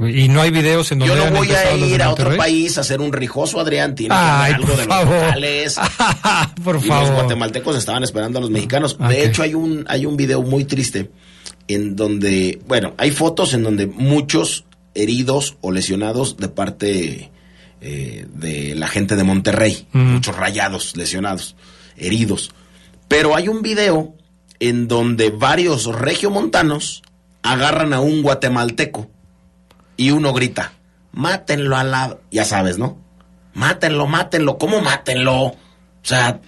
Y 0.00 0.28
no 0.28 0.40
hay 0.40 0.50
videos 0.50 0.92
en 0.92 1.00
donde 1.00 1.14
Yo 1.14 1.30
no 1.30 1.36
voy 1.36 1.50
a 1.50 1.74
ir 1.74 2.02
a 2.02 2.10
otro 2.10 2.36
país 2.36 2.78
a 2.78 2.82
hacer 2.82 3.00
un 3.00 3.12
rijoso, 3.12 3.60
Adrián. 3.60 3.94
Tiene 3.94 4.14
algo 4.14 4.74
de 4.74 4.84
favor. 4.84 5.36
los 5.40 5.80
por 6.62 6.80
favor. 6.82 7.08
los 7.08 7.10
guatemaltecos 7.12 7.76
estaban 7.76 8.02
esperando 8.02 8.38
a 8.38 8.42
los 8.42 8.50
mexicanos. 8.50 8.96
De 8.98 9.24
hecho, 9.24 9.42
hay 9.42 9.54
un, 9.54 9.84
hay 9.88 10.06
un 10.06 10.16
video 10.16 10.42
muy 10.42 10.64
triste 10.64 11.10
en 11.68 11.96
donde, 11.96 12.60
bueno, 12.66 12.94
hay 12.98 13.10
fotos 13.10 13.54
en 13.54 13.62
donde 13.62 13.86
muchos 13.86 14.64
heridos 14.94 15.56
o 15.60 15.70
lesionados 15.70 16.36
de 16.36 16.48
parte 16.48 17.30
eh, 17.80 18.26
de 18.32 18.74
la 18.74 18.88
gente 18.88 19.16
de 19.16 19.24
Monterrey. 19.24 19.86
Muchos 19.92 20.36
rayados, 20.36 20.96
lesionados, 20.96 21.56
heridos. 21.96 22.52
Pero 23.08 23.34
hay 23.34 23.48
un 23.48 23.62
video 23.62 24.14
en 24.60 24.86
donde 24.86 25.30
varios 25.30 25.86
regiomontanos 25.86 27.02
agarran 27.42 27.92
a 27.92 28.00
un 28.00 28.22
guatemalteco 28.22 29.10
y 29.96 30.10
uno 30.10 30.32
grita, 30.32 30.72
mátenlo 31.12 31.76
a 31.76 31.84
la... 31.84 32.18
Ya 32.30 32.44
sabes, 32.44 32.78
¿no? 32.78 32.98
Mátenlo, 33.54 34.06
mátenlo. 34.06 34.58
¿Cómo 34.58 34.80
mátenlo? 34.80 35.34
O 35.42 35.56
sea... 36.02 36.40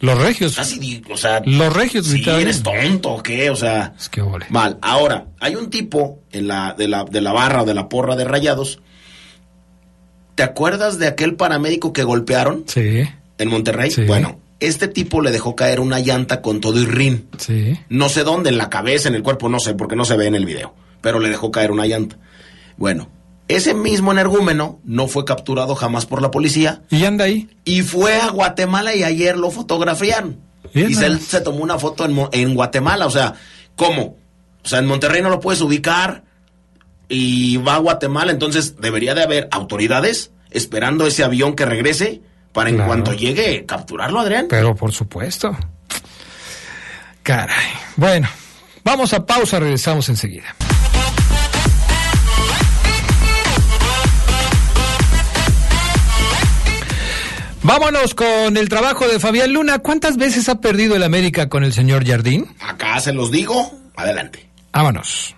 Los 0.00 0.18
regios. 0.18 0.58
Así, 0.58 1.02
o 1.10 1.16
sea... 1.16 1.42
Los 1.44 1.72
regios 1.72 2.06
sí, 2.06 2.24
eres 2.26 2.62
tonto 2.62 3.10
o 3.10 3.22
qué, 3.22 3.50
o 3.50 3.56
sea... 3.56 3.92
Es 3.98 4.08
que 4.08 4.22
vale. 4.22 4.46
Mal. 4.48 4.78
Ahora, 4.80 5.26
hay 5.40 5.56
un 5.56 5.68
tipo 5.70 6.20
en 6.32 6.48
la, 6.48 6.74
de, 6.76 6.88
la, 6.88 7.04
de 7.04 7.20
la 7.20 7.32
barra 7.32 7.62
o 7.62 7.66
de 7.66 7.74
la 7.74 7.88
porra 7.88 8.16
de 8.16 8.24
rayados. 8.24 8.80
¿Te 10.34 10.42
acuerdas 10.42 10.98
de 10.98 11.06
aquel 11.06 11.36
paramédico 11.36 11.92
que 11.92 12.02
golpearon? 12.02 12.64
Sí. 12.66 13.02
En 13.36 13.48
Monterrey. 13.48 13.90
Sí. 13.90 14.04
Bueno, 14.04 14.40
este 14.58 14.88
tipo 14.88 15.20
le 15.20 15.32
dejó 15.32 15.54
caer 15.54 15.80
una 15.80 16.00
llanta 16.00 16.40
con 16.40 16.60
todo 16.60 16.80
y 16.80 16.86
rin. 16.86 17.28
Sí. 17.36 17.78
No 17.90 18.08
sé 18.08 18.24
dónde, 18.24 18.48
en 18.48 18.56
la 18.56 18.70
cabeza, 18.70 19.08
en 19.08 19.16
el 19.16 19.22
cuerpo, 19.22 19.50
no 19.50 19.60
sé, 19.60 19.74
porque 19.74 19.96
no 19.96 20.06
se 20.06 20.16
ve 20.16 20.26
en 20.26 20.34
el 20.34 20.46
video. 20.46 20.74
Pero 21.02 21.20
le 21.20 21.28
dejó 21.28 21.50
caer 21.50 21.72
una 21.72 21.86
llanta. 21.86 22.16
Bueno, 22.80 23.10
ese 23.46 23.74
mismo 23.74 24.10
energúmeno 24.10 24.80
no 24.84 25.06
fue 25.06 25.26
capturado 25.26 25.74
jamás 25.74 26.06
por 26.06 26.22
la 26.22 26.30
policía. 26.30 26.80
¿Y 26.88 27.04
anda 27.04 27.26
ahí? 27.26 27.46
Y 27.66 27.82
fue 27.82 28.18
a 28.18 28.30
Guatemala 28.30 28.94
y 28.94 29.04
ayer 29.04 29.36
lo 29.36 29.50
fotografiaron. 29.50 30.40
y 30.72 30.94
se, 30.94 31.18
se, 31.18 31.42
tomó 31.42 31.58
una 31.62 31.78
foto 31.78 32.06
en, 32.06 32.18
en, 32.32 32.54
Guatemala. 32.54 33.06
O 33.06 33.10
sea, 33.10 33.34
¿cómo? 33.76 34.16
O 34.64 34.68
sea, 34.68 34.78
en 34.78 34.86
Monterrey 34.86 35.20
no 35.20 35.28
lo 35.28 35.40
puedes 35.40 35.60
ubicar 35.60 36.24
y 37.06 37.58
va 37.58 37.74
a 37.74 37.78
Guatemala. 37.78 38.32
Entonces 38.32 38.80
debería 38.80 39.14
de 39.14 39.24
haber 39.24 39.48
autoridades 39.50 40.30
esperando 40.50 41.06
ese 41.06 41.22
avión 41.22 41.54
que 41.54 41.66
regrese 41.66 42.22
para 42.52 42.70
en 42.70 42.78
cuanto 42.78 43.12
llegue 43.12 43.66
capturarlo, 43.66 44.20
Adrián. 44.20 44.46
Pero 44.48 44.74
por 44.74 44.92
supuesto. 44.92 45.54
Caray. 47.22 47.72
Bueno, 47.96 48.26
vamos 48.82 49.12
a 49.12 49.26
pausa, 49.26 49.60
regresamos 49.60 50.08
enseguida. 50.08 50.56
Vámonos 57.62 58.14
con 58.14 58.56
el 58.56 58.68
trabajo 58.70 59.06
de 59.06 59.20
Fabián 59.20 59.52
Luna. 59.52 59.80
¿Cuántas 59.80 60.16
veces 60.16 60.48
ha 60.48 60.60
perdido 60.60 60.96
el 60.96 61.02
América 61.02 61.50
con 61.50 61.62
el 61.62 61.74
señor 61.74 62.06
Jardín? 62.06 62.46
Acá 62.60 62.98
se 63.00 63.12
los 63.12 63.30
digo. 63.30 63.78
Adelante. 63.96 64.48
Vámonos. 64.72 65.36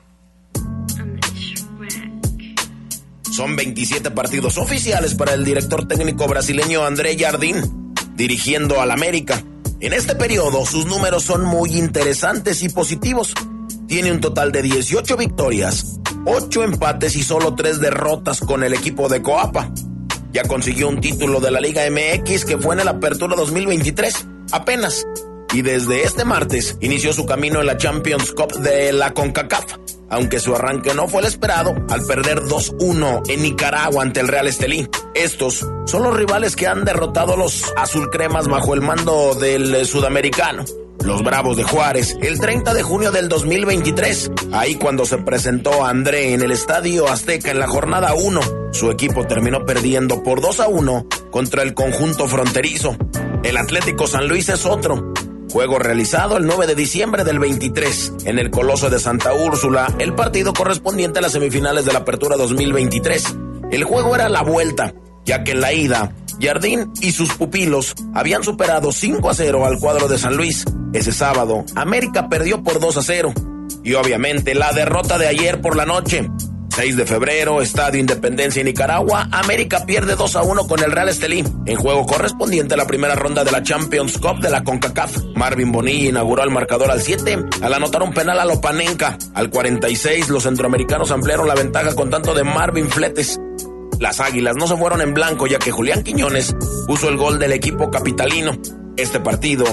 Son 3.33 3.57
27 3.57 4.11
partidos 4.13 4.57
oficiales 4.59 5.15
para 5.15 5.33
el 5.35 5.45
director 5.45 5.89
técnico 5.89 6.29
brasileño 6.29 6.85
André 6.85 7.19
Jardín, 7.19 7.95
dirigiendo 8.15 8.81
al 8.81 8.93
América. 8.93 9.43
En 9.81 9.93
este 9.93 10.15
periodo 10.15 10.65
sus 10.65 10.87
números 10.87 11.25
son 11.25 11.45
muy 11.45 11.77
interesantes 11.77 12.63
y 12.63 12.69
positivos. 12.69 13.35
Tiene 13.89 14.13
un 14.13 14.21
total 14.21 14.53
de 14.53 14.63
18 14.63 15.17
victorias, 15.17 15.99
8 16.25 16.63
empates 16.63 17.17
y 17.17 17.23
solo 17.25 17.57
3 17.57 17.81
derrotas 17.81 18.41
con 18.41 18.63
el 18.63 18.75
equipo 18.75 19.09
de 19.09 19.23
Coapa. 19.23 19.73
Ya 20.33 20.45
consiguió 20.45 20.89
un 20.89 21.01
título 21.01 21.41
de 21.41 21.51
la 21.51 21.61
Liga 21.61 21.83
MX 21.91 22.47
que 22.47 22.57
fue 22.57 22.75
en 22.75 22.81
el 22.81 22.89
Apertura 22.89 23.37
2023, 23.37 24.27
apenas. 24.53 25.07
Y 25.53 25.61
desde 25.61 26.05
este 26.05 26.25
martes 26.25 26.79
inició 26.81 27.13
su 27.13 27.27
camino 27.27 27.61
en 27.61 27.67
la 27.67 27.77
Champions 27.77 28.33
Cup 28.33 28.53
de 28.61 28.93
la 28.95 29.13
CONCACAF, 29.13 29.77
aunque 30.09 30.41
su 30.41 30.55
arranque 30.55 30.95
no 30.95 31.09
fue 31.09 31.21
el 31.21 31.27
esperado 31.27 31.75
al 31.91 32.07
perder 32.07 32.41
2-1 32.41 33.29
en 33.29 33.43
Nicaragua 33.43 34.03
ante 34.03 34.21
el 34.21 34.29
Real 34.29 34.49
Estelí. 34.49 34.89
Estos 35.15 35.67
son 35.85 36.03
los 36.03 36.17
rivales 36.17 36.57
que 36.57 36.67
han 36.67 36.87
derrotado 36.87 37.37
los 37.37 37.71
azulcremas 37.77 38.49
bajo 38.49 38.73
el 38.73 38.81
mando 38.81 39.35
del 39.35 39.85
sudamericano. 39.85 40.65
Los 41.05 41.23
Bravos 41.25 41.57
de 41.57 41.65
Juárez, 41.65 42.17
el 42.23 42.39
30 42.39 42.75
de 42.75 42.83
junio 42.83 43.11
del 43.11 43.29
2023. 43.29 44.31
Ahí 44.53 44.77
cuando 44.77 45.05
se 45.05 45.19
presentó 45.19 45.85
André 45.85 46.33
en 46.33 46.43
el 46.43 46.53
Estadio 46.53 47.09
Azteca 47.09 47.51
en 47.51 47.59
la 47.59 47.67
jornada 47.67 48.15
1, 48.15 48.41
su 48.73 48.91
equipo 48.91 49.27
terminó 49.27 49.65
perdiendo 49.65 50.23
por 50.23 50.41
2 50.41 50.61
a 50.61 50.69
1 50.69 51.07
contra 51.31 51.63
el 51.63 51.75
conjunto 51.75 52.29
fronterizo. 52.29 52.97
El 53.43 53.57
Atlético 53.57 54.07
San 54.07 54.29
Luis 54.29 54.49
es 54.49 54.65
otro. 54.65 55.13
Juego 55.51 55.79
realizado 55.79 56.37
el 56.37 56.47
9 56.47 56.69
de 56.69 56.75
diciembre 56.75 57.25
del 57.25 57.39
23 57.39 58.15
en 58.25 58.39
el 58.39 58.51
Coloso 58.51 58.89
de 58.89 59.01
Santa 59.01 59.35
Úrsula, 59.35 59.93
el 59.99 60.15
partido 60.15 60.53
correspondiente 60.53 61.19
a 61.19 61.23
las 61.23 61.33
semifinales 61.33 61.85
de 61.85 61.93
la 61.93 62.01
Apertura 62.01 62.37
2023. 62.37 63.37
El 63.73 63.85
juego 63.85 64.15
era 64.15 64.29
la 64.29 64.43
vuelta, 64.43 64.95
ya 65.25 65.45
que 65.45 65.53
en 65.53 65.61
la 65.61 65.73
ida, 65.73 66.15
Jardín 66.41 66.93
y 67.01 67.13
sus 67.13 67.35
pupilos 67.35 67.95
habían 68.15 68.43
superado 68.43 68.93
5 68.93 69.31
a 69.31 69.35
0 69.35 69.65
al 69.67 69.79
cuadro 69.79 70.09
de 70.09 70.19
San 70.19 70.37
Luis. 70.37 70.65
Ese 70.93 71.13
sábado, 71.13 71.65
América 71.75 72.29
perdió 72.29 72.63
por 72.63 72.81
2 72.81 72.97
a 72.97 73.03
0. 73.03 73.33
Y 73.85 73.95
obviamente 73.95 74.55
la 74.55 74.73
derrota 74.73 75.19
de 75.19 75.27
ayer 75.27 75.61
por 75.61 75.77
la 75.77 75.87
noche, 75.87 76.29
6 76.75 76.97
de 76.97 77.05
febrero, 77.05 77.61
Estadio 77.61 78.01
Independencia 78.01 78.61
en 78.61 78.67
Nicaragua, 78.67 79.29
América 79.31 79.85
pierde 79.85 80.17
2 80.17 80.37
a 80.37 80.43
1 80.43 80.67
con 80.67 80.83
el 80.83 80.91
Real 80.91 81.09
Estelí, 81.09 81.45
en 81.67 81.77
juego 81.77 82.07
correspondiente 82.07 82.75
a 82.75 82.77
la 82.79 82.87
primera 82.87 83.15
ronda 83.15 83.45
de 83.45 83.53
la 83.53 83.63
Champions 83.63 84.17
Cup 84.17 84.41
de 84.41 84.49
la 84.49 84.65
CONCACAF. 84.65 85.19
Marvin 85.35 85.71
Bonilla 85.71 86.09
inauguró 86.09 86.43
el 86.45 86.51
marcador 86.51 86.91
al 86.91 87.03
7 87.03 87.45
al 87.61 87.75
anotar 87.75 88.03
un 88.03 88.15
penal 88.15 88.41
a 88.41 88.47
Lopanenka. 88.47 89.19
Al 89.35 89.51
46, 89.51 90.31
los 90.31 90.45
centroamericanos 90.45 91.11
ampliaron 91.11 91.47
la 91.47 91.55
ventaja 91.55 91.95
con 91.95 92.09
tanto 92.09 92.33
de 92.33 92.45
Marvin 92.45 92.89
Fletes. 92.89 93.39
Las 94.03 94.19
Águilas 94.19 94.57
no 94.57 94.67
se 94.67 94.77
fueron 94.77 95.01
en 95.01 95.15
blanco 95.15 95.47
ya 95.47 95.61
que 95.61 95.71
Julián 95.71 96.03
Quiñones 96.03 96.57
puso 96.89 97.09
el 97.09 97.17
gol 97.17 97.39
del 97.39 97.53
equipo 97.53 97.89
capitalino. 97.89 98.51
Este 98.97 99.21
partido 99.21 99.65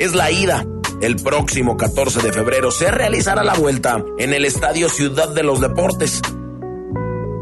es 0.00 0.12
la 0.12 0.28
ida. 0.32 0.66
El 1.00 1.14
próximo 1.14 1.76
14 1.76 2.20
de 2.20 2.32
febrero 2.32 2.72
se 2.72 2.90
realizará 2.90 3.44
la 3.44 3.54
vuelta 3.54 4.04
en 4.18 4.34
el 4.34 4.44
Estadio 4.44 4.88
Ciudad 4.88 5.28
de 5.28 5.44
los 5.44 5.60
Deportes. 5.60 6.20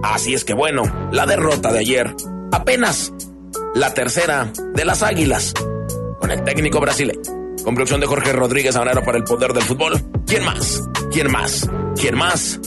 Así 0.02 0.34
es 0.34 0.44
que 0.44 0.52
bueno, 0.52 0.82
la 1.12 1.24
derrota 1.24 1.72
de 1.72 1.78
ayer, 1.78 2.14
apenas 2.52 3.14
la 3.74 3.94
tercera 3.94 4.52
de 4.74 4.84
las 4.84 5.02
Águilas, 5.02 5.54
con 6.20 6.30
el 6.30 6.44
técnico 6.44 6.78
brasileño. 6.78 7.22
Con 7.64 7.74
de 7.74 8.06
Jorge 8.06 8.32
Rodríguez 8.34 8.76
Habanero 8.76 9.02
para 9.02 9.16
el 9.16 9.24
poder 9.24 9.54
del 9.54 9.62
fútbol. 9.62 9.94
¿Quién 10.26 10.44
más? 10.44 10.82
¿Quién 11.10 11.32
más? 11.32 11.70
¿Quién 11.98 12.18
más? 12.18 12.60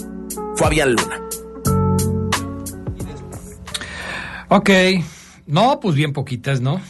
Fabián 0.55 0.95
Luna. 0.95 1.21
Ok. 4.49 4.69
No, 5.45 5.79
pues 5.79 5.95
bien 5.95 6.13
poquitas, 6.13 6.61
¿no? 6.61 6.81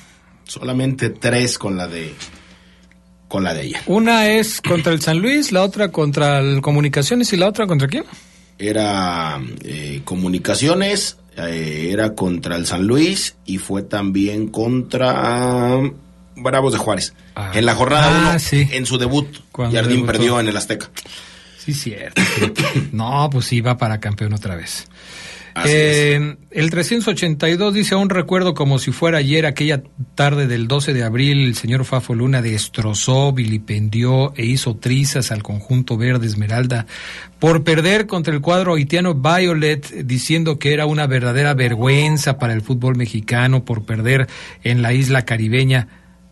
Solamente 0.45 1.09
tres 1.09 1.57
con 1.57 1.77
la 1.77 1.87
de 1.87 2.13
con 3.27 3.43
la 3.43 3.53
de 3.53 3.63
ella. 3.65 3.81
Una 3.87 4.29
es 4.29 4.61
contra 4.61 4.93
el 4.93 5.01
San 5.01 5.19
Luis, 5.19 5.51
la 5.51 5.61
otra 5.63 5.91
contra 5.91 6.39
el 6.39 6.61
Comunicaciones 6.61 7.33
y 7.33 7.37
la 7.37 7.47
otra 7.47 7.67
contra 7.67 7.87
quién? 7.87 8.05
Era 8.57 9.39
eh, 9.63 10.01
Comunicaciones, 10.05 11.17
eh, 11.35 11.89
era 11.91 12.15
contra 12.15 12.55
el 12.55 12.65
San 12.65 12.87
Luis 12.87 13.35
y 13.45 13.57
fue 13.57 13.83
también 13.83 14.47
contra 14.47 15.77
Bravos 16.37 16.71
de 16.73 16.79
Juárez. 16.79 17.13
Ah. 17.35 17.51
En 17.53 17.65
la 17.65 17.75
jornada 17.75 18.09
1, 18.09 18.29
Ah, 18.31 18.39
sí. 18.39 18.67
en 18.71 18.85
su 18.85 18.97
debut, 18.97 19.27
Jardín 19.53 20.05
perdió 20.05 20.39
en 20.39 20.47
el 20.47 20.55
Azteca. 20.55 20.89
Sí, 21.59 21.73
cierto. 21.73 22.21
no, 22.93 23.29
pues 23.29 23.45
sí, 23.45 23.59
va 23.59 23.77
para 23.77 23.99
campeón 23.99 24.33
otra 24.33 24.55
vez. 24.55 24.87
Eh, 25.65 26.35
el 26.51 26.69
382 26.69 27.73
dice, 27.73 27.95
aún 27.95 28.09
recuerdo 28.09 28.53
como 28.53 28.79
si 28.79 28.91
fuera 28.91 29.19
ayer, 29.19 29.45
aquella 29.45 29.83
tarde 30.15 30.47
del 30.47 30.67
12 30.67 30.93
de 30.93 31.03
abril, 31.03 31.45
el 31.45 31.55
señor 31.55 31.85
Fafo 31.85 32.13
Luna 32.13 32.41
destrozó, 32.41 33.33
vilipendió 33.33 34.33
e 34.35 34.45
hizo 34.45 34.75
trizas 34.77 35.31
al 35.31 35.43
conjunto 35.43 35.97
verde 35.97 36.27
Esmeralda 36.27 36.85
por 37.39 37.63
perder 37.63 38.07
contra 38.07 38.33
el 38.33 38.41
cuadro 38.41 38.75
haitiano 38.75 39.13
Violet, 39.13 40.05
diciendo 40.05 40.59
que 40.59 40.73
era 40.73 40.85
una 40.85 41.07
verdadera 41.07 41.53
vergüenza 41.53 42.37
para 42.37 42.53
el 42.53 42.61
fútbol 42.61 42.95
mexicano 42.95 43.63
por 43.65 43.85
perder 43.85 44.27
en 44.63 44.81
la 44.81 44.93
isla 44.93 45.23
caribeña. 45.23 45.87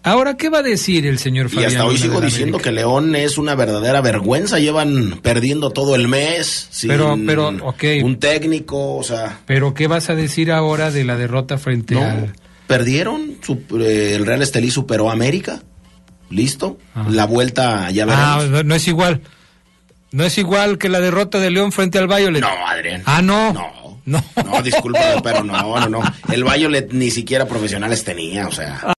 Ahora, 0.05 0.37
¿qué 0.37 0.49
va 0.49 0.59
a 0.59 0.63
decir 0.63 1.05
el 1.07 1.19
señor 1.19 1.47
Y 1.47 1.49
Fabián 1.49 1.71
hasta 1.71 1.85
hoy 1.85 1.97
sigo 1.97 2.21
diciendo 2.21 2.57
América? 2.57 2.69
que 2.69 2.75
León 2.75 3.15
es 3.15 3.37
una 3.37 3.55
verdadera 3.55 3.99
vergüenza. 4.01 4.59
Llevan 4.59 5.19
perdiendo 5.21 5.71
todo 5.71 5.95
el 5.95 6.07
mes. 6.07 6.67
Sin 6.71 6.89
Pero- 6.89 7.17
pero, 7.25 7.47
ok. 7.63 7.83
Un 8.03 8.17
técnico, 8.19 8.95
o 8.95 9.03
sea. 9.03 9.39
Pero, 9.45 9.73
¿qué 9.73 9.87
vas 9.87 10.09
a 10.09 10.15
decir 10.15 10.51
ahora 10.51 10.91
de 10.91 11.03
la 11.05 11.17
derrota 11.17 11.57
frente 11.57 11.95
No, 11.95 12.03
al... 12.03 12.33
perdieron. 12.67 13.37
su- 13.41 13.63
eh, 13.79 14.13
el 14.15 14.25
Real 14.25 14.41
Estelí 14.41 14.69
superó 14.71 15.09
a 15.09 15.13
América. 15.13 15.61
Listo. 16.29 16.77
Ah. 16.93 17.07
La 17.09 17.25
vuelta 17.25 17.89
ya 17.91 18.03
Ah, 18.07 18.37
veremos. 18.37 18.49
no, 18.51 18.63
no 18.69 18.75
es 18.75 18.87
igual. 18.87 19.21
No 20.11 20.23
es 20.23 20.37
igual 20.37 20.77
que 20.77 20.87
la 20.87 20.99
derrota 21.01 21.39
de 21.39 21.49
León 21.51 21.71
frente 21.71 21.97
al 21.97 22.07
Violet. 22.07 22.41
no, 22.41 22.67
Adrián. 22.67 23.01
Ah, 23.05 23.21
no. 23.21 23.53
No. 23.53 23.85
No. 24.05 24.23
No, 24.45 24.61
discúlpame, 24.61 25.19
pero 25.23 25.43
no, 25.43 25.79
no, 25.79 25.89
no. 25.89 26.01
El 26.31 26.43
Violet 26.43 26.93
ni 26.93 27.09
siquiera 27.09 27.47
profesionales 27.47 28.03
tenía, 28.03 28.47
o 28.47 28.51
sea. 28.51 28.79